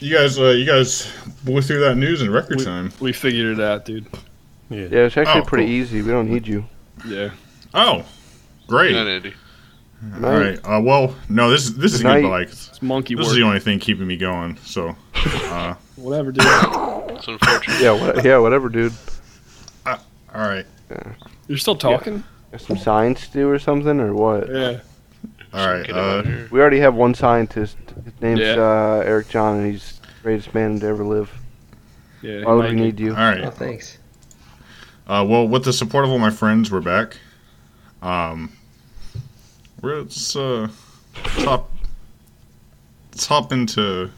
[0.00, 1.10] You guys, uh, you guys
[1.44, 2.92] blew through that news in record We, time.
[3.00, 4.06] we figured it out, dude.
[4.70, 4.80] Yeah.
[4.90, 5.72] Yeah, it's actually Oh, pretty cool.
[5.72, 6.02] easy.
[6.02, 6.64] We don't need you.
[7.06, 7.30] Yeah.
[7.74, 8.04] Oh,
[8.68, 8.92] great.
[8.94, 9.34] Yeah, Andy.
[10.22, 10.58] All right.
[10.64, 13.32] Uh, well, no, this this is Good good, but like It's monkey this work.
[13.32, 14.56] is the only thing keeping me going.
[14.58, 16.44] So, uh, Whatever, dude.
[16.46, 17.80] It's unfortunate.
[17.80, 18.92] Yeah, what, yeah, whatever, dude.
[19.86, 19.96] all
[20.34, 21.12] right, Yeah.
[21.48, 22.22] You're still talking?
[22.52, 24.48] Got some science to do or something, or what?
[24.52, 24.80] Yeah.
[25.56, 25.86] All right.
[25.86, 26.48] Get him out of Uh.
[26.50, 27.76] We already have one scientist.
[28.04, 28.54] His name's Yeah.
[28.56, 31.30] uh, Eric John, and he's the greatest man to ever live.
[32.22, 32.44] Yeah.
[32.44, 32.70] Why would Mike.
[32.74, 33.10] we need you?
[33.10, 33.44] all right.
[33.44, 33.98] Oh, thanks.
[35.06, 37.16] Uh, well, with the support of all my friends, we're back.
[38.02, 38.52] Um,
[39.80, 40.68] we're, let's uh,
[41.38, 41.70] top.
[43.12, 44.10] Let's hop into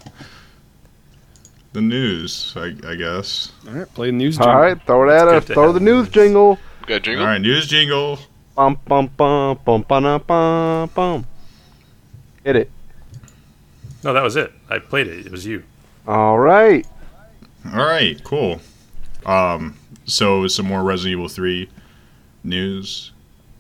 [1.73, 2.55] the news.
[2.57, 3.53] I, I guess.
[3.69, 4.39] All right, play the news.
[4.39, 4.61] All jingle.
[4.63, 5.45] right, throw it at us.
[5.45, 6.09] Throw the the news news.
[6.15, 6.59] jingle.
[6.87, 7.25] Got jingle?
[7.25, 8.19] All right, news jingle.
[8.59, 11.27] Bum bum bum bum bum bum bum.
[12.43, 12.71] Hit it.
[14.03, 14.53] No, that was it.
[14.69, 15.27] I played it.
[15.27, 15.63] It was you.
[16.09, 16.85] All right.
[17.73, 18.61] All right, cool.
[19.25, 21.71] Um, so some more Resident Evil Three
[22.43, 23.13] news.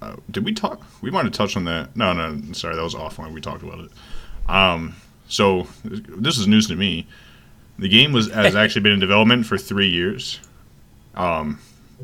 [0.02, 0.84] Uh, did we talk?
[1.00, 1.94] We might have touched on that.
[1.96, 3.32] No, no, sorry, that was offline.
[3.32, 3.90] We talked about it.
[4.48, 4.96] Um,
[5.28, 7.06] so this is news to me.
[7.78, 10.40] The game was has actually been in development for three years.
[11.14, 11.60] Um,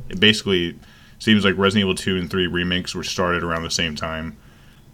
[0.08, 0.78] it basically
[1.24, 4.36] seems like Resident Evil Two and Three remakes were started around the same time.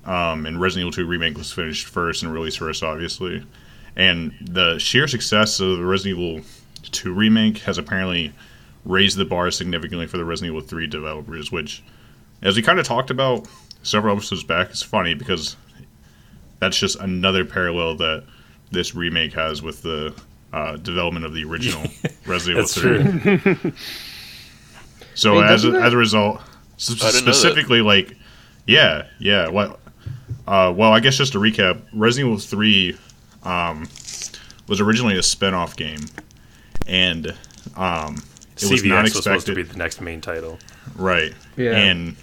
[0.05, 3.45] Um, and Resident Evil Two remake was finished first and released first, obviously.
[3.97, 6.45] And the sheer success of the Resident Evil
[6.93, 8.33] 2 remake has apparently
[8.85, 11.83] raised the bar significantly for the Resident Evil 3 developers, which,
[12.43, 13.47] as we kind of talked about
[13.83, 15.57] several episodes back, it's funny because
[16.61, 18.25] that's just another parallel that
[18.71, 20.15] this remake has with the
[20.53, 21.83] uh, development of the original
[22.27, 23.73] Resident Evil That's 3.
[25.23, 25.33] true.
[25.33, 26.41] So Wait, as a, as a result,
[26.77, 27.35] s- I didn't know that.
[27.35, 28.17] specifically like,
[28.67, 29.49] yeah, yeah.
[29.49, 29.79] What?
[30.47, 32.97] Uh, well, I guess just to recap, Resident Evil Three
[33.45, 33.89] um,
[34.69, 36.01] was originally a spin-off game,
[36.87, 37.29] and
[37.77, 38.23] um,
[38.57, 40.59] it was CVX not was supposed to be the next main title.
[40.97, 41.33] Right.
[41.57, 41.73] Yeah.
[41.77, 42.17] And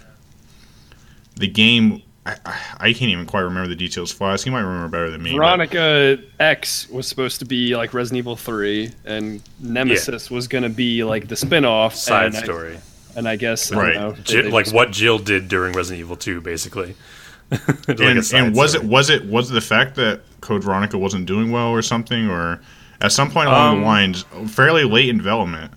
[1.36, 4.12] the game, I, I, I can't even quite remember the details.
[4.12, 5.30] Flask, you might remember better than me.
[5.32, 10.64] but- Veronica X was supposed to be like Resident Evil 3, and Nemesis was going
[10.64, 11.94] to be like the spin off.
[11.94, 12.78] Side and I- story.
[13.18, 13.94] And I guess, I Right.
[13.94, 16.94] don't know, Jill, they like just- what Jill did during Resident Evil 2, basically.
[17.50, 18.84] Like and, and was story.
[18.84, 22.28] it was it was it the fact that Code Veronica wasn't doing well or something,
[22.28, 22.60] or
[23.00, 25.72] at some point along Um, the lines, fairly late in development,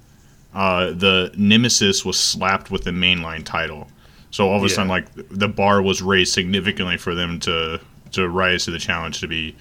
[0.54, 3.90] uh, the Nemesis was slapped with the mainline title.
[4.32, 4.76] So all of a Yeah.
[4.76, 7.80] sudden, like the bar was raised significantly for them to
[8.12, 9.56] to rise to the challenge to be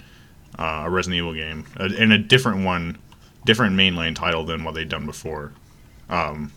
[0.59, 2.99] uh, a Resident Evil game, and a different one,
[3.47, 5.53] different mainline title than what they'd done before.
[6.09, 6.51] Um,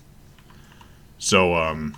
[1.24, 1.95] so um,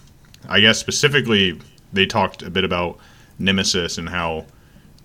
[0.48, 1.60] I guess specifically
[1.92, 3.00] they talked a bit about
[3.40, 4.46] Nemesis and how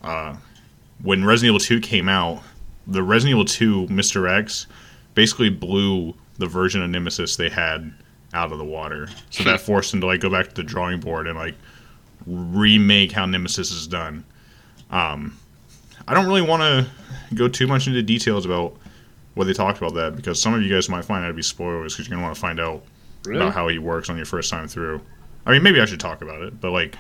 [0.03, 0.37] uh,
[1.03, 2.43] when Resident Evil 2 came out,
[2.87, 4.31] the Resident Evil 2 Mr.
[4.31, 4.67] X
[5.15, 7.95] basically blew the version of Nemesis they had
[8.35, 9.09] out of the water.
[9.31, 11.55] So that forced them to like go back to the drawing board and like
[12.27, 14.23] remake how Nemesis is done.
[14.91, 15.39] Um,
[16.07, 18.77] I don't really want to go too much into details about
[19.33, 21.41] what they talked about that because some of you guys might find that to be
[21.41, 22.85] spoilers because you're gonna want to find out
[23.25, 23.41] Really?
[23.41, 25.01] about how he works on your first time through.
[25.47, 26.97] I mean, maybe I should talk about it, but like,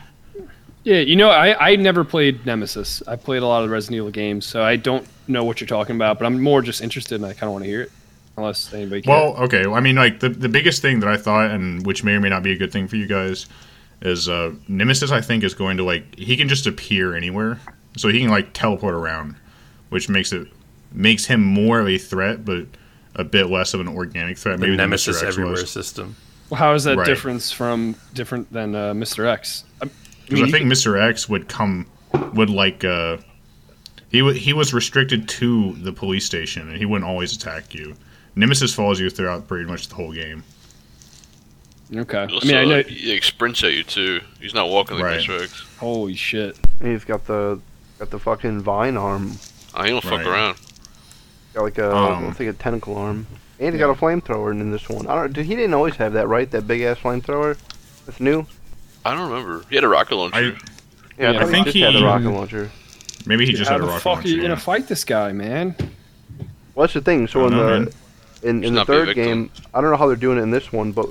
[0.84, 3.02] Yeah, you know, I, I never played Nemesis.
[3.06, 5.96] I played a lot of Resident Evil games, so I don't know what you're talking
[5.96, 7.92] about, but I'm more just interested and I kind of want to hear it.
[8.36, 9.12] Unless anybody can.
[9.12, 9.66] Well, okay.
[9.66, 12.30] I mean, like the the biggest thing that I thought, and which may or may
[12.30, 13.46] not be a good thing for you guys,
[14.00, 15.10] is uh, Nemesis.
[15.10, 17.60] I think is going to like he can just appear anywhere,
[17.96, 19.34] so he can like teleport around,
[19.90, 20.46] which makes it
[20.92, 22.66] makes him more of a threat, but
[23.16, 24.56] a bit less of an organic threat.
[24.58, 25.26] The Maybe than Nemesis Mr.
[25.26, 25.70] X everywhere was.
[25.70, 26.16] system.
[26.54, 27.06] how is that right.
[27.06, 29.26] difference from different than uh, Mr.
[29.26, 29.64] X?
[29.82, 29.86] I,
[30.24, 31.00] Because mean, I think Mr.
[31.00, 31.86] X would come
[32.34, 33.18] would like uh,
[34.10, 37.94] he w- he was restricted to the police station, and he wouldn't always attack you.
[38.36, 40.44] Nemesis follows you throughout pretty much the whole game.
[41.94, 42.22] okay.
[42.32, 42.82] Also, I mean, I know.
[42.82, 44.20] he like, sprints at you too.
[44.40, 45.20] He's not walking like Right.
[45.20, 45.42] Mr.
[45.42, 45.64] X.
[45.78, 46.58] Holy shit!
[46.82, 47.60] He's got the
[47.98, 49.32] got the fucking vine arm.
[49.74, 50.26] Oh, he don't fuck Right.
[50.26, 50.56] around.
[51.54, 53.26] Got like a Um, looks like a tentacle arm.
[53.58, 55.06] And he's got a flamethrower in this one.
[55.06, 55.32] I don't.
[55.32, 56.50] Did he didn't always have that, right?
[56.50, 57.58] That big ass flamethrower.
[58.06, 58.46] That's new.
[59.04, 59.64] I don't remember.
[59.68, 60.36] He had a rocket launcher.
[60.36, 60.52] I Yeah,
[61.18, 62.70] Yeah, I, thought I think he just had a rocket launcher.
[63.26, 64.28] maybe he just How had a the rocket fuck are launcher.
[64.28, 64.42] you yeah.
[64.48, 65.74] gonna fight this guy, man?
[66.74, 67.26] Well, that's the thing.
[67.28, 67.92] So in know, the man.
[68.42, 70.42] in, in the not be a third game, I don't know how they're doing it
[70.42, 71.10] in this one, but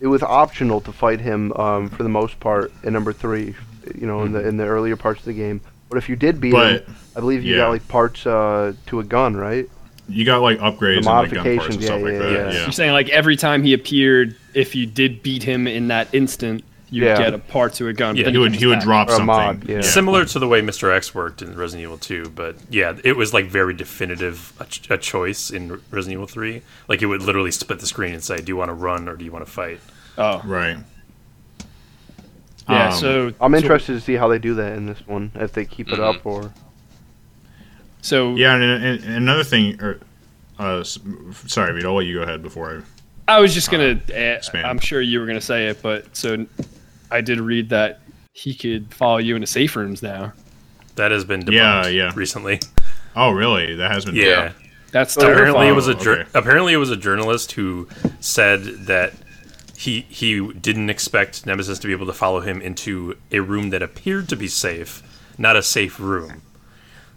[0.00, 3.54] it was optional to fight him um, for the most part in number three.
[3.94, 5.60] You know, in the in the earlier parts of the game.
[5.92, 7.58] But if you did beat But him, I believe you yeah.
[7.64, 9.68] got like parts uh, to a gun, right?
[10.08, 12.18] you got like upgrades The and like gun parts and modifications, stuff yeah, like yeah,
[12.18, 12.32] that.
[12.32, 12.52] yeah.
[12.52, 12.62] Yeah.
[12.62, 16.64] You're saying like every time he appeared, if you did beat him in that instant,
[16.90, 17.16] you Yeah.
[17.16, 18.16] get a part to a gun.
[18.16, 19.26] Yeah, He would he would drop Or something.
[19.26, 19.80] mod, yeah.
[19.80, 20.94] Similar to the way Mr.
[20.94, 24.90] X worked in Resident Evil 2, but yeah, it was like very definitive a, ch-
[24.90, 26.62] a choice in Resident Evil 3.
[26.88, 29.16] Like it would literally split the screen and say, "Do you want to run or
[29.16, 29.80] do you want to fight?"
[30.18, 30.78] Oh, Right.
[32.68, 32.88] Yeah.
[32.88, 35.52] Um, so I'm so- interested to see how they do that in this one, if
[35.52, 36.16] they keep it Mhm.
[36.16, 36.52] up or.
[38.00, 39.80] So Yeah, and, and, and another thing.
[39.80, 40.00] Or,
[40.58, 40.98] uh, s-
[41.46, 42.82] sorry, Vito, I'll let you go ahead before
[43.28, 43.36] I.
[43.36, 44.00] I was just gonna.
[44.14, 44.44] add.
[44.54, 46.44] I'm sure you were gonna say it, but so
[47.10, 48.00] I did read that
[48.32, 50.32] he could follow you into safe rooms now.
[50.96, 52.12] That has been debunked Yeah, yeah.
[52.14, 52.60] recently.
[53.14, 53.76] Oh, really?
[53.76, 54.16] That has been.
[54.16, 54.52] Yeah.
[54.90, 56.28] That's apparently it was a jour- okay.
[56.34, 57.88] apparently it was a journalist who
[58.20, 59.14] said that
[59.82, 63.82] he he didn't expect Nemesis to be able to follow him into a room that
[63.82, 65.02] appeared to be safe,
[65.38, 66.42] not a safe room.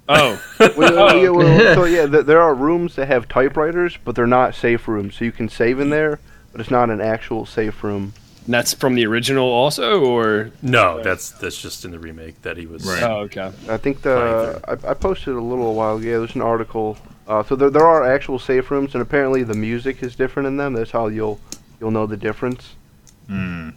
[0.08, 0.40] Oh,
[0.78, 4.54] Well, yeah, well, so yeah, th- there are rooms that have typewriters, but they're not
[4.56, 5.16] safe rooms.
[5.16, 6.20] So you can save in there,
[6.52, 8.14] but it's not an actual safe room.
[8.46, 12.58] and that's from the original also, or No, that's that's just in the remake that
[12.58, 12.86] he was.
[12.86, 13.04] Right.
[13.04, 13.52] oh, okay.
[13.70, 16.08] I think the I, I posted a little while ago.
[16.08, 16.98] Yeah, there's an article.
[17.28, 20.58] Uh, so there, there are actual safe rooms, and apparently the music is different in
[20.58, 20.74] them.
[20.74, 21.40] That's how you'll
[21.80, 22.76] you'll know the difference.
[23.30, 23.74] Mm.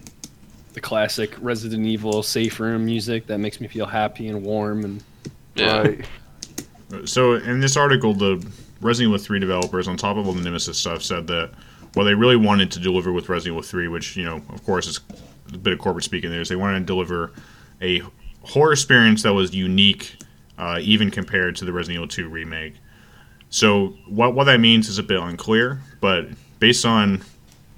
[0.73, 5.03] The classic Resident Evil safe room music that makes me feel happy and warm and
[5.55, 5.79] Yeah.
[5.79, 6.05] Right.
[7.05, 8.37] So in this article, the
[8.81, 11.51] Resident Evil 3 developers, on top of all the Nemesis stuff, said that
[11.95, 14.87] what they really wanted to deliver with Resident Evil 3, which you know, of course,
[14.87, 15.01] is
[15.53, 17.33] a bit of corporate speaking there, is they wanted to deliver
[17.83, 18.03] a
[18.43, 20.17] horror experience that was unique,
[20.59, 22.75] uh, even compared to the Resident Evil 2 remake.
[23.51, 27.23] So what what that means is a bit unclear, but based on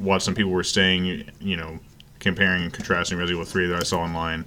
[0.01, 1.79] what some people were saying, you know,
[2.19, 4.47] comparing and contrasting Resident Evil 3 that I saw online,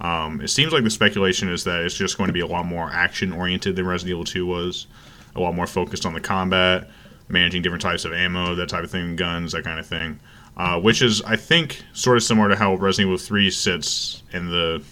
[0.00, 2.66] um, it seems like the speculation is that it's just going to be a lot
[2.66, 4.86] more action oriented than Resident Evil 2 was,
[5.34, 6.90] a lot more focused on the combat,
[7.28, 10.18] managing different types of ammo, that type of thing, guns, that kind of thing.
[10.56, 14.50] Uh, which is, I think, sort of similar to how Resident Evil 3 sits in
[14.50, 14.82] the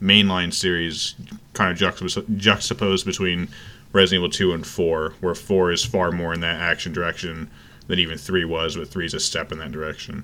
[0.00, 1.14] mainline series,
[1.54, 3.48] kind of juxtapos- juxtaposed between
[3.92, 7.50] Resident Evil 2 and 4, where 4 is far more in that action direction
[7.88, 10.22] than even 3 was, but 3 is a step in that direction.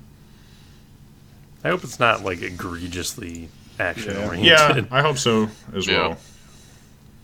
[1.63, 4.45] I hope it's not like egregiously action oriented.
[4.45, 6.09] Yeah, I hope so as Yeah.
[6.09, 6.17] well.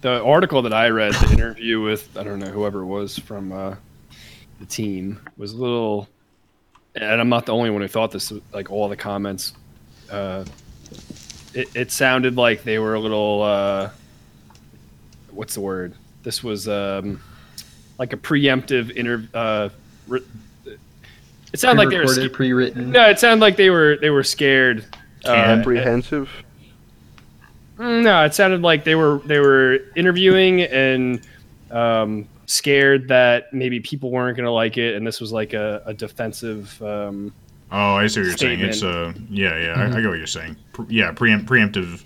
[0.02, 3.52] the article that I read, the interview with I don't know whoever it was from
[3.52, 3.76] uh,
[4.60, 6.10] the team was a little,
[6.96, 8.34] and I'm not the only one who thought this.
[8.52, 9.54] Like all the comments,
[10.10, 10.44] uh,
[11.54, 13.44] it, it sounded like they were a little.
[13.44, 13.90] Uh,
[15.30, 15.94] what's the word?
[16.24, 17.22] This was um,
[18.00, 19.70] like a preemptive inter.
[20.10, 20.22] Uh, re-
[21.54, 22.06] it sounded like they were.
[22.06, 22.92] Pre-recorded, sca- pre-written.
[22.92, 24.86] no, it sounded like they were they were scared.
[25.26, 26.30] Uh, Apprehensive.
[27.78, 31.22] Mm, No, it sounded like they were they were interviewing and
[31.72, 35.82] um, scared that maybe people weren't going to like it, and this was like a,
[35.86, 36.82] a defensive.
[36.82, 37.34] Um,
[37.74, 38.60] Oh, I see what you're saying.
[38.60, 40.58] It's uh, yeah, yeah, I, I get what you're saying.
[40.74, 42.04] Pre- yeah, preempt, preemptive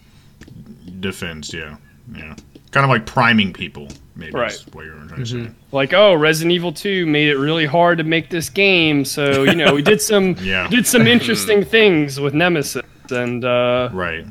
[1.00, 1.52] defense.
[1.52, 1.78] Yeah,
[2.16, 2.36] yeah,
[2.76, 3.88] kind of like priming people.
[4.18, 4.52] Maybe Right.
[4.52, 5.52] is what you're trying to say.
[5.72, 9.56] like, oh, Resident Evil Two made it really hard to make this game, so you
[9.56, 10.68] know we did some Yeah.
[10.68, 14.26] did some interesting things with Nemesis, and uh, Right,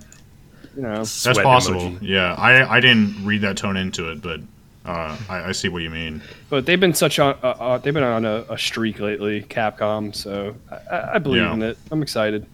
[0.77, 1.81] you know, that's possible.
[1.93, 1.99] emoji.
[2.03, 4.41] Yeah, I I didn't read that tone into it, but
[4.87, 6.21] uh, I, I see what you mean.
[6.51, 10.15] but they've been such on uh, uh, they've been on a, a streak lately, Capcom.
[10.15, 11.53] So I- I, I believe Yeah.
[11.55, 11.79] in it.
[11.91, 12.47] I'm excited.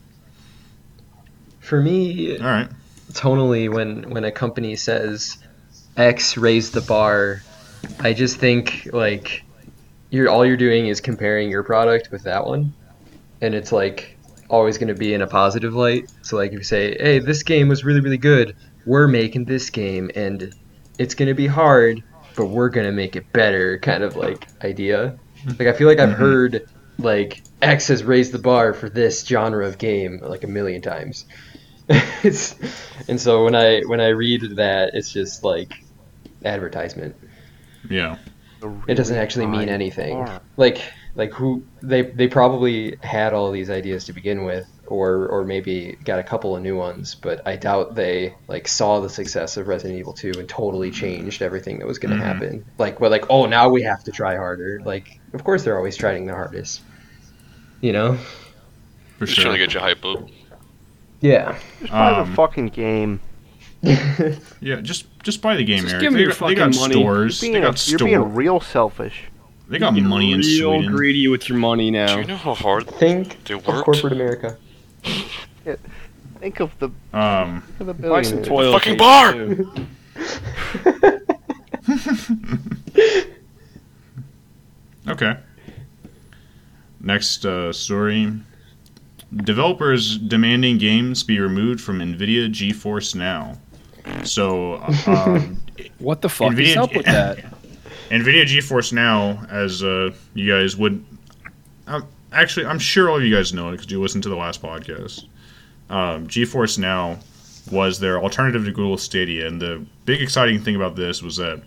[1.61, 2.69] For me, All right.
[3.12, 5.37] tonally when when a company says
[5.97, 7.43] X raised the bar,
[7.99, 9.45] I just think like
[10.11, 12.73] you're all you're doing is comparing your product with that one,
[13.41, 14.19] and it's like
[14.49, 16.11] always going to be in a positive light.
[16.23, 18.57] So like if you say, "Hey, this game was really really good.
[18.87, 20.55] We're making this game, and
[20.99, 22.03] it's going to be hard,
[22.37, 25.19] but we're going to make it better," kind of like idea.
[25.47, 26.21] Like I feel like I've mm-hmm.
[26.21, 26.69] heard
[26.99, 31.27] like X has raised the bar for this genre of game like a million times.
[32.23, 32.55] it's,
[33.09, 35.73] and so when I when I read that, it's just like
[36.45, 37.17] advertisement.
[37.89, 38.19] Yeah.
[38.87, 40.27] It doesn't actually mean anything.
[40.57, 40.83] Like
[41.17, 45.97] like who they they probably had all these ideas to begin with, or or maybe
[46.05, 49.67] got a couple of new ones, but I doubt they like saw the success of
[49.67, 52.23] Resident Evil 2 and totally changed everything that was going to Mhm.
[52.23, 52.65] happen.
[52.79, 54.81] Like well, like oh now we have to try harder.
[54.85, 56.83] Like of course they're always trying the hardest.
[57.81, 58.19] You know?
[59.19, 59.45] For Just sure.
[59.45, 60.29] trying to get you hype up.
[61.21, 61.59] Yeah.
[61.81, 63.21] Just buy Um, the fucking game.
[64.63, 66.03] Yeah, just just buy the game, Just Eric.
[66.03, 66.93] give me they, your got- they got money.
[66.95, 67.43] stores.
[67.43, 68.09] You're They being, got you're store.
[68.09, 69.25] being real selfish.
[69.69, 70.61] They got Get money in Sweden.
[70.69, 70.93] real Sweden.
[70.97, 72.15] greedy with your money now.
[72.17, 74.59] Do you know how hard Think they of corporate America.
[76.41, 78.49] Think of the, Um, of the Buy some billionaires.
[78.49, 79.35] toilet Fucking bar!
[85.09, 85.37] okay.
[87.01, 88.33] Next uh, story.
[89.36, 93.59] Developers demanding games be removed from NVIDIA GeForce Now.
[94.24, 94.77] So,
[95.07, 95.61] um,
[95.98, 97.39] What the fuck NVIDIA is up with that?
[98.11, 101.05] NVIDIA GeForce Now, as uh, you guys would,
[101.86, 104.36] um, actually, I'm sure all of you guys know it because you listened to the
[104.36, 105.27] last podcast.
[105.89, 107.19] Um, GeForce Now
[107.70, 111.62] was their alternative to Google Stadia, and the big exciting thing about this was that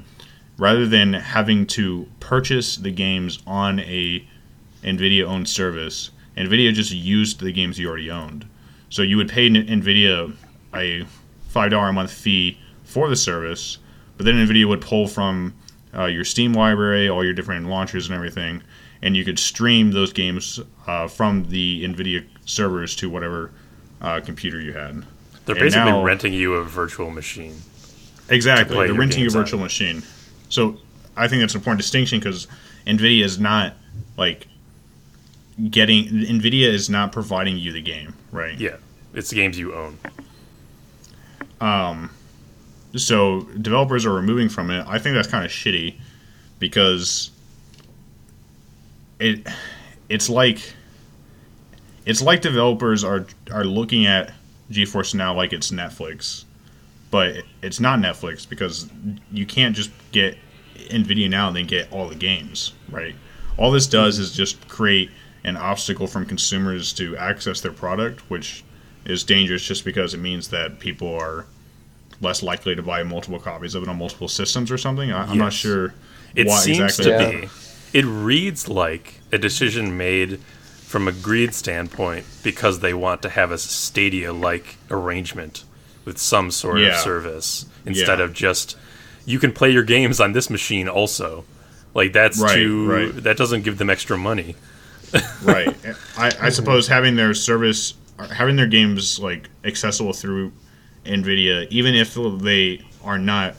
[0.57, 4.25] rather than having to purchase the games on a
[4.83, 8.45] NVIDIA-owned service, NVIDIA just used the games you already owned.
[8.89, 10.33] So you would pay NVIDIA
[10.75, 11.05] a
[11.49, 13.77] five dollar a month fee for the service,
[14.17, 15.53] but then NVIDIA would pull from
[15.95, 18.61] uh, your Steam library, all your different launchers and everything,
[19.01, 23.51] and you could stream those games uh, from the NVIDIA servers to whatever
[24.01, 25.03] uh, computer you had.
[25.45, 27.55] They're And basically now- renting you a virtual machine.
[28.29, 29.41] Exactly, they're renting you a games on.
[29.43, 30.03] virtual machine.
[30.49, 30.77] So
[31.17, 32.47] I think that's an important distinction because
[32.87, 33.73] NVIDIA is not
[34.17, 34.47] like
[35.69, 38.59] getting NVIDIA is not providing you the game, right?
[38.59, 38.77] Yeah,
[39.13, 39.97] it's the games you own.
[41.61, 42.09] Um,
[42.95, 44.85] so developers are removing from it.
[44.87, 45.95] I think that's kind of shitty
[46.59, 47.31] because
[49.19, 49.47] it
[50.09, 50.73] it's like
[52.05, 54.33] it's like developers are are looking at
[54.71, 56.45] GeForce Now like it's Netflix,
[57.11, 58.89] but it's not Netflix because
[59.31, 60.37] you can't just get
[60.75, 63.15] Nvidia Now and then get all the games, right?
[63.57, 65.11] All this does is just create
[65.45, 68.63] an obstacle from consumers to access their product, which
[69.05, 71.45] is dangerous just because it means that people are
[72.21, 75.11] less likely to buy multiple copies of it on multiple systems or something.
[75.11, 75.93] I, I'm not sure
[76.35, 77.05] It what seems exactly.
[77.05, 77.41] to Yeah.
[77.41, 77.49] be.
[77.99, 80.39] It reads like a decision made
[80.85, 85.63] from a greed standpoint because they want to have a Stadia-like arrangement
[86.05, 88.25] with some sort of service instead Yeah.
[88.25, 88.77] of just
[89.25, 91.45] you can play your games on this machine also.
[91.93, 93.23] Like that's Right, too right.
[93.23, 94.55] that doesn't give them extra money.
[95.43, 95.75] Right.
[96.17, 97.93] I, I suppose having their service,
[98.31, 100.51] having their games like accessible through
[101.05, 103.55] Nvidia, even if they are not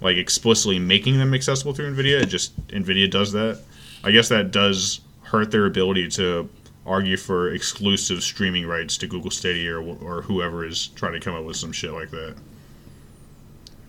[0.00, 3.60] like explicitly making them accessible through Nvidia, it just Nvidia does that.
[4.04, 6.48] I guess that does hurt their ability to
[6.86, 11.34] argue for exclusive streaming rights to Google Stadia or, or whoever is trying to come
[11.34, 12.36] up with some shit like that.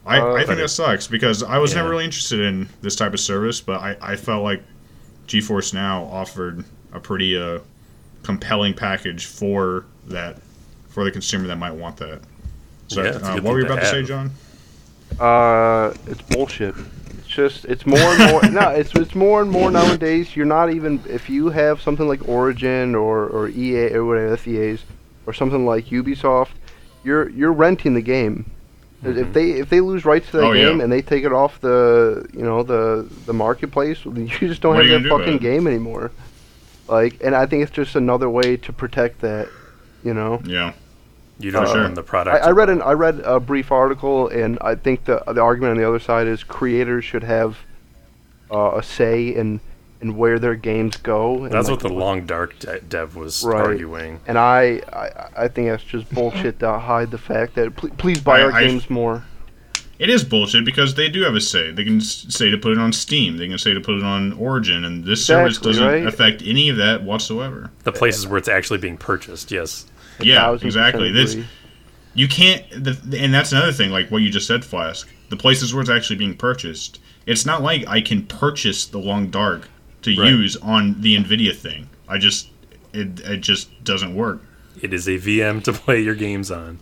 [0.05, 3.13] I, Uh, I think that sucks because I was never really interested in this type
[3.13, 4.63] of service, but I, I felt like
[5.27, 6.63] GeForce Now offered
[6.97, 7.59] a pretty uh,
[8.23, 10.37] compelling package for that
[10.89, 12.21] for the consumer that might want that.
[12.89, 14.03] So, Yeah, uh, what were you about to to say.
[14.03, 14.31] John?
[15.19, 16.75] Uh, it's bullshit.
[17.17, 18.41] It's just it's more and more.
[18.61, 20.35] no, it's it's more and more nowadays.
[20.35, 24.47] You're not even if you have something like Origin or or EA or whatever that's
[24.47, 24.83] EA's
[25.25, 26.49] or something like Ubisoft,
[27.03, 28.49] you're you're renting the game.
[29.03, 30.69] If they if they lose rights to that Oh, yeah.
[30.69, 34.75] game and they take it off the you know the the marketplace, you just don't
[34.75, 36.11] What have that fucking game anymore.
[36.87, 39.49] Like, and I think it's just another way to protect that.
[40.03, 40.41] You know.
[40.45, 40.73] Yeah.
[41.39, 41.83] You don't sure.
[41.83, 42.43] own the product.
[42.43, 45.71] I, I read an I read a brief article, and I think the the argument
[45.71, 47.57] on the other side is creators should have
[48.51, 49.59] uh, a say in
[50.01, 51.43] in where their games go.
[51.43, 53.59] and, That's like, what the Long Dark de- dev was Right.
[53.61, 54.19] arguing.
[54.27, 58.19] And I, I I think that's just bullshit to hide the fact that pl- please
[58.21, 59.23] buy I- our I- games more.
[59.99, 61.71] It is bullshit because they do have a say.
[61.71, 63.37] They can say to put it on Steam.
[63.37, 66.05] They can say to put it on Origin, and this service doesn't right?
[66.05, 67.71] affect any of that whatsoever.
[67.83, 69.87] The places where it's actually being purchased, yes.
[70.19, 71.11] A Yeah, exactly.
[71.11, 71.37] This
[72.13, 73.91] you can't, the, and that's another thing.
[73.91, 75.07] Like what you just said, Flask.
[75.29, 76.99] The places where it's actually being purchased.
[77.25, 79.67] It's not like I can purchase the Long Dark
[80.03, 80.29] to Right.
[80.29, 81.89] use on the Nvidia thing.
[82.07, 82.49] I just,
[82.93, 84.41] it, it just doesn't work.
[84.81, 86.79] It is a VM to play your games on.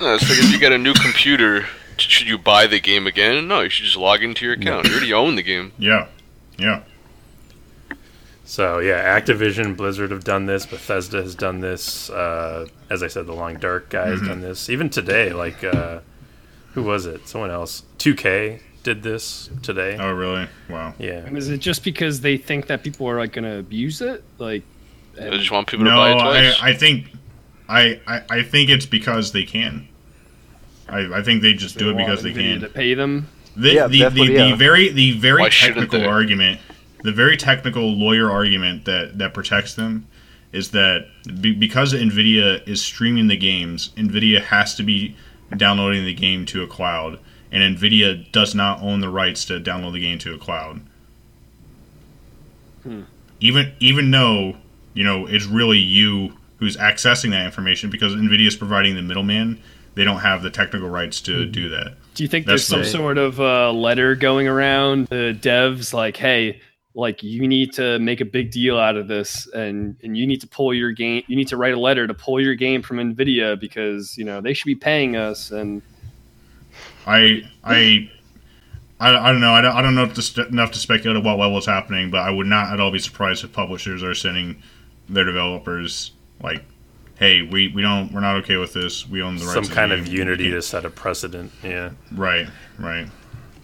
[0.00, 1.66] No, it's like if you get a new computer,
[1.98, 3.48] should you buy the game again?
[3.48, 4.86] No, you should just log into your account.
[4.86, 5.72] You already own the game.
[5.78, 6.08] Yeah,
[6.58, 6.82] yeah.
[8.44, 10.66] So yeah, Activision, Blizzard have done this.
[10.66, 12.10] Bethesda has done this.
[12.10, 14.68] Uh, as I said, the Long Dark guy has done this.
[14.68, 16.00] Even today, like uh,
[16.72, 17.26] who was it?
[17.26, 17.84] Someone else.
[17.98, 19.96] 2K did this today.
[19.98, 20.46] Oh, really?
[20.68, 20.92] Wow.
[20.98, 21.26] Yeah.
[21.34, 24.22] Is it just because they think that people are like going to abuse it?
[24.38, 24.62] Like,
[25.18, 26.62] I just want people to No, buy it I, twice.
[26.62, 27.06] I think,
[27.68, 29.88] I, I, I think it's because they can.
[30.88, 32.60] I, I think they just do it because they can.
[32.60, 33.28] to pay them.
[33.56, 36.60] The, Yeah, the, the, what- the very the very Why technical argument,
[37.02, 40.06] the very technical lawyer argument that that protects them
[40.52, 41.06] is that
[41.40, 45.16] be, because Nvidia is streaming the games, Nvidia has to be
[45.56, 47.18] downloading the game to a cloud,
[47.50, 50.80] and Nvidia does not own the rights to download the game to a cloud.
[52.82, 53.02] Hmm.
[53.40, 54.56] Even even though
[54.94, 59.60] you know it's really you who's accessing that information because Nvidia is providing the middleman,
[59.94, 61.94] they don't have the technical rights to do that.
[62.14, 65.92] Do you think That's there's some the- sort of uh, letter going around the devs
[65.92, 66.60] like, hey,
[66.94, 70.40] like you need to make a big deal out of this and and you need
[70.40, 72.98] to pull your game you need to write a letter to pull your game from
[72.98, 75.82] nvidia because you know they should be paying us and
[77.04, 78.08] I I
[79.00, 79.52] I, I don't know.
[79.52, 82.10] I don't, I don't know if this, enough to speculate at what level is happening,
[82.10, 84.62] but I would not at all be surprised if publishers are sending
[85.08, 86.64] their developers like,
[87.16, 89.08] "Hey, we, we don't we're not okay with this.
[89.08, 91.52] We own the rights." Some to the kind of unity to set a precedent.
[91.62, 91.90] Yeah.
[92.12, 92.46] Right,
[92.78, 93.08] right.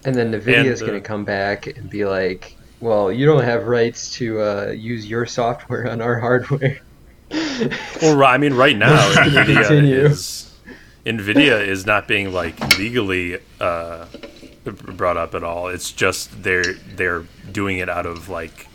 [0.03, 3.27] And then NVIDIA is And, uh, going to come back and be like, well, you
[3.27, 6.79] don't have rights to uh, use your software on our hardware.
[8.01, 9.45] Well, I mean, right now, Continue.
[9.45, 10.53] Nvidia is
[11.05, 14.07] Nvidia is not being like legally uh,
[14.65, 15.67] brought up at all.
[15.67, 18.67] It's just they're they're doing it out of like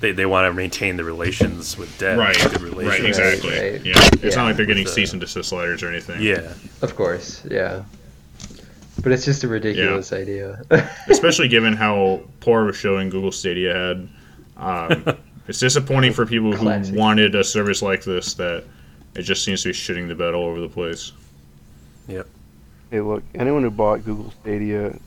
[0.00, 3.50] they, they want to maintain the relations with dev, Right, good right, exactly.
[3.50, 3.84] right.
[3.84, 4.30] Yeah, it's Yeah.
[4.36, 6.20] not like they're getting With, uh, cease and desist letters or anything.
[6.22, 6.52] Yeah,
[6.82, 7.82] Of course, yeah.
[9.02, 10.60] But it's just a ridiculous idea.
[11.08, 14.08] especially given how poor of a showing Google Stadia had.
[14.56, 15.16] Um,
[15.48, 16.94] it's disappointing for people who Classic.
[16.94, 18.64] wanted a service like this that
[19.14, 21.12] it just seems to be shitting the bed all over the place.
[22.08, 22.26] yep.
[22.90, 24.98] Hey, look, anyone who bought Google Stadia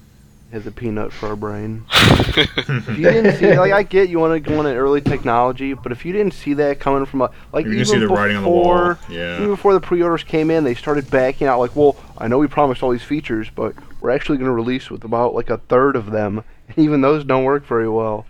[0.51, 1.85] has a peanut for a brain.
[1.91, 5.91] if you didn't see, like, I get you want to go into early technology, but
[5.91, 8.37] if you didn't see that coming from a like You even see the before, writing
[8.37, 8.95] on the wall.
[9.09, 9.37] Yeah.
[9.37, 11.59] even before the pre-orders came in, they started backing out.
[11.59, 14.89] Like, well, I know we promised all these features, but we're actually going to release
[14.89, 18.25] with about like a third of them, and even those don't work very well.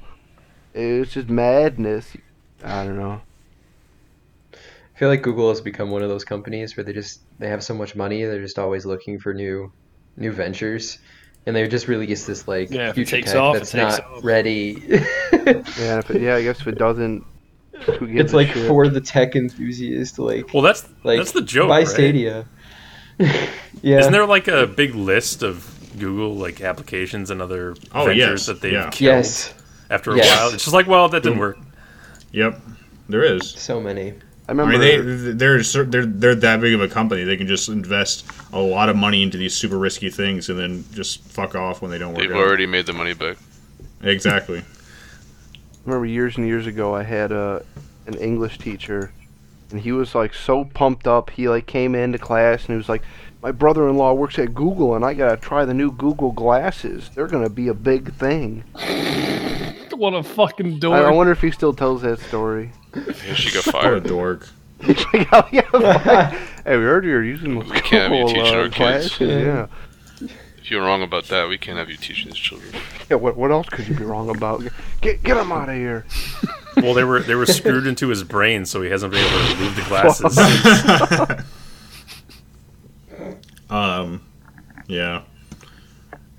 [0.73, 2.15] It's just madness.
[2.63, 3.21] I don't know.
[4.53, 7.63] I feel like Google has become one of those companies where they just they have
[7.63, 9.71] so much money, they're just always looking for new
[10.15, 10.99] new ventures.
[11.45, 13.99] And they just release this like Yeah, if it future takes tech off, that's not
[14.05, 14.23] off.
[14.23, 14.81] ready.
[15.33, 17.25] Yeah, if it, yeah, I guess if it doesn't,
[17.97, 18.67] who gives it's like shit?
[18.67, 21.87] for the tech enthusiast, like Well, that's like that's the joke, Buy right?
[21.87, 22.45] Stadia.
[23.19, 23.99] yeah.
[23.99, 28.45] Isn't there like a big list of Google like applications and other Oh, ventures yes,
[28.47, 28.89] that they've yeah.
[28.91, 29.53] killed Yes.
[29.89, 30.29] after a Yes.
[30.37, 30.53] while?
[30.53, 31.57] It's just like, well, that didn't work.
[32.31, 32.61] Yep,
[33.09, 33.49] there is.
[33.49, 34.13] So many.
[34.59, 37.23] I I mean, they they're they're they're that big of a company.
[37.23, 40.83] They can just invest a lot of money into these super risky things and then
[40.91, 42.37] just fuck off when they don't work They've out.
[42.37, 43.37] already made the money back.
[44.01, 44.63] Exactly.
[45.85, 47.63] remember years and years ago I had a
[48.07, 49.11] an English teacher
[49.71, 52.89] and he was like so pumped up he like came into class and he was
[52.89, 53.01] like
[53.41, 57.27] my brother-in-law works at Google and I got to try the new Google glasses they're
[57.27, 58.63] going to be a big thing
[60.01, 63.51] what a fucking I, dork I wonder if he still tells that story Yeah, she
[63.53, 64.03] got What a fired.
[64.05, 64.49] dork.
[64.81, 66.33] Like, "Oh, yeah, like,
[66.65, 69.17] hey we heard you're using those We can't have you Google teaching uh, our kids."
[69.17, 69.67] glasses yeah
[70.57, 72.73] If you're wrong about that, we can't have you teaching these children.
[73.09, 74.63] yeah what, what else could you be wrong about
[75.01, 76.05] get get him out of here
[76.77, 79.53] Well, they were they were screwed into his brain, so he hasn't been able to
[79.55, 81.45] remove the glasses.
[83.69, 84.21] Um,
[84.87, 85.21] yeah.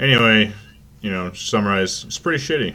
[0.00, 0.52] Anyway,
[1.00, 2.74] you know, to summarize, it's pretty shitty.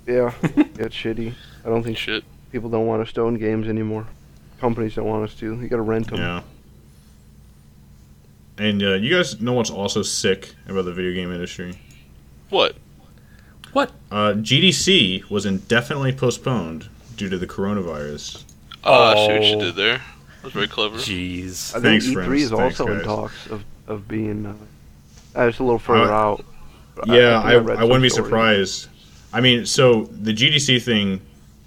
[0.06, 2.24] yeah it's shitty I don't think Shit.
[2.52, 4.06] people don't want us to own games anymore
[4.60, 6.42] companies don't want us to you got to rent them Yeah.
[8.58, 11.74] And uh, you guys know what's also sick about the video game industry?
[12.50, 12.76] What?
[13.72, 13.90] what?
[14.10, 18.44] Uh, GDC was indefinitely postponed due to the coronavirus.
[18.84, 19.60] Oh, I see what you Oh.
[19.60, 19.98] did there.
[19.98, 20.98] That was very clever.
[20.98, 21.70] Jeez.
[21.74, 22.42] I think Thanks, E3 friends.
[22.42, 23.06] is Thanks, also in guys.
[23.06, 24.54] talks of, of being uh,
[25.38, 26.44] uh, it's a little further Uh, out.
[27.06, 28.26] Yeah, think I, read I, some wouldn't be stories.
[28.28, 28.88] surprised.
[29.32, 31.20] I mean, so the GDC thing,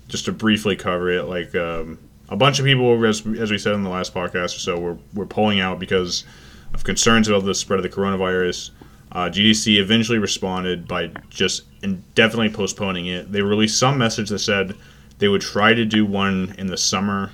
[0.07, 1.98] just to briefly cover it, like um,
[2.30, 4.98] a bunch of people, as, as we said in the last podcast or so, were,
[5.14, 6.26] were pulling out because
[6.73, 8.72] of concerns about the spread of the coronavirus.
[9.11, 13.31] Uh, GDC eventually responded by just indefinitely postponing it.
[13.31, 14.76] They released some message that said
[15.19, 17.31] they would try to do one in the summer.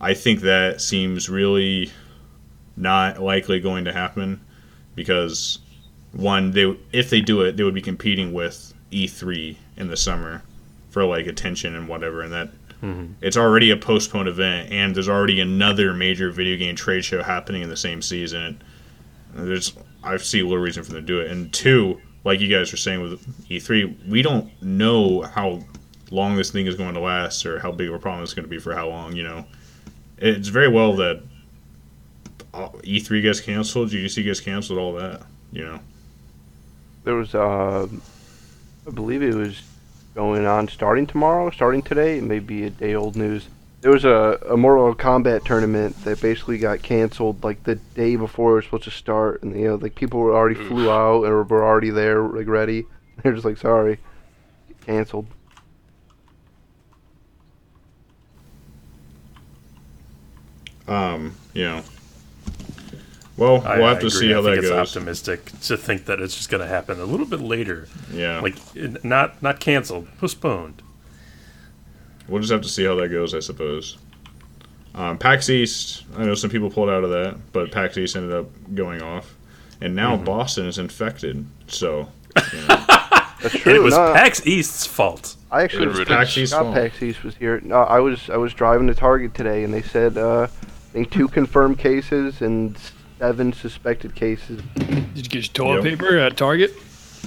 [0.00, 1.90] I think that seems really
[2.76, 4.40] not likely going to happen
[4.94, 5.58] because
[6.12, 10.42] one they if they do it they would be competing with E3 in the summer
[10.90, 12.50] for like attention and whatever and that
[13.20, 17.62] it's already a postponed event and there's already another major video game trade show happening
[17.62, 18.62] in the same season.
[19.34, 21.30] There's I see little reason for them to do it.
[21.30, 25.60] And two like you guys were saying with E3 we don't know how
[26.10, 28.44] long this thing is going to last or how big of a problem it's going
[28.44, 29.44] to be for how long you know.
[30.16, 31.22] It's very well that
[32.54, 35.22] uh, E3 gets canceled GDC gets canceled all that
[35.52, 35.80] you know.
[37.04, 37.88] There was, uh,
[38.90, 39.62] I believe it was
[40.16, 42.18] going on starting tomorrow, starting today.
[42.18, 43.46] It may be a day old news.
[43.82, 48.52] There was a, a Mortal Kombat tournament that basically got canceled like the day before
[48.52, 51.44] it was supposed to start, and you know like people were already flew out or
[51.44, 52.84] were already there like ready.
[53.22, 54.00] They're just like sorry,
[54.84, 55.28] canceled.
[60.88, 61.84] Um, you know.
[63.40, 64.18] Well, I, we'll I have to agree.
[64.20, 67.00] see how I think that it's optimistic to think that it's just going to happen
[67.00, 68.40] a little bit later, Yeah.
[68.40, 68.54] like
[69.02, 70.82] not not canceled, postponed.
[72.28, 73.98] we'll just have to see how that goes, I suppose.
[74.94, 78.32] Um, PAX East, I know some people pulled out of that, but PAX East ended
[78.32, 79.34] up going off,
[79.80, 80.24] and now Mm-hmm.
[80.24, 81.46] Boston is infected.
[81.68, 82.08] So,
[82.52, 82.84] you know,
[83.40, 85.36] That's And it was no, PAX East's fault.
[85.50, 86.08] I actually Good was.
[86.08, 86.74] PAX East not fault.
[86.74, 87.58] PAX East was here.
[87.60, 91.10] No, I was I was driving to Target today, and they said uh, I think
[91.10, 92.76] two confirmed cases and
[93.20, 94.60] seven suspected cases.
[94.74, 95.98] Did you get your toilet Yep.
[95.98, 96.72] paper at Target?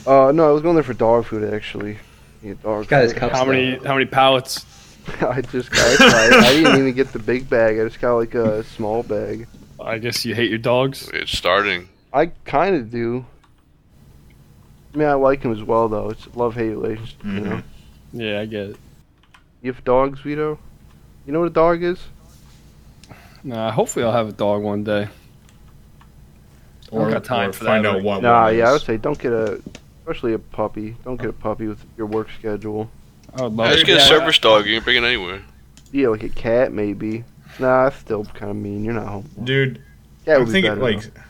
[0.08, 1.98] Uh, no, I was going there for dog food actually.
[2.42, 3.20] Yeah, dog Got his food.
[3.20, 3.88] cups How many though.
[3.88, 4.66] how many pallets?
[5.22, 6.02] I just got.
[6.02, 7.80] I, I didn't even get the big bag.
[7.80, 9.48] I just got like a small bag.
[9.80, 11.10] I guess you hate your dogs.
[11.14, 11.90] It's starting.
[12.12, 13.26] I kind of do.
[14.94, 16.10] I mean, I like him as well, though.
[16.10, 17.18] It's love hate relationship.
[17.26, 17.50] You know.
[17.52, 17.64] Mhm.
[18.14, 18.78] Yeah, I get it.
[19.62, 20.58] You have dogs, Vito?
[21.26, 22.00] You know what a dog is?
[23.44, 25.08] Nah, hopefully I'll have a dog one day.
[26.94, 28.22] Or, got time or for find that, out like- what.
[28.22, 29.62] Nah, one yeah, I would say don't get a,
[30.02, 30.96] especially a puppy.
[31.04, 32.90] Don't get a puppy with your work schedule.
[33.36, 34.66] I would love Just get a service dog.
[34.66, 35.42] You can bring it anywhere.
[35.92, 37.24] Yeah, like a cat maybe.
[37.60, 38.84] Nah, that's still kind of mean.
[38.84, 39.30] You're not home.
[39.44, 39.82] dude.
[40.26, 41.22] Cat I'm would be thinking better, like though.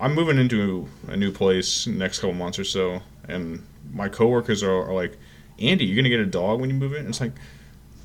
[0.00, 4.88] I'm moving into a new place next couple months or so, and my coworkers are,
[4.88, 5.16] are like,
[5.60, 7.32] "Andy, you're gonna get a dog when you move in?" And it's like,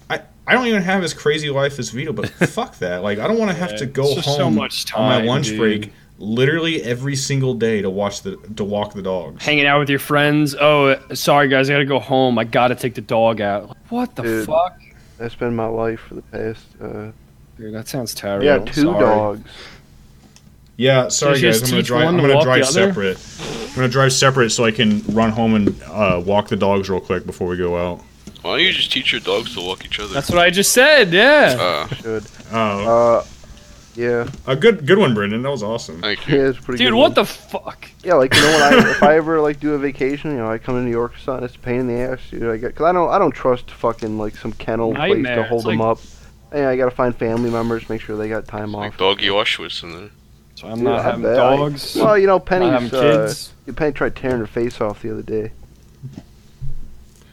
[0.09, 3.01] I I don't even have as crazy life as Vito, but fuck that.
[3.03, 5.47] Like, I don't want to have Yeah, to go home so much on my lunch
[5.47, 5.59] dude.
[5.59, 9.43] break, literally every single day to watch the to walk the dogs.
[9.43, 10.55] hanging out with your friends.
[10.59, 12.37] Oh, sorry guys, I gotta go home.
[12.39, 13.75] I gotta take the dog out.
[13.89, 14.45] What the Dude.
[14.47, 14.79] fuck?
[15.17, 16.65] That's been my life for the past.
[16.81, 17.11] Uh,
[17.57, 18.45] Dude, that sounds terrible.
[18.45, 18.99] yeah, two Sorry.
[18.99, 19.49] dogs.
[20.79, 22.05] Yeah, sorry you guys, just I'm gonna drive.
[22.05, 23.17] one I'm gonna drive separate.
[23.69, 26.99] I'm gonna drive separate so I can run home and uh, walk the dogs real
[27.01, 28.03] quick before we go out.
[28.43, 30.13] Why don't you just teach your dogs to walk each other?
[30.13, 31.11] That's what I just said.
[31.11, 31.57] Yeah.
[31.59, 32.23] uh, Should.
[32.53, 33.25] Oh, Uh,
[33.97, 35.41] yeah, a good good one, Brendan.
[35.41, 35.99] That was awesome.
[36.01, 36.45] thank yeah, you.
[36.49, 36.77] it's a pretty.
[36.83, 37.13] Dude, good what one.
[37.15, 37.89] the fuck?
[38.03, 40.49] Yeah, like you know when I if I ever like do a vacation, you know,
[40.49, 41.43] I come to New York or something.
[41.45, 42.43] It's a pain in the ass, dude.
[42.43, 45.61] I get because I don't I don't trust fucking like some kennel place to hold
[45.61, 46.03] It's them like- up.
[46.53, 48.79] Yeah, I gotta find family members, make sure they got time off.
[48.81, 50.09] Like doggy Auschwitz in there.
[50.55, 51.37] So I'm Dude, not I having bet.
[51.39, 51.95] I- dogs.
[51.97, 53.53] well, you know, not Penny's having uh, kids.
[53.75, 55.51] Penny tried tearing her face off the other day.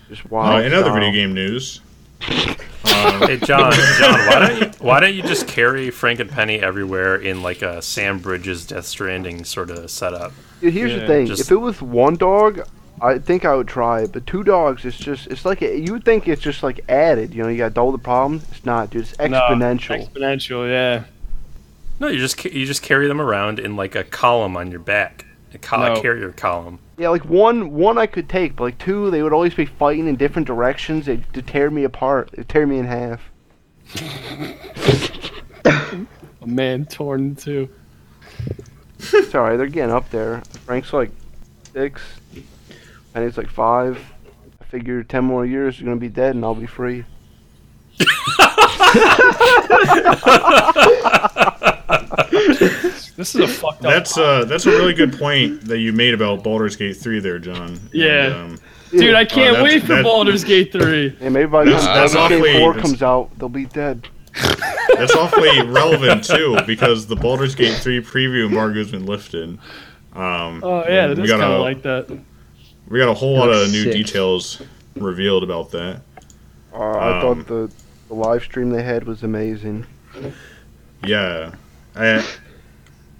[0.09, 0.65] Just Uh, wild.
[0.65, 0.95] in other style.
[0.95, 1.81] video game news,
[2.23, 2.55] uh,
[3.27, 7.17] Hey John, John, why don't you why don't you just carry Frank and Penny everywhere
[7.17, 10.33] in like a Sam Bridges Death Stranding sort of setup?
[10.61, 12.61] Dude, here's Yeah, the thing: just- if it was one dog,
[13.01, 14.13] I think I would try it.
[14.13, 17.35] But two dogs, it's just it's like a, you would think it's just like added.
[17.35, 18.43] You know, you got double the problem.
[18.53, 19.03] It's not, dude.
[19.03, 19.59] It's exponential.
[19.59, 20.09] No, exponential.
[20.13, 21.05] exponential, yeah.
[22.01, 25.25] No, you just you just carry them around in like a column on your back,
[25.53, 26.01] a, col- No.
[26.03, 26.79] carrier column.
[26.99, 30.07] Yeah, like one one I could take, but like two, they would always be fighting
[30.09, 31.07] in different directions.
[31.07, 32.31] They'd, they'd tear me apart.
[32.33, 33.21] They'd tear me in half.
[35.65, 37.69] A man torn in two.
[38.99, 39.59] It's alright.
[39.59, 40.43] They're getting up there.
[40.65, 41.11] Frank's like
[41.73, 42.03] six.
[43.13, 43.99] Penny's like five.
[44.61, 47.05] I figure ten more years you're gonna be dead and I'll be free.
[53.17, 53.93] This is a fucked up.
[53.93, 57.39] that's uh, that's a really good point that you made about Baldur's Gate three there,
[57.39, 57.79] John.
[57.93, 58.27] Yeah.
[58.27, 58.59] And, um,
[58.99, 61.17] Dude, I can't that's- wait for that- Baldur's Gate 3.
[61.21, 64.09] Yeah, maybe by the time Baldur's Gate awfully- four comes out, they'll be dead.
[64.97, 69.59] that's awfully relevant too because the Baldur's Gate three preview embargo's been lifted.
[70.13, 72.19] Um, Oh, yeah, that we got kind a of like that.
[72.89, 73.95] we got a whole lot of new Six.
[73.97, 74.63] details
[74.97, 76.03] revealed about that.
[76.73, 77.73] Uh, I Um, thought the,
[78.09, 79.87] the live stream they had was amazing.
[81.07, 81.53] Yeah,
[81.95, 82.25] I,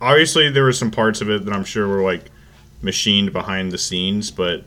[0.01, 2.25] obviously there were some parts of it that I'm sure were like
[2.83, 4.65] machined behind the scenes, but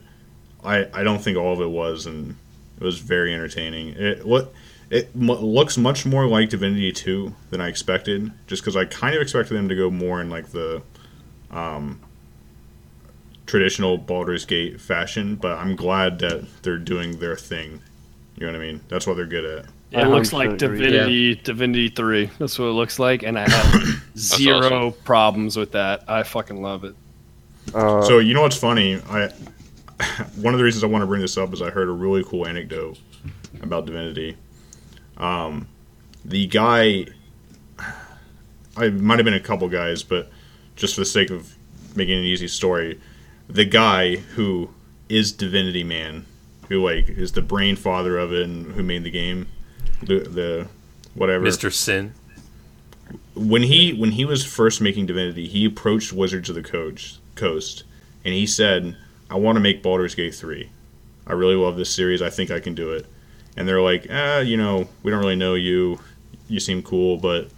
[0.67, 2.35] I I don't think all of it was, and
[2.79, 3.89] it was very entertaining.
[3.89, 4.53] It what
[4.89, 9.15] it m- looks much more like Divinity 2 than I expected, just because I kind
[9.15, 10.81] of expected them to go more in like the
[11.51, 11.99] um,
[13.45, 17.81] traditional Baldur's Gate fashion, but I'm glad that they're doing their thing.
[18.37, 18.81] You know what I mean?
[18.89, 19.65] That's what they're good at.
[19.91, 20.79] It looks like agree.
[20.79, 22.29] Divinity, Divinity 3.
[22.39, 26.03] That's what it looks like, and I have zero problems with that.
[26.09, 26.95] I fucking love it.
[27.73, 29.01] Uh, So you know what's funny?
[29.09, 29.31] I
[30.35, 32.23] one of the reasons I want to bring this up is I heard a really
[32.23, 32.99] cool anecdote
[33.61, 34.37] about Divinity.
[35.17, 35.67] Um,
[36.23, 37.07] the guy,
[38.75, 40.29] I might have been a couple guys, but
[40.75, 41.55] just for the sake of
[41.95, 42.99] making an easy story,
[43.47, 44.69] the guy who
[45.09, 46.25] is Divinity Man,
[46.69, 49.47] who like is the brain father of it and who made the game,
[50.01, 50.67] the the
[51.15, 52.13] whatever Mister Sin.
[53.33, 57.85] when he when he was first making Divinity, he approached Wizards of the Coast, Coast
[58.27, 58.97] and he said,
[59.29, 60.69] "I want to make Baldur's Gate 3.
[61.25, 62.21] I really love this series.
[62.21, 63.05] I think I can do it."
[63.55, 65.99] And they're like, "Ah, you know, we don't really know you.
[66.47, 67.49] You seem cool, but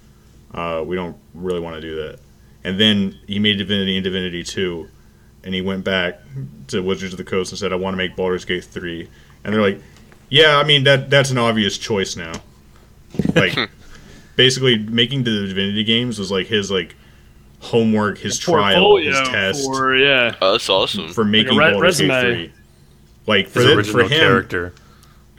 [0.54, 2.20] uh, we don't really want to do that."
[2.64, 4.88] And then he made Divinity and Divinity 2,
[5.44, 6.20] and he went back
[6.68, 9.08] to Wizards of the Coast and said, "I want to make Baldur's Gate 3."
[9.44, 9.82] And they're like,
[10.30, 12.34] Yeah, I mean that that's an obvious choice now.
[13.36, 13.58] Like
[14.36, 16.96] basically making the Divinity games was like his like
[17.60, 20.36] homework, his trial, his test for, for yeah.
[20.41, 21.10] Oh, that's awesome.
[21.14, 22.36] For making re- Baldur's Gate resume.
[22.48, 22.53] 3.
[23.27, 24.73] Like for His the, for him character.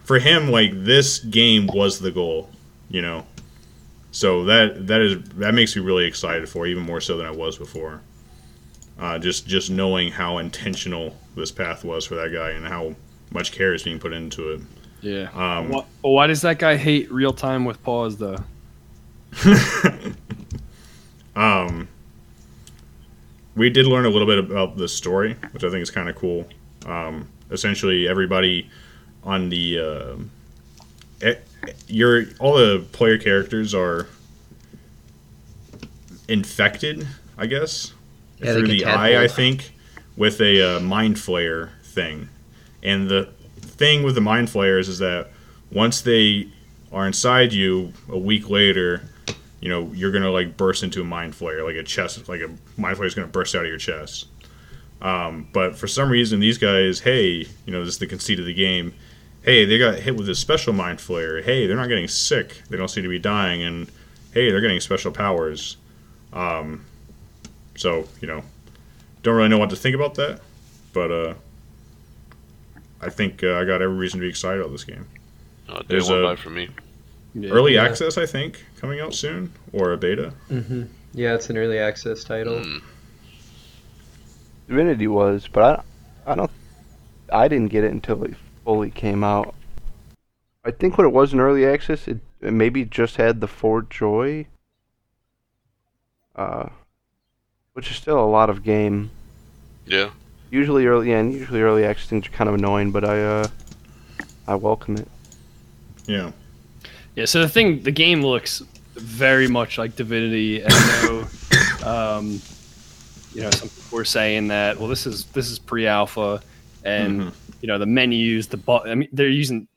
[0.04, 2.48] for him like this game was the goal,
[2.88, 3.26] you know.
[4.12, 7.26] So that that is that makes me really excited for it, even more so than
[7.26, 8.00] I was before.
[8.98, 12.94] Uh, just just knowing how intentional this path was for that guy and how
[13.32, 14.60] much care is being put into it.
[15.00, 15.30] Yeah.
[15.32, 18.36] Um, Why, why does that guy hate real time with pause though?
[21.36, 21.88] Um,
[23.56, 26.16] we did learn a little bit about the story, which I think is kind of
[26.16, 26.46] cool.
[26.86, 28.70] Um, essentially, everybody
[29.24, 31.32] on the uh,
[31.88, 34.06] your all the player characters are
[36.28, 37.06] infected,
[37.36, 37.92] I guess,
[38.38, 39.22] Yeah, through the eye.
[39.22, 39.72] I think
[40.16, 42.28] with a uh, mind flayer thing,
[42.82, 45.28] and the thing with the mind flayers is that
[45.72, 46.48] once they
[46.92, 49.02] are inside you, a week later,
[49.60, 52.50] you know you're gonna like burst into a mind flayer, like a chest, like a
[52.80, 54.26] mind flayer is gonna burst out of your chest.
[55.02, 58.44] Um, but for some reason, these guys, hey, you know, this is the conceit of
[58.44, 58.92] the game.
[59.42, 61.42] Hey, they got hit with a special mind flayer.
[61.42, 62.62] Hey, they're not getting sick.
[62.68, 63.90] They don't seem to be dying, and
[64.34, 65.76] hey, they're getting special powers.
[66.32, 66.84] Um,
[67.76, 68.42] so you know,
[69.22, 70.40] don't really know what to think about that,
[70.92, 71.34] but uh,
[73.00, 75.06] I think uh, I got every reason to be excited about this game.
[75.68, 76.68] Oh, day There's one a- buy for me.
[77.34, 77.50] Yeah.
[77.50, 77.84] Early Yeah.
[77.84, 80.30] access, I think, coming out soon, or a beta.
[80.48, 80.82] hmm
[81.12, 82.54] Yeah, it's an early access title.
[82.60, 82.82] Mm.
[84.68, 85.62] Divinity was, but
[86.26, 86.50] I, I don't,
[87.32, 88.34] I didn't get it until it
[88.64, 89.54] fully came out.
[90.64, 93.90] I think when it was in early access, it, it maybe just had the Fort
[93.90, 94.46] Joy,
[96.36, 96.68] uh,
[97.72, 99.10] which is still a lot of game.
[99.86, 100.10] Yeah.
[100.50, 103.48] Usually early, yeah, and usually early access things are kind of annoying, but I, uh,
[104.46, 105.08] I welcome it.
[106.06, 106.32] Yeah.
[107.20, 108.62] Yeah, so the thing, the game looks
[108.94, 111.02] very much like Divinity, and I
[111.82, 111.86] know,
[112.16, 112.40] um,
[113.34, 116.40] you know, some people were saying that, well, this is this is pre-alpha,
[116.82, 117.34] and Mhm.
[117.60, 119.68] you know, the menus, the button, I mean, they're using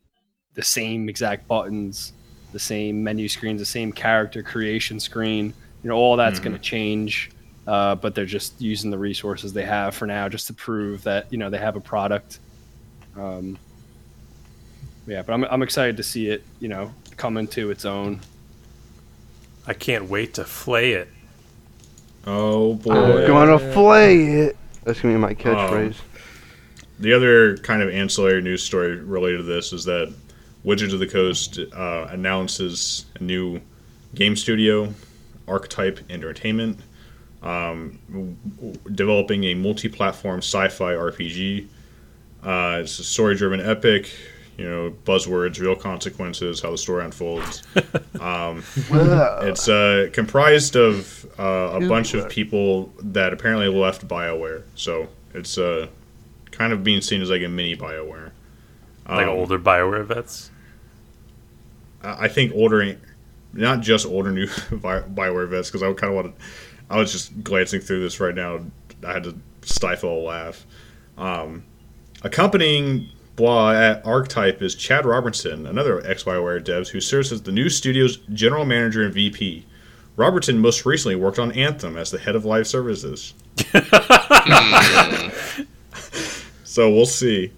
[0.54, 2.14] the same exact buttons,
[2.54, 5.54] the same menu screens, the same character creation screen.
[5.84, 7.30] You know, all that's going to change,
[7.68, 11.30] uh, but they're just using the resources they have for now, just to prove that
[11.30, 12.40] you know they have a product.
[13.18, 13.58] Um,
[15.06, 18.20] yeah, but I'm I'm excited to see it, you know, come into its own.
[19.66, 21.10] I can't wait to flay it.
[22.26, 22.94] Oh boy.
[22.94, 24.58] Uh, Gonna flay it.
[24.84, 25.96] That's gonna be my catchphrase.
[27.00, 30.14] The other kind of ancillary news story related to this is that
[30.64, 33.60] Wizards of the Coast uh, announces a new
[34.16, 34.94] game studio,
[35.48, 36.80] Archetype Entertainment,
[37.42, 41.68] um, w- w- developing a multi-platform sci-fi RPG.
[42.44, 44.10] Uh, it's a story-driven epic.
[44.58, 47.64] You know, buzzwords, real consequences, how the story unfolds.
[48.22, 54.64] Um, Well, It's uh, comprised of uh, a bunch of people that apparently left BioWare,
[54.76, 55.88] so it's uh,
[56.52, 58.32] kind of being seen as like a mini BioWare.
[59.10, 60.52] Like Um, older Bioware vets.
[62.04, 62.98] I I think older,
[63.52, 66.34] not just older new BioWare vets, because I kind of wanted.
[66.90, 68.60] I was just glancing through this right now.
[69.06, 70.66] I had to stifle a laugh.
[71.18, 71.64] Um,
[72.22, 77.52] accompanying Blah at Archetype is Chad Robertson, another ex BioWare devs who serves as the
[77.52, 79.66] new studio's general manager and VP.
[80.16, 83.34] Robertson most recently worked on Anthem as the head of live services.
[86.64, 87.52] so we'll see.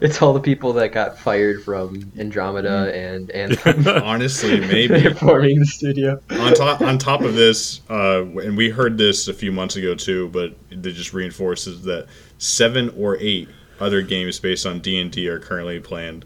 [0.00, 3.86] It's all the people that got fired from Andromeda and Anthem.
[4.02, 4.88] Honestly, maybe.
[5.00, 6.20] They're forming the studio.
[6.30, 9.94] on top on top of this, uh, and we heard this a few months ago
[9.94, 13.48] too, but it just reinforces that seven or eight
[13.80, 16.24] other games based on D and D are currently planned.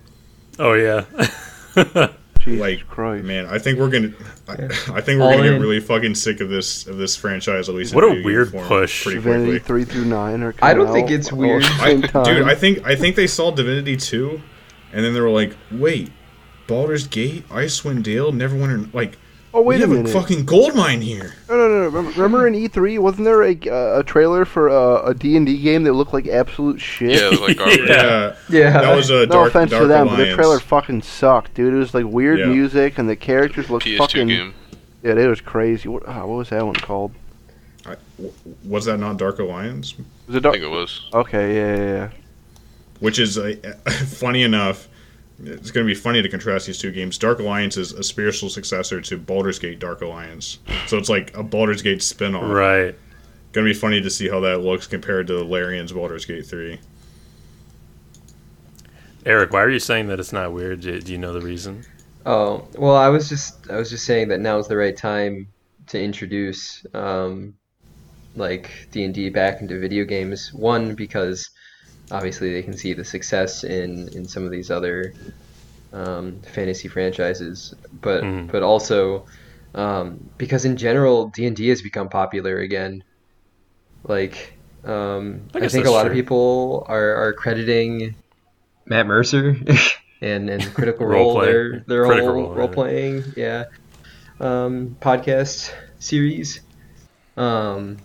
[0.58, 1.04] Oh yeah.
[2.40, 3.24] Jesus like, Christ.
[3.24, 4.12] Man, I think we're gonna,
[4.48, 4.52] I,
[4.96, 7.74] I think we're All gonna get really fucking sick of this of this franchise at
[7.74, 7.92] least.
[7.92, 9.04] in What a video weird form push.
[9.04, 9.66] Pretty Divinity quickly.
[9.66, 10.54] three through nine are.
[10.60, 11.62] I don't coming think out it's all weird.
[11.62, 12.48] at the I, same dude.
[12.48, 14.42] I think I think they saw Divinity two,
[14.92, 16.10] and then they were like, wait,
[16.66, 19.18] Baldur's Gate, Icewind Dale, Neverwinter, like.
[19.54, 20.10] Oh wait we a have minute.
[20.10, 21.34] a fucking gold mine here.
[21.48, 21.84] No, no, no.
[21.86, 25.82] Remember, remember in E3, wasn't there a, uh, a trailer for uh, a D&D game
[25.84, 27.10] that looked like absolute shit?
[27.10, 27.80] Yeah, it was like garbage.
[27.88, 28.34] Yeah.
[28.48, 28.70] Yeah, Yeah.
[28.82, 30.18] that was a no dark, offense dark to them, Alliance.
[30.20, 31.74] but the trailer fucking sucked, dude.
[31.74, 32.46] It was like weird Yeah.
[32.46, 34.28] music, and the characters looked PS2 fucking.
[34.28, 34.54] game.
[35.02, 35.88] Yeah, it was crazy.
[35.88, 37.12] What, ah, what was that one called?
[37.84, 38.32] I- w-
[38.64, 39.94] was that not Dark Alliance?
[40.28, 41.08] Was it I think it was.
[41.12, 42.08] Okay, yeah, yeah, yeah.
[43.00, 43.54] Which is uh,
[44.06, 44.86] funny enough.
[45.44, 47.18] It's going to be funny to contrast these two games.
[47.18, 51.42] Dark Alliance is a spiritual successor to Baldur's Gate Dark Alliance, so it's like a
[51.42, 52.44] Baldur's Gate spin-off.
[52.44, 52.94] Right.
[53.52, 56.78] Going to be funny to see how that looks compared to Larian's Baldur's Gate Three.
[59.26, 60.80] Eric, why are you saying that it's not weird?
[60.80, 61.84] Do, do you know the reason?
[62.24, 65.48] Oh well, I was just I was just saying that now is the right time
[65.88, 67.54] to introduce um,
[68.36, 70.52] like D and D back into video games.
[70.52, 71.50] One because
[72.10, 75.14] obviously they can see the success in in some of these other
[75.92, 78.50] um, fantasy franchises, but Mhm.
[78.50, 79.26] but also
[79.74, 83.04] um, because in general D and D has become popular again.
[84.04, 88.16] Like um, I I, think a lot of people are are crediting
[88.86, 89.56] Matt Mercer
[90.20, 93.64] and and Critical Role their their Critical whole role, role playing yeah
[94.40, 96.60] um, podcast series.
[97.36, 97.98] Um,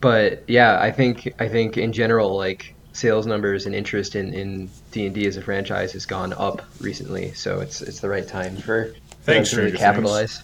[0.00, 4.70] but yeah, I think I think in general like sales numbers and interest in in
[4.90, 7.32] D and D as a franchise has gone up recently.
[7.34, 10.42] So it's it's the right time for for Thanks, to really capitalize.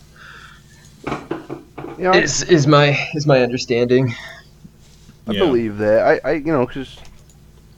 [1.07, 4.15] You know, Is is my is my understanding.
[5.27, 5.41] I Yeah.
[5.41, 6.07] believe that.
[6.24, 6.97] I, I you know, because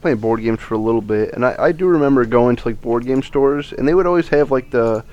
[0.01, 2.81] playing board games for a little bit, and I, I do remember going to like
[2.81, 5.03] board game stores, and they would always have like the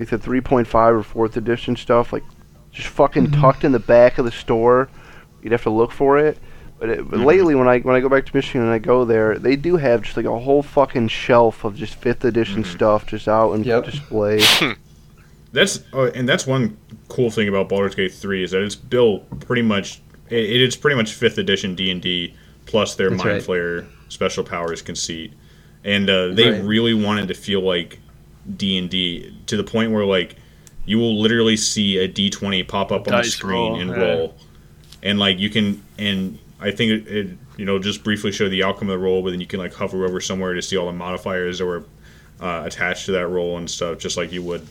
[0.00, 2.24] like the 3.5 or fourth edition stuff, like
[2.72, 3.40] just fucking mm-hmm.
[3.40, 4.88] tucked in the back of the store.
[5.42, 6.38] You'd have to look for it.
[6.82, 7.24] But, it, but Mhm.
[7.26, 9.76] lately, when I when I go back to Michigan and I go there, they do
[9.76, 12.72] have just like a whole fucking shelf of just fifth edition Mhm.
[12.74, 13.84] stuff just out and Yep.
[13.84, 14.40] display.
[15.52, 16.76] That's uh, and that's one
[17.08, 20.00] cool thing about Baldur's Gate three is that it's built pretty much.
[20.28, 22.34] It, it is pretty much fifth edition D and D
[22.66, 23.42] plus their That's Mind right.
[23.46, 25.32] Flayer special powers conceit,
[25.84, 26.64] and uh, they Right.
[26.64, 28.00] really wanted to feel like
[28.56, 30.34] D and D to the point where like
[30.86, 33.96] you will literally see a D twenty pop up on the screen roll, and yeah.
[33.96, 34.34] roll,
[35.02, 38.62] and like you can and I think it, it you know just briefly show the
[38.64, 40.86] outcome of the roll, but then you can like hover over somewhere to see all
[40.86, 41.84] the modifiers that were
[42.40, 44.66] uh, attached to that roll and stuff, just like you would,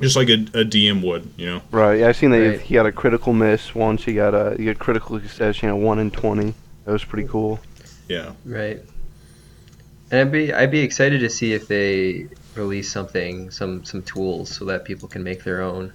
[0.00, 1.62] just like a, a DM would, you know.
[1.70, 2.00] right?
[2.00, 2.60] Yeah, I seen that Right.
[2.60, 4.04] he got a critical miss once.
[4.04, 6.54] He got a he got critical success, you know, one in twenty.
[6.84, 7.60] That was pretty cool.
[8.08, 8.32] Yeah.
[8.44, 8.80] Right.
[10.10, 14.50] And I'd be I'd be excited to see if they release something, some some tools,
[14.54, 15.92] so that people can make their own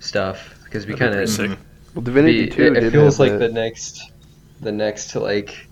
[0.00, 0.54] stuff.
[0.64, 1.56] Because we kind of.
[1.94, 3.38] Well, Divinity it, Two it did feels like that.
[3.38, 4.12] the next
[4.60, 5.66] the next like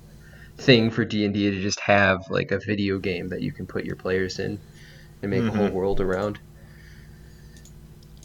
[0.59, 3.67] thing for D and D to just have like a video game that you can
[3.67, 4.59] put your players in
[5.23, 5.73] and make a whole Mhm.
[5.73, 6.39] world around.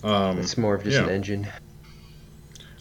[0.03, 1.03] Um, It's more of just yeah.
[1.03, 1.47] an engine.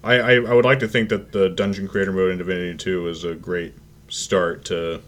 [0.02, 3.08] I, I, I would like to think that the dungeon creator mode in Divinity 2
[3.08, 3.74] is a great
[4.08, 5.02] start to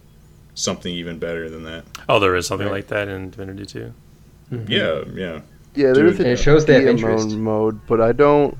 [0.55, 1.85] something even better than that.
[2.09, 2.75] Oh, there is something Right.
[2.75, 3.93] like that in Divinity 2.
[4.69, 5.41] Yeah, yeah.
[5.75, 6.27] Yeah, there's Dude.
[6.27, 7.29] a it shows they have interest.
[7.31, 8.59] mode, mode, but I don't.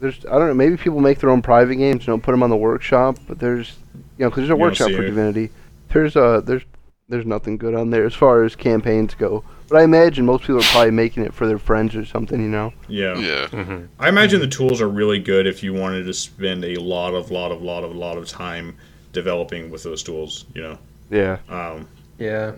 [0.00, 0.54] There's I don't know.
[0.54, 3.18] Maybe people make their own private games and don't put them on the workshop.
[3.26, 3.76] But there's
[4.18, 5.06] you know because there's a don't workshop for it.
[5.06, 5.50] Divinity.
[5.88, 6.62] There's uh there's
[7.08, 9.44] there's nothing good on there as far as campaigns go.
[9.68, 12.40] But I imagine most people are probably making it for their friends or something.
[12.40, 12.72] You know.
[12.88, 13.16] Yeah.
[13.18, 13.46] Yeah.
[13.48, 17.14] hmm I imagine the tools are really good if you wanted to spend a lot
[17.14, 18.76] of, lot of, lot of, lot of time
[19.12, 20.78] developing with those tools, you know.
[21.10, 21.38] Yeah.
[21.48, 21.88] Um,
[22.18, 22.52] Yeah.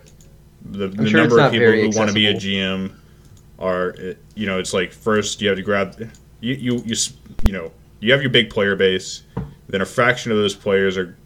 [0.65, 2.35] the, the sure number of people very who want to be a.
[2.35, 2.93] GM
[3.59, 6.11] are, uh, you know, it's like first you have to grab,
[6.41, 6.97] you, you, you,
[7.47, 9.23] you know, you have your big player base,
[9.69, 11.17] then a fraction of those players are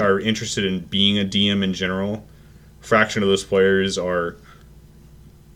[0.00, 2.26] are interested in being a DM in general.
[2.80, 4.36] A fraction of those players are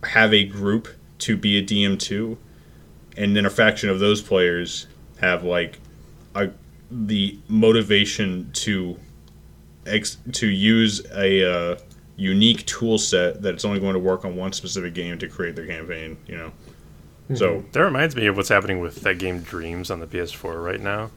[0.04, 0.88] have a group
[1.18, 2.38] to be a DM too,
[3.16, 4.86] and then a fraction of those players
[5.20, 5.80] have like
[6.34, 6.50] a
[6.90, 8.96] the motivation to
[9.86, 11.78] ex, to use a uh,
[12.16, 15.66] unique tool set that's only going to work on one specific game to create their
[15.66, 16.16] campaign.
[16.26, 16.52] You know,
[17.34, 20.80] so That reminds me of what's happening with that game Dreams on the PS4 right
[20.80, 21.10] now.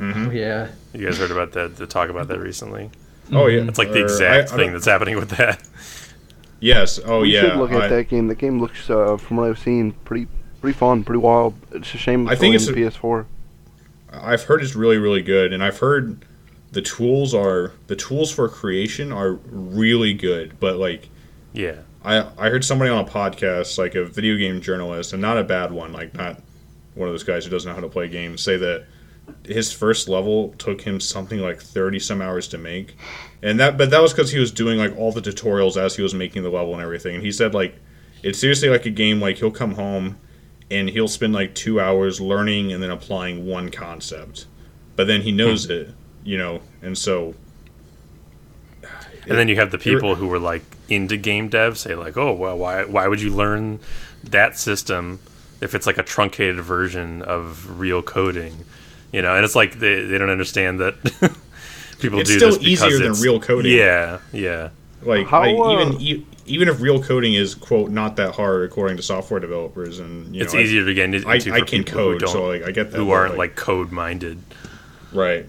[0.00, 0.68] Oh, yeah.
[0.94, 1.76] You guys heard about that?
[1.76, 2.90] The talk about that recently.
[3.32, 5.62] oh yeah, It's like the Or exact I- I thing don't- that's happening with that.
[6.60, 6.98] Yes.
[7.04, 7.40] Oh we yeah.
[7.42, 8.26] should look at I- that game.
[8.28, 10.26] The game looks, uh, from what I've seen, pretty
[10.60, 11.54] pretty fun, pretty wild.
[11.72, 13.24] It's a shame I it's think only it's a- PS4.
[14.12, 16.24] I've heard it's really really good, and I've heard
[16.72, 21.08] the tools are the tools for creation are really good, but like
[21.52, 21.76] Yeah.
[22.04, 25.44] I I heard somebody on a podcast, like a video game journalist, and not a
[25.44, 26.40] bad one, like not
[26.94, 28.86] one of those guys who doesn't know how to play games, say that
[29.46, 32.96] his first level took him something like thirty some hours to make,
[33.42, 36.02] and that but that was because he was doing like all the tutorials as he
[36.02, 37.14] was making the level and everything.
[37.14, 37.76] And he said like
[38.22, 40.18] it's seriously like a game like he'll come home
[40.70, 44.46] and he'll spend like two hours learning and then applying one concept,
[44.96, 45.72] but then he knows hmm.
[45.72, 45.94] it,
[46.24, 47.34] you know, and so
[49.26, 52.32] And then you have the people who were like into game dev say like, "Oh,
[52.32, 53.78] well, why why would you learn
[54.24, 55.20] that system
[55.60, 58.64] if it's like a truncated version of real coding?"
[59.12, 60.94] You know, and it's like they they don't understand that
[62.00, 63.72] people It's do still this because easier than real coding.
[63.76, 64.70] Yeah, yeah.
[65.02, 68.64] Like, How, like, uh, even e- even if real coding is quote not that hard
[68.64, 71.52] according to software developers, and you it's know, I- easier to get into I, for
[71.54, 72.98] I can code, don't so like I get that.
[72.98, 74.42] who aren't like code minded.
[75.12, 75.46] right.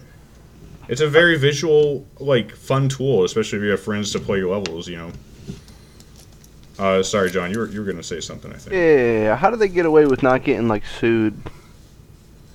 [0.88, 4.50] it's a very visual, like fun tool, especially if you have friends to play your
[4.56, 4.88] levels.
[4.88, 5.12] You know.
[6.78, 8.52] Uh, sorry, John, you were you were gonna say something.
[8.52, 8.74] I think.
[8.74, 11.34] Yeah, how do they get away with not getting like sued?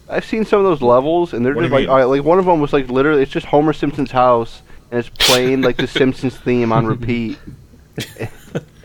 [0.10, 2.40] I've seen some of those levels, and they're What just like, all right, like one
[2.40, 5.86] of them was like literally, it's just Homer Simpson's house, and it's playing like the
[5.88, 7.38] Simpsons theme on repeat,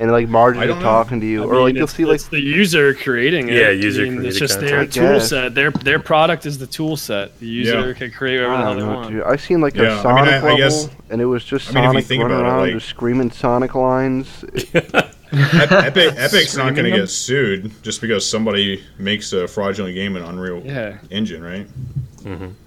[0.01, 2.27] and like Marge I is talking to you, I or like you'll see like it's
[2.29, 3.55] the user creating it.
[3.55, 5.07] Yeah, user I mean, It's just their content.
[5.07, 5.55] I tool set.
[5.55, 7.39] Their their product is the tool set.
[7.39, 7.93] The user Yeah.
[7.95, 9.11] can create whatever the hell they want.
[9.13, 9.23] dude.
[9.23, 11.45] I seen like Yeah, a I mean, Sonic I- I level, guess- and it was
[11.45, 13.75] just I mean, if you Sonic think running about it, around, like- just screaming Sonic
[13.77, 14.45] lines.
[14.75, 15.15] Ep-
[15.55, 20.23] Epic, Epic's not going to get sued just because somebody makes a fraudulent game in
[20.23, 20.99] Unreal Yeah.
[21.11, 21.67] Engine, right?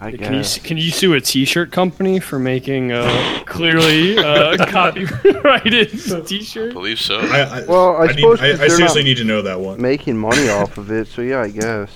[0.02, 5.92] I Can you can you sue a T-shirt company for making a clearly uh, copyrighted
[6.28, 6.72] T-shirt?
[6.72, 7.20] I believe so.
[7.22, 9.58] I, I, Well, I I, suppose I, 'cause I they're seriously need to know that
[9.62, 9.82] one.
[9.82, 11.90] making money off of it, so yeah, I guess.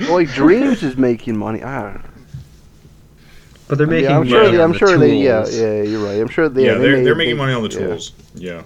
[0.00, 1.62] well, like Dreams is making money.
[1.62, 2.10] I don't know.
[3.74, 4.50] But they're making Yeah, I'm money sure.
[4.50, 5.16] They, on I'm the sure they.
[5.16, 5.58] Yeah, tools.
[5.58, 6.20] yeah, you're right.
[6.20, 6.64] I'm sure they.
[6.64, 7.86] Yeah, they they're, made- they're making they- money on the yeah.
[7.86, 8.12] tools.
[8.34, 8.62] Yeah.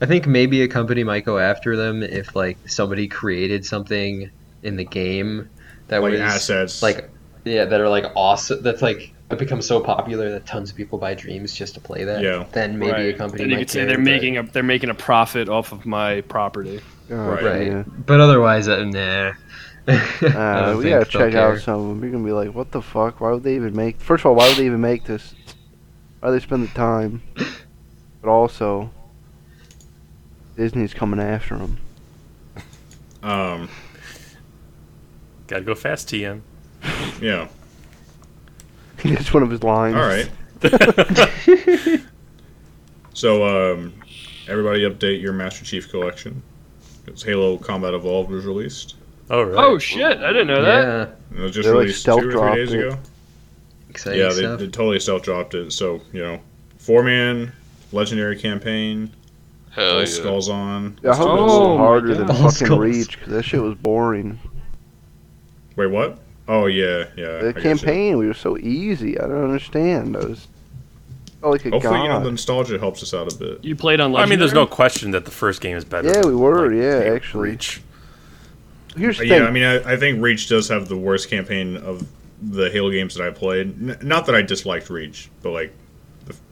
[0.00, 4.30] I think maybe a company might go after them if like somebody created something
[4.62, 5.50] in the game
[5.88, 6.82] that Like was assets.
[6.82, 7.10] like
[7.44, 8.62] yeah that are like awesome.
[8.62, 12.04] That's like it becomes so popular that tons of people buy Dreams just to play
[12.04, 12.22] that.
[12.22, 12.46] Yeah.
[12.52, 13.14] Then maybe Right.
[13.14, 15.50] a company Then you might could say they're but- making a they're making a profit
[15.50, 16.80] off of my property.
[17.10, 17.44] Oh, Right.
[17.44, 17.66] right.
[17.66, 17.82] Yeah.
[18.06, 19.32] But otherwise, uh, nah.
[20.22, 20.26] I
[20.72, 21.52] Uh, we gotta check care.
[21.52, 22.02] out some of them.
[22.02, 23.20] You're gonna be like, what the fuck?
[23.20, 24.00] Why would they even make?
[24.00, 25.34] First of all, why would they even make this?
[26.20, 27.22] Why would they spend the time?
[28.22, 28.90] But also,
[30.56, 31.78] Disney's coming after them.
[33.22, 33.68] Um,
[35.46, 36.40] Gotta go fast, TM.
[37.20, 37.48] yeah.
[39.02, 39.96] It's one of his lines.
[39.96, 40.28] All right.
[43.12, 43.92] So, um,
[44.48, 46.42] everybody update your Master Chief collection.
[47.04, 48.94] Because Halo Combat Evolved was released.
[49.30, 49.64] Oh, all right.
[49.64, 50.18] Oh shit!
[50.18, 51.14] I didn't know that.
[51.32, 52.78] Yeah, It was just They, like, released two or three dropped days it.
[52.86, 52.98] ago.
[53.88, 55.72] exciting Yeah, they, they totally stealth dropped it.
[55.72, 56.40] So, you know,
[56.78, 57.52] four man,
[57.92, 59.10] legendary campaign,
[59.70, 60.20] Hell all yeah.
[60.20, 60.98] skulls on.
[61.02, 62.80] Yeah, I hope it's a Oh little harder than fucking skulls.
[62.80, 64.38] Reach, because that shit was boring.
[65.76, 66.18] Wait, what?
[66.48, 67.38] Oh, yeah, yeah.
[67.38, 69.16] The I guess campaign we were so easy.
[69.20, 70.16] I don't understand.
[70.16, 70.48] I was
[71.40, 72.02] felt like a it- Hopefully, god.
[72.02, 73.64] you know, the nostalgia helps us out a bit.
[73.64, 74.16] You played on.
[74.16, 76.08] I mean, there's no question that the first game is better.
[76.08, 77.50] Yeah, than, we were, like, yeah, actually.
[77.50, 77.80] Reach.
[78.96, 79.46] Here's the Yeah, thing.
[79.46, 82.06] I mean, I, I think Reach does have the worst campaign of
[82.42, 83.68] the Halo games that I played.
[83.90, 85.72] N- not that I disliked Reach, but like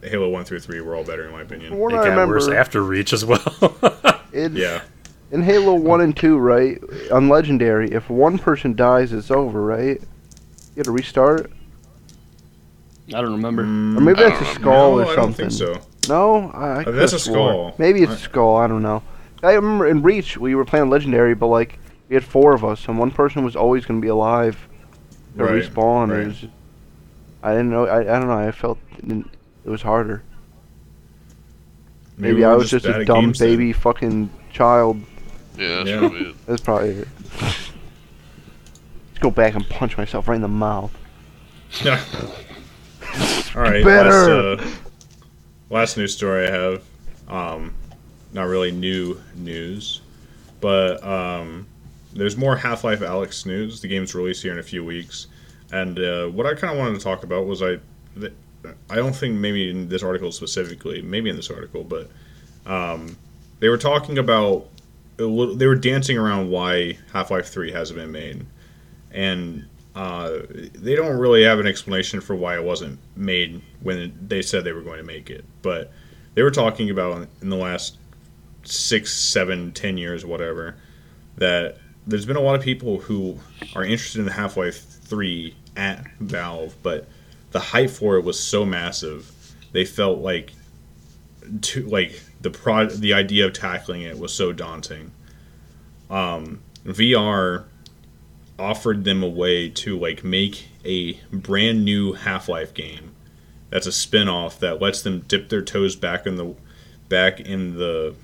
[0.01, 1.79] the Halo one through three were all better in my From opinion.
[1.79, 3.43] what It I got remember, worse after Reach as well.
[4.33, 4.83] it's, Yeah,
[5.31, 6.81] in Halo 1 and 2, right?
[7.13, 10.01] On Legendary, if one person dies, it's over, right?
[10.01, 11.51] You gotta restart?
[13.09, 13.65] I don't remember.
[13.65, 15.49] Mm, or maybe I that's a skull no, or I something.
[15.49, 15.81] don't think so.
[16.09, 16.51] No?
[16.53, 17.35] I, I that's a swore.
[17.71, 17.75] skull.
[17.79, 19.03] Maybe it's I- a skull, I don't know.
[19.43, 21.79] I remember in Reach, we were playing Legendary, but like,
[22.09, 24.69] we had four of us, and one person was always gonna be alive
[25.37, 26.11] to Right, respawn.
[26.11, 26.27] right.
[26.29, 26.45] Was,
[27.43, 29.25] I didn't know, I, I don't know, I felt it,
[29.65, 30.23] it was harder.
[32.17, 33.51] Maybe, we I was just bad a dumb games then.
[33.51, 35.01] baby fucking child.
[35.57, 35.99] Yeah, that's Yeah.
[36.01, 36.35] probably it.
[36.47, 37.09] That's probably it.
[37.41, 37.71] Let's
[39.21, 40.97] go back and punch myself right in the mouth.
[41.85, 42.01] Yeah.
[43.55, 43.85] All right.
[43.85, 44.57] Better.
[44.57, 44.71] Last, uh,
[45.71, 46.83] last news story I have.
[47.29, 47.75] Um,
[48.33, 50.01] not really new news,
[50.61, 51.67] but um,
[52.13, 53.81] there's more Half-Life Alyx news.
[53.81, 55.27] The game's released here in a few weeks,
[55.73, 57.79] and uh, what I kind of wanted to talk about was I,
[58.19, 58.33] th-
[58.91, 62.11] I don't think maybe in this article specifically, maybe in this article, but
[62.67, 63.17] um,
[63.61, 64.69] they were talking about
[65.17, 65.27] they
[65.67, 68.47] were dancing around why Half-Life Three hasn't been made,
[69.11, 69.67] and
[69.97, 70.39] uh,
[70.75, 74.73] they don't really have an explanation for why it wasn't made when they said they
[74.73, 75.45] were going to make it.
[75.61, 75.91] But
[76.35, 77.97] they were talking about in the last
[78.63, 80.77] six, seven, ten years, whatever,
[81.37, 81.79] that
[82.09, 83.39] there's been a lot of people who
[83.77, 87.07] are interested in Half Life 3 at Valve, but
[87.51, 89.31] the hype for it was so massive,
[89.73, 90.53] they felt like
[91.85, 95.13] like the pro the idea of tackling it was so daunting.
[96.11, 97.65] Um, VR
[98.59, 103.15] offered them a way to like make a brand new Half-Life game
[103.71, 106.55] that's a spin-off that lets them dip their toes back in the
[107.09, 108.15] back in the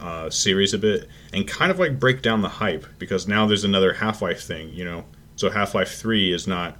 [0.00, 3.64] uh, series a bit and kind of like break down the hype because now there's
[3.64, 5.04] another Half-Life thing, you know.
[5.36, 6.76] So Half-Life 3 is not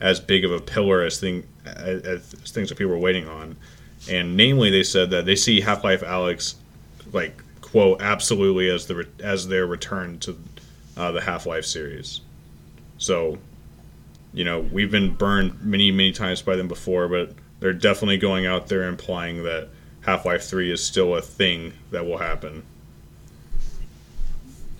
[0.00, 3.56] as big of a pillar as thing as, as things that people were waiting on.
[4.10, 6.54] And namely they said that they see Half-Life Alyx
[7.12, 10.36] like quote absolutely as the re- as their return to
[10.96, 12.20] uh, the Half-Life series.
[12.98, 13.38] So,
[14.32, 18.46] you know, we've been burned many, many times by them before, but they're definitely going
[18.46, 19.68] out there implying that
[20.04, 22.62] Half Life 3 is still a thing that will happen.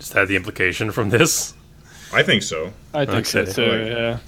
[0.00, 1.54] Is that the implication from this?
[2.12, 2.72] I think so.
[2.92, 3.52] I think so Okay.
[3.52, 3.86] too.
[3.86, 4.18] Yeah.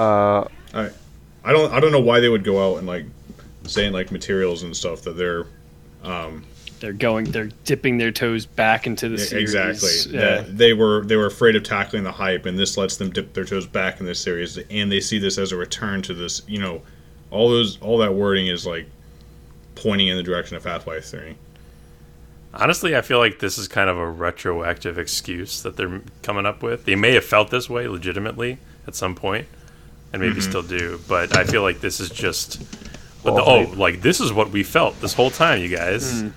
[0.00, 0.90] Uh, I
[1.44, 3.06] I don't I don't know why they would go out and like
[3.64, 5.46] saying like materials and stuff that they're
[6.04, 6.44] um
[6.80, 7.24] They're going.
[7.30, 9.54] They're dipping their toes back into the series.
[9.54, 10.20] exactly Yeah.
[10.42, 13.32] that they were they were afraid of tackling the hype and this lets them dip
[13.34, 16.42] their toes back in this series and they see this as a return to this
[16.46, 16.82] you know
[17.30, 18.86] all those all that wording is like
[19.74, 21.36] pointing in the direction of Half-Life 3.
[22.54, 26.62] Honestly, I feel like this is kind of a retroactive excuse that they're coming up
[26.62, 26.84] with.
[26.84, 29.46] They may have felt this way legitimately at some point,
[30.12, 30.40] and maybe Mm-hmm.
[30.50, 31.00] still do.
[31.08, 32.60] But I feel like this is just,
[33.24, 36.20] but Well, the, oh, like this is what we felt this whole time, you guys.
[36.22, 36.28] Hmm.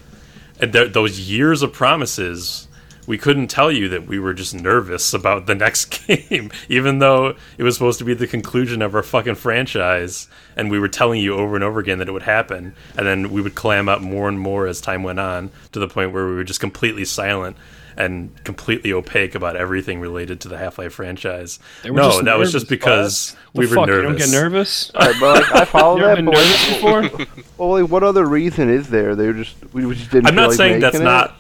[0.62, 2.70] And th- those years of promises,
[3.08, 7.36] we couldn't tell you that we were just nervous about the next game, even though
[7.58, 11.22] it was supposed to be the conclusion of our fucking franchise, and we were telling
[11.22, 14.02] you over and over again that it would happen, and then we would clam up
[14.02, 17.06] more and more as time went on to the point where we were just completely
[17.06, 17.58] silent
[17.98, 21.60] and completely opaque about everything related to the Half-Life franchise.
[21.86, 23.36] No, just that was just because Buzz.
[23.54, 24.02] we were fuck, nervous.
[24.04, 24.92] You don't get nervous.
[24.94, 26.16] alright, but like, I follow You that.
[26.18, 27.28] been nervous before?
[27.58, 29.16] well, like, what other reason is there?
[29.16, 30.28] They were just we just didn't.
[30.28, 31.04] I'm feel not like saying that's it?
[31.04, 31.36] not.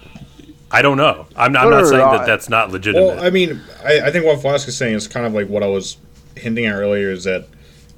[0.72, 1.28] I don't know.
[1.36, 3.06] I'm, not- I'm not saying that that's not legitimate.
[3.06, 5.64] Well, I mean, I, I think what Flask is saying is kind of like what
[5.64, 5.98] I was
[6.36, 7.48] hinting at earlier is that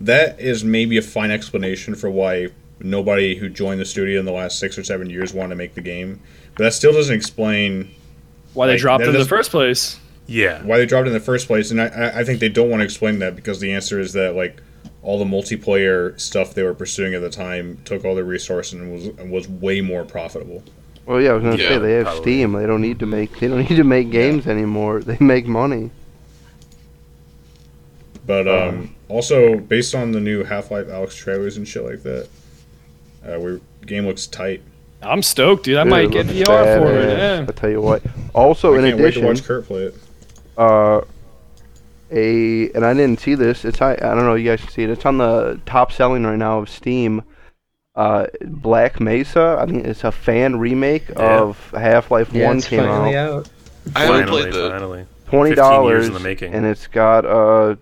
[0.02, 2.49] that is maybe a fine explanation for why
[2.80, 5.73] nobody who joined the studio in the last six or seven years wanted to make
[5.73, 6.19] the game.
[6.56, 7.89] But that still doesn't explain
[8.53, 9.99] Why they Like, dropped it in the first place?
[10.27, 10.61] yeah.
[10.64, 11.72] why they dropped it in the first place.
[11.72, 14.14] And I- I, I think they don't want to explain that because the answer is
[14.14, 14.61] that like
[15.02, 18.91] all the multiplayer stuff they were pursuing at the time took all their resources and
[18.94, 20.64] was and was way more profitable.
[21.08, 22.22] Well, yeah, I was gonna Yeah, say they have probably.
[22.22, 22.52] Steam.
[22.52, 23.40] They don't need to make.
[23.40, 25.02] They don't need to make games anymore.
[25.02, 25.90] They make money.
[28.26, 32.28] But um, also based on the new Half Life Alyx trailers and shit like that,
[33.26, 34.62] uh, we game looks tight.
[35.02, 35.78] I'm stoked, dude.
[35.78, 36.46] I Dude, might get VR
[36.78, 37.18] for it.
[37.18, 37.18] badass.
[37.18, 37.46] Yeah.
[37.48, 38.04] I tell you what.
[38.34, 39.96] Also, I in can't wait to addition, watch Kurt play it.
[40.58, 41.02] uh,
[42.12, 43.64] a and I didn't see this.
[43.64, 44.36] It's I, I don't know.
[44.36, 44.90] You guys can see it.
[44.90, 47.22] It's on the top selling right now of Steam.
[47.98, 49.57] Uh, Black Mesa.
[49.60, 51.40] I mean, it's a fan remake Yeah.
[51.41, 53.34] of Half Life Yeah, One it's came finally out.
[53.34, 53.49] out.
[53.95, 54.69] I haven't finally, played the.
[54.69, 55.06] finally.
[55.30, 56.53] Twenty dollars in the making.
[56.53, 57.76] and it's got uh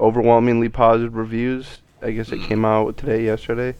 [0.00, 1.78] overwhelmingly positive reviews.
[2.02, 3.74] I guess it came out today, yesterday.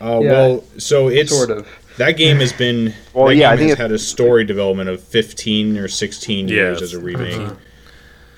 [0.00, 0.30] Uh, Yeah.
[0.32, 1.68] Well, so it's Sort of.
[1.98, 2.92] that game has been.
[3.14, 6.48] Well, that yeah, I think has it- had a story development of fifteen or sixteen
[6.48, 7.46] Yeah, years as a remake.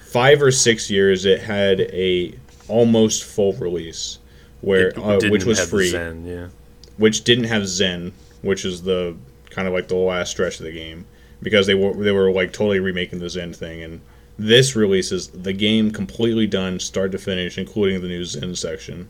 [0.01, 2.35] Five or six years, it had a
[2.69, 4.19] almost full release,
[4.65, 5.93] where uh, which was free.
[5.93, 6.49] Xen, yeah.
[6.97, 8.13] which didn't have Xen,
[8.43, 9.17] which is the
[9.51, 11.07] kind of like the last stretch of the game
[11.43, 14.01] because they were they were like totally remaking the Xen thing and
[14.37, 19.09] this releases the game completely done start to finish including the new Xen section.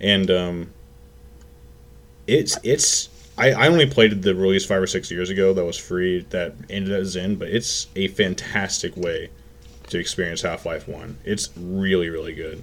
[0.00, 0.72] And um
[2.26, 5.76] it's it's I, I only played the release five or six years ago that was
[5.76, 9.30] free that ended at Xen, but it's a fantastic way
[9.88, 11.18] to experience Half Life One.
[11.24, 12.62] It's really, really good.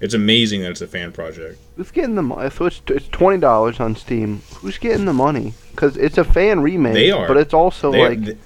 [0.00, 1.58] It's amazing that it's a fan project.
[1.76, 2.50] Who's getting the money?
[2.50, 4.42] So it's, it's twenty dollars on Steam.
[4.56, 5.54] Who's getting the money?
[5.70, 6.94] Because it's a fan remake.
[6.94, 7.26] They are.
[7.28, 8.36] but it's also They- like They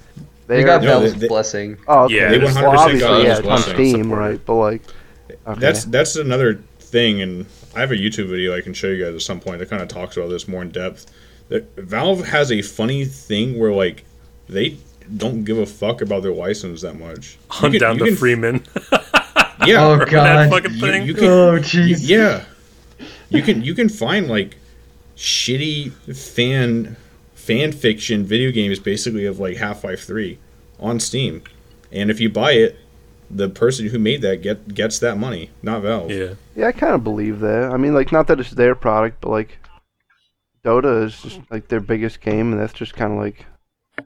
[0.47, 1.77] they're- got No, Valve's they- they- blessing.
[1.87, 2.15] Oh, okay.
[2.15, 3.75] Yeah, They 100% well, obviously, got yeah, Valve's it's on.
[3.75, 4.45] Steam, Support right?
[4.45, 4.81] But like,
[5.47, 5.59] okay.
[5.59, 7.45] That's that's another thing, and
[7.75, 9.81] I have a YouTube video I can show you guys at some point that kind
[9.81, 11.05] of talks about this more in depth.
[11.49, 14.03] That Valve has a funny thing where like
[14.49, 14.77] they
[15.17, 17.33] don't give a fuck about their license that much.
[17.33, 18.63] You Hunt can- down you the can- Freeman.
[19.65, 20.49] Yeah, Oh that god.
[20.49, 21.05] fucking you, thing.
[21.05, 22.07] you can, Oh you- jeez.
[22.09, 22.45] yeah,
[23.29, 24.57] you can you can find like
[25.15, 26.95] shitty fan
[27.35, 30.39] fan fiction video games basically of like Half Life Three
[30.79, 31.43] on Steam,
[31.91, 32.79] and if you buy it,
[33.29, 36.09] the person who made that get gets that money, not Valve.
[36.11, 36.33] yeah.
[36.55, 37.71] yeah, I kind of believe that.
[37.71, 39.59] I mean, like, not that it's their product, but like,
[40.65, 43.45] Dota is just like their biggest game, and that's just kind of like,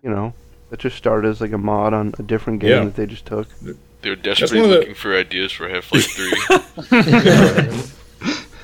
[0.04, 0.34] you know,
[0.70, 2.84] that just started as like a mod on a different game Yeah.
[2.86, 3.48] that they just took.
[4.06, 6.30] They were desperately the- looking for ideas for Half Life 3.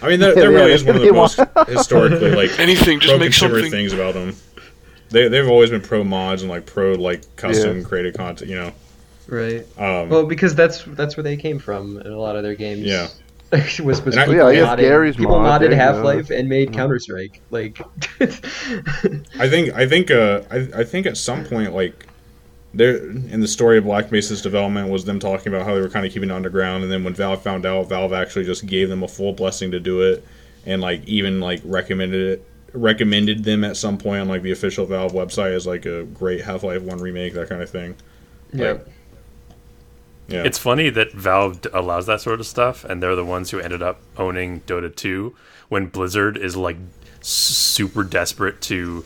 [0.04, 3.00] I mean, that, that really yeah, is one of the most want- historically like Anything,
[3.00, 3.72] just pro make consumer something.
[3.72, 4.36] things about them.
[5.10, 8.52] They they've always been pro mods and like pro like custom created content.
[8.52, 8.72] You know,
[9.28, 9.66] Right.
[9.80, 12.82] um, Well, because that's that's where they came from in a lot of their games.
[12.82, 13.08] Yeah.
[13.52, 15.74] was was And people Yeah, I guess modding, Garry's people mod, modded.
[15.74, 16.72] Half Life and made.
[16.72, 17.42] Counter Strike.
[17.50, 17.82] Like,
[19.40, 22.06] I think I think uh I, I think at some point like
[22.74, 25.90] there in the story of Black Mesa's development was them talking about how they were
[25.90, 28.88] kind of keeping it underground, and then when Valve found out, Valve actually just gave
[28.90, 30.24] them a full blessing to do it,
[30.66, 34.86] and like even like recommended it recommended them at some point on like the official
[34.86, 37.96] Valve website as like a great Half Life One remake, that kind of thing.
[38.54, 38.72] yeah.
[38.74, 38.88] Like,
[40.28, 43.60] yeah, It's funny that Valve allows that sort of stuff, and they're the ones who
[43.60, 45.36] ended up owning Dota 2
[45.68, 49.06] when Blizzard is like s- super desperate to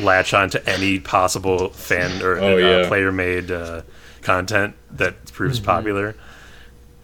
[0.00, 2.88] latch on to any possible fan or Oh, uh, yeah.
[2.88, 3.82] player made uh,
[4.22, 6.14] content that proves popular.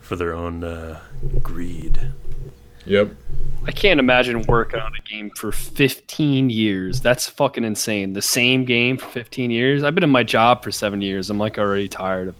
[0.00, 1.00] for their own uh,
[1.42, 1.98] greed.
[2.84, 3.10] Yep.
[3.66, 7.00] I can't imagine working on a game for 15 years.
[7.00, 8.12] That's fucking insane.
[8.12, 9.82] The same game for 15 years.
[9.82, 11.28] I've been in my job for seven years.
[11.30, 12.36] I'm like already tired of.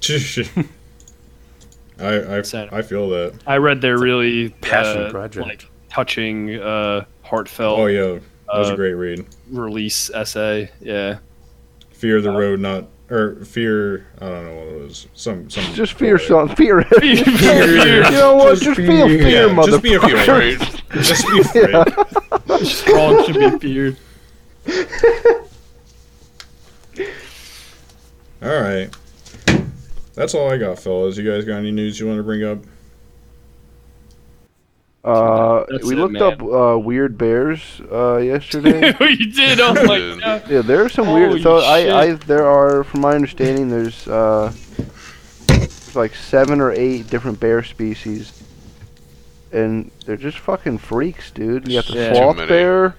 [2.00, 2.70] I I, Sad.
[2.72, 3.34] I feel that.
[3.46, 5.46] I read their really passion uh, project.
[5.46, 8.18] like touching, uh, heartfelt Oh yeah,
[8.52, 9.24] that was a Uh, great read.
[9.50, 10.70] release essay.
[10.80, 11.18] Yeah.
[11.92, 14.06] Fear of the road, not or fear.
[14.20, 15.06] I don't know what it was.
[15.14, 15.64] Some some.
[15.74, 16.56] Just fear something.
[16.56, 16.80] Fear.
[17.02, 18.10] you Fear.
[18.10, 18.58] know what?
[18.60, 19.18] Just, feel fear.
[19.18, 20.22] fear, Yeah, just be motherfucker.
[20.22, 20.58] afraid.
[21.04, 22.66] Just be afraid.
[22.66, 23.96] Strong should be feared.
[28.42, 28.88] All right.
[30.14, 31.16] That's all I got, fellas.
[31.16, 32.58] You guys got any news you want to bring up?
[35.02, 36.22] Uh, That's we it, looked man.
[36.22, 38.94] up uh, weird bears uh, yesterday.
[39.00, 39.58] you did.
[39.60, 40.50] Oh my god.
[40.50, 41.42] yeah, there are some Holy weird.
[41.42, 41.92] So I, shit.
[41.92, 44.52] I, there are, from my understanding, there's uh,
[45.46, 48.42] there's like seven or eight different bear species,
[49.52, 51.66] and they're just fucking freaks, dude.
[51.66, 52.12] You got the Yeah.
[52.12, 52.94] sloth bear,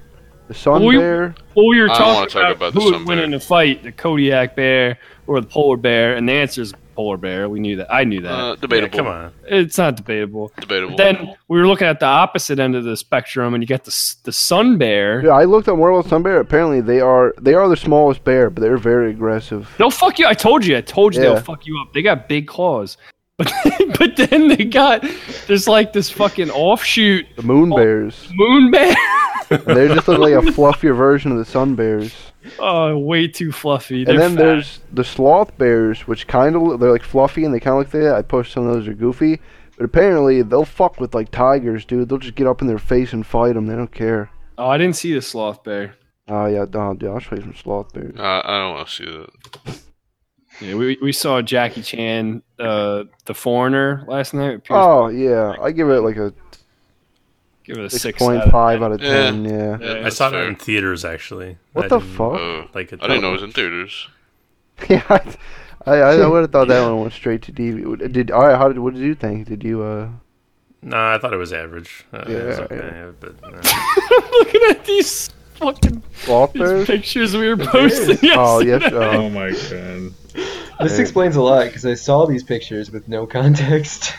[0.48, 1.36] the sun Well, we- bear.
[1.54, 3.84] Well, we were talking wanna talk about, about the who would win in a fight,
[3.84, 4.98] the Kodiak bear
[5.28, 7.50] or the polar bear, and the answer is polar bear.
[7.50, 7.94] We knew that.
[7.94, 8.32] I knew that.
[8.32, 8.98] Uh, Yeah, debatable.
[8.98, 9.32] come on.
[9.48, 10.52] it's not debatable.
[10.60, 10.96] Debatable.
[10.98, 14.16] Then we were looking at the opposite end of the spectrum, and you got the
[14.24, 15.24] the sun bear.
[15.24, 16.40] Yeah, I looked up more about sun bear.
[16.40, 19.70] Apparently, they are they are the smallest bear, but they're very aggressive.
[19.78, 20.28] They'll fuck you.
[20.28, 20.78] I told you.
[20.78, 21.30] I told you Yeah.
[21.34, 21.94] they'll fuck you up.
[21.94, 22.98] They got big claws.
[23.44, 25.04] But but then they got
[25.48, 27.76] there's like this fucking offshoot The moon Oh.
[27.78, 28.28] bears.
[28.34, 28.96] moon bear.
[29.50, 32.14] And they just look like a fluffier version of the sun bears.
[32.60, 34.00] oh, way too fluffy.
[34.04, 34.38] And They're then fat.
[34.44, 37.94] there's the sloth bears, which kind of they're like fluffy and they kind of look
[37.94, 38.16] like that.
[38.16, 39.40] I pushed some of those are goofy,
[39.78, 42.08] but apparently they'll fuck with like tigers, dude.
[42.10, 43.68] They'll just get up in their face and fight them.
[43.68, 44.30] They don't care.
[44.58, 45.96] oh, I didn't see the sloth bear.
[46.30, 48.16] Oh yeah, no, dude, I'll show you some sloth bears.
[48.18, 49.82] Uh, I don't want to see that.
[50.62, 54.64] Yeah, we we saw Jackie Chan, uh, the foreigner last night.
[54.64, 56.34] Pierce Oh yeah, I give it like a
[57.64, 58.84] Give it a six six out of 10.
[58.84, 59.10] out of Yeah.
[59.10, 59.46] ten.
[59.46, 59.78] Yeah.
[59.80, 60.42] Yeah, I saw fair.
[60.42, 61.58] that in theaters actually.
[61.74, 62.34] What I the fuck?
[62.34, 62.92] Uh, Like.
[62.94, 64.08] I didn't know it was in theaters.
[64.90, 65.36] Yeah, I,
[65.86, 68.12] I, I would have thought that one went straight to DVD.
[68.12, 68.58] Did all right?
[68.58, 69.48] How did what did you think?
[69.48, 70.10] Did you uh?
[70.82, 72.04] Nah, I thought it was average.
[72.12, 77.48] Uh, it was Yeah, but uh, I'm looking at these fucking Sloth these pictures we
[77.48, 78.10] were posting.
[78.10, 78.34] Yesterday.
[78.36, 78.96] Oh yesterday.
[78.96, 79.16] yes.
[79.16, 80.14] Oh Uh, my god.
[80.80, 84.16] This explains a lot because I saw these pictures with no context.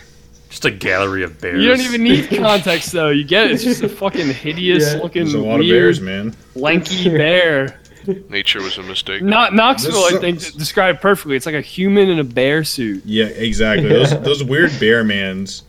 [0.48, 1.62] just a gallery of bears.
[1.62, 3.08] You don't even need context though.
[3.08, 3.52] You get it.
[3.52, 5.00] It's just a fucking hideous Yeah.
[5.02, 6.36] looking There's a lot of weird, bears, man.
[6.54, 7.80] lanky bear.
[8.28, 9.22] Nature was a mistake.
[9.22, 10.56] Not Knoxville, This I think, sucks.
[10.56, 11.36] described perfectly.
[11.36, 13.02] It's like a human in a bear suit.
[13.06, 13.88] Yeah, exactly.
[13.88, 15.62] Those those weird bear mans.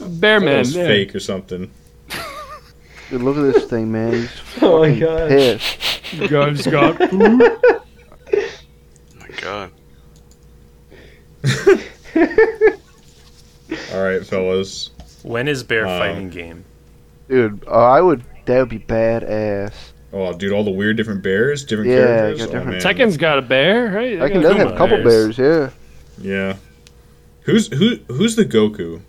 [0.00, 0.58] Bear man.
[0.60, 0.86] was yeah.
[0.86, 1.70] fake or something.
[3.10, 4.12] dude, look at this thing, man.
[4.14, 4.30] He's
[4.62, 5.28] Oh my fucking gosh.
[5.28, 6.12] pissed.
[6.14, 7.42] You guys got food?
[9.44, 9.70] Oh
[11.42, 11.50] my
[12.14, 12.70] god.
[13.94, 14.90] All right, fellas.
[15.22, 16.64] When is bear Uh, fighting game?
[17.28, 18.22] Dude, uh, I would.
[18.46, 19.72] That would be badass.
[20.12, 22.38] Oh, dude, all the weird different bears, different Yeah, characters.
[22.38, 22.94] got Oh, different- man.
[22.96, 24.18] Tekken's got a bear, right?
[24.18, 25.36] They I can got- does have a couple bears.
[25.36, 25.70] bears.
[26.20, 26.30] Yeah.
[26.48, 26.56] Yeah.
[27.42, 27.96] Who's who?
[28.08, 29.00] Who's the Goku?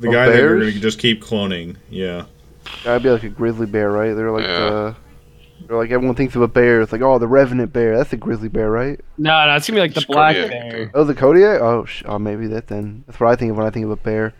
[0.00, 1.76] The Oh, guy that we're gonna just keep cloning.
[1.88, 2.24] Yeah.
[2.84, 4.12] That'd be like a grizzly bear, right?
[4.14, 4.64] They're like Yeah.
[4.64, 4.94] uh
[5.66, 6.80] they're like everyone thinks of a bear.
[6.80, 7.96] It's like, oh, the revenant bear.
[7.96, 9.00] That's the grizzly bear, right?
[9.18, 10.50] No, no, it's gonna be like the It's black Kodiak.
[10.50, 10.90] bear.
[10.94, 11.60] Oh, the Kodiak.
[11.60, 13.04] Oh, sh- oh, maybe that then.
[13.06, 14.34] That's what I think of when I think of a bear.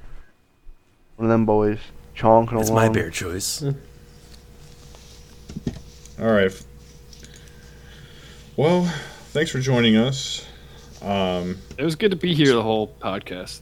[1.16, 1.78] One of them boys
[2.16, 2.86] chonking It's along.
[2.86, 3.62] my bear choice.
[6.20, 6.52] All right.
[8.56, 8.84] Well,
[9.32, 10.46] thanks for joining us.
[11.02, 13.60] Um, It was good to be here the whole podcast.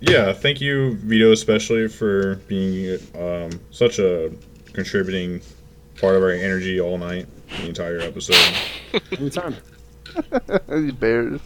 [0.00, 4.32] yeah, thank you, Vito, especially for being um, such a
[4.72, 5.42] contributing
[6.00, 7.26] part of our energy all night,
[7.60, 8.36] the entire episode.
[9.18, 9.56] Anytime.
[10.68, 11.40] These bears.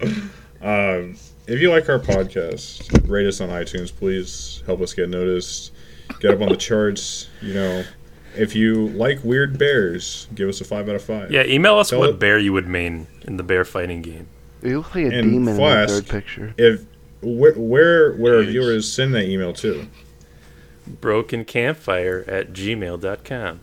[0.60, 1.16] Um,
[1.46, 4.62] if you like our podcast, rate us on iTunes, please.
[4.66, 5.72] Help us get noticed.
[6.20, 7.28] Get up on the charts.
[7.40, 7.84] You know,
[8.36, 11.30] if you like weird bears, give us a five out of five.
[11.30, 14.26] Yeah, email us Tell what it- bear you would main in the bear fighting game.
[14.62, 16.54] You look like a And demon in the third picture.
[16.58, 16.84] If
[17.22, 19.86] where where would our viewers send that email to?
[20.88, 23.60] Brokencampfire at gmail.com.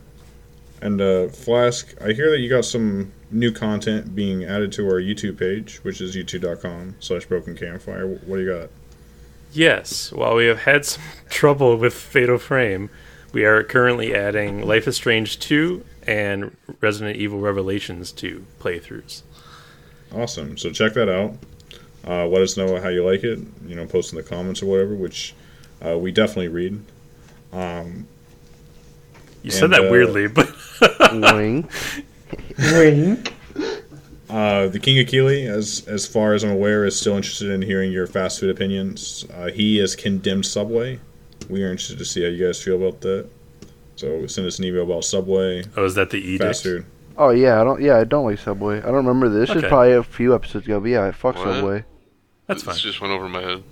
[0.82, 5.02] And uh, Flask, I hear that you got some new content being added to our
[5.02, 8.08] YouTube page, which is youtube.com slash broken campfire.
[8.08, 8.70] What do you got?
[9.52, 12.90] Yes, while we have had some trouble with Fatal Frame,
[13.32, 19.24] we are currently adding Life is Strange 2 and Resident Evil Revelations 2 playthroughs.
[20.14, 20.58] Awesome.
[20.58, 21.36] So check that out.
[22.08, 23.40] Uh, let us know how you like it.
[23.66, 25.34] You know, post in the comments or whatever, which
[25.86, 26.82] uh, we definitely read.
[27.56, 28.08] Um,
[29.44, 30.50] You said And, that uh, weirdly, but
[31.14, 31.68] Wing.
[32.58, 33.34] Wink.
[34.30, 37.62] Uh, the King of Keeley, as as far as I'm aware, is still interested in
[37.62, 39.24] hearing your fast food opinions.
[39.34, 41.00] Uh, he has condemned Subway.
[41.48, 43.28] We are interested to see how you guys feel about that.
[43.98, 46.44] So send us an email about Subway, Oh, is that the edict?
[46.44, 46.86] fast food.
[47.18, 47.82] Oh yeah, I don't.
[47.82, 48.80] Yeah, I don't like Subway.
[48.80, 49.48] I don't remember this.
[49.50, 49.68] This Okay.
[49.68, 50.80] is probably a few episodes ago.
[50.82, 51.44] But yeah, fuck What?
[51.46, 51.86] Subway.
[52.48, 52.74] That's fine.
[52.74, 53.64] This just went over my head.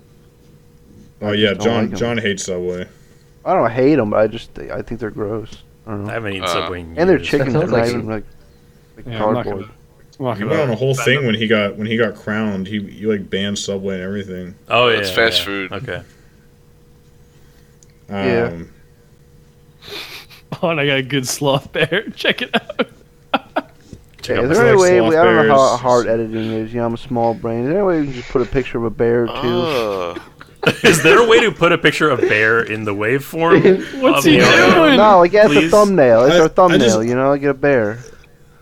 [1.20, 1.98] Oh I yeah, John like 'em.
[1.98, 2.86] John hates Subway.
[3.44, 5.62] I don't hate them, but I just I think they're gross.
[5.86, 6.10] I don't know.
[6.10, 7.28] I haven't eaten Uh, Subway in and their years.
[7.28, 8.24] chickens That are sounds not like even like,
[8.96, 9.48] like Yeah, I'm not cardboard.
[9.48, 9.68] gonna.
[10.18, 12.66] I'm not He went on a whole thing when he got when he got crowned.
[12.68, 14.54] He he like banned Subway and everything.
[14.68, 15.44] Oh yeah, It's fast yeah.
[15.44, 15.72] food.
[15.72, 16.02] Okay.
[18.08, 18.50] Um, Yeah.
[20.62, 22.08] Oh, and I got a good sloth bear.
[22.16, 22.88] Check it out.
[24.22, 25.00] Check Yeah, out is my there any like way?
[25.00, 25.76] sloth We, I don't know how bears.
[25.76, 26.72] hard editing is.
[26.72, 27.64] You know, I'm a small brain.
[27.64, 29.68] Is there any way we can just put a picture of a bear too?
[29.68, 30.18] Uh,
[30.84, 34.00] Is there a way to put a picture of bear in the waveform?
[34.00, 34.96] What's he doing?
[34.96, 35.70] no, like as a Please?
[35.70, 36.24] thumbnail.
[36.24, 36.78] It's I- our I thumbnail.
[36.80, 37.98] just- you know, I get a bear.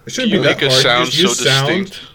[0.06, 0.82] it shouldn't you be that make a hard.
[0.82, 2.08] sound Just so sound distinct.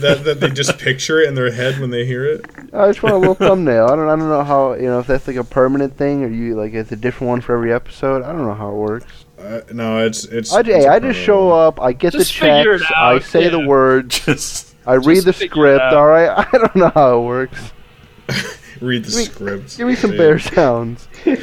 [0.00, 2.44] that that they just picture it in their head when they hear it.
[2.72, 3.86] I just want a little thumbnail.
[3.86, 4.08] I don't.
[4.08, 4.74] I don't know how.
[4.74, 7.40] You know, if that's like a permanent thing, or you like it's a different one
[7.40, 8.22] for every episode.
[8.22, 9.06] I don't know how it works.
[9.38, 10.52] Uh, no, it's it's.
[10.52, 11.80] I, it's hey, a I just show up.
[11.80, 12.92] I get Just the figure it checks.
[12.96, 13.66] I out, say the yeah.
[13.66, 14.18] words.
[14.26, 15.80] Just I read the figure it script.
[15.82, 15.94] out.
[15.94, 16.28] All right.
[16.52, 17.72] I don't know how it works.
[18.80, 19.76] Read the Give me- script.
[19.78, 20.18] Give me some Dude.
[20.18, 21.08] bear sounds.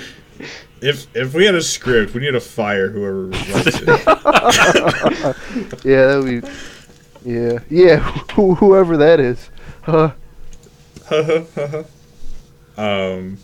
[0.82, 3.88] If if we had a script, we need to fire whoever writes it.
[5.86, 7.32] Yeah, that would be.
[7.32, 8.00] Yeah, yeah.
[8.34, 9.50] Who, whoever that is.
[9.88, 10.12] Uh,
[12.78, 13.38] um,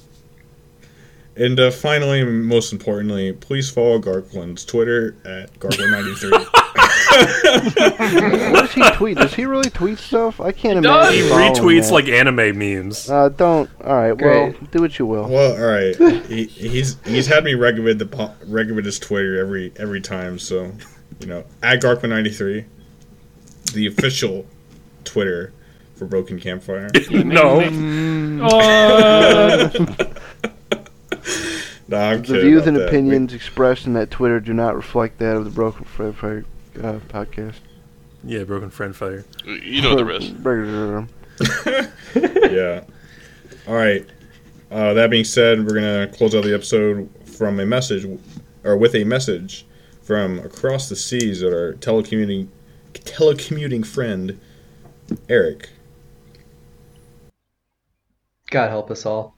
[1.36, 6.32] and uh, finally, and most importantly, please follow Garklin's Twitter at Garklin93.
[8.52, 9.18] what does he tweet?
[9.18, 10.40] Does he really tweet stuff?
[10.40, 11.14] I can't does.
[11.14, 11.26] imagine.
[11.26, 11.32] he
[11.62, 11.94] retweets that.
[11.94, 13.10] like anime memes.
[13.10, 13.70] Uh, don't.
[13.84, 14.14] All right.
[14.20, 15.28] Well, do what you will.
[15.28, 15.96] well, all right.
[16.32, 20.40] He, he's he's had me recommend the po- recommend his Twitter every every time.
[20.40, 20.72] So,
[21.20, 22.64] you know, at Garkman93,
[23.74, 24.46] the official
[25.04, 25.52] Twitter
[25.96, 26.90] for Broken Campfire.
[27.12, 27.60] no,
[28.44, 29.70] Uh,
[31.92, 32.88] Nah, I'm The views about and that.
[32.88, 36.46] opinions expressed in that Twitter do not reflect that of the Broken Friend Fire
[36.82, 37.56] uh, podcast.
[38.24, 39.26] yeah, broken friend fire.
[39.46, 40.34] You know the rest.
[42.52, 42.84] Yeah.
[43.68, 44.06] All right.
[44.70, 48.06] Uh, that being said, we're gonna close out the episode from a message,
[48.64, 49.66] or with a message
[50.02, 52.48] from across the seas at our telecommuting
[52.94, 54.40] telecommuting friend
[55.30, 55.70] Eric.
[58.50, 59.36] God help us all.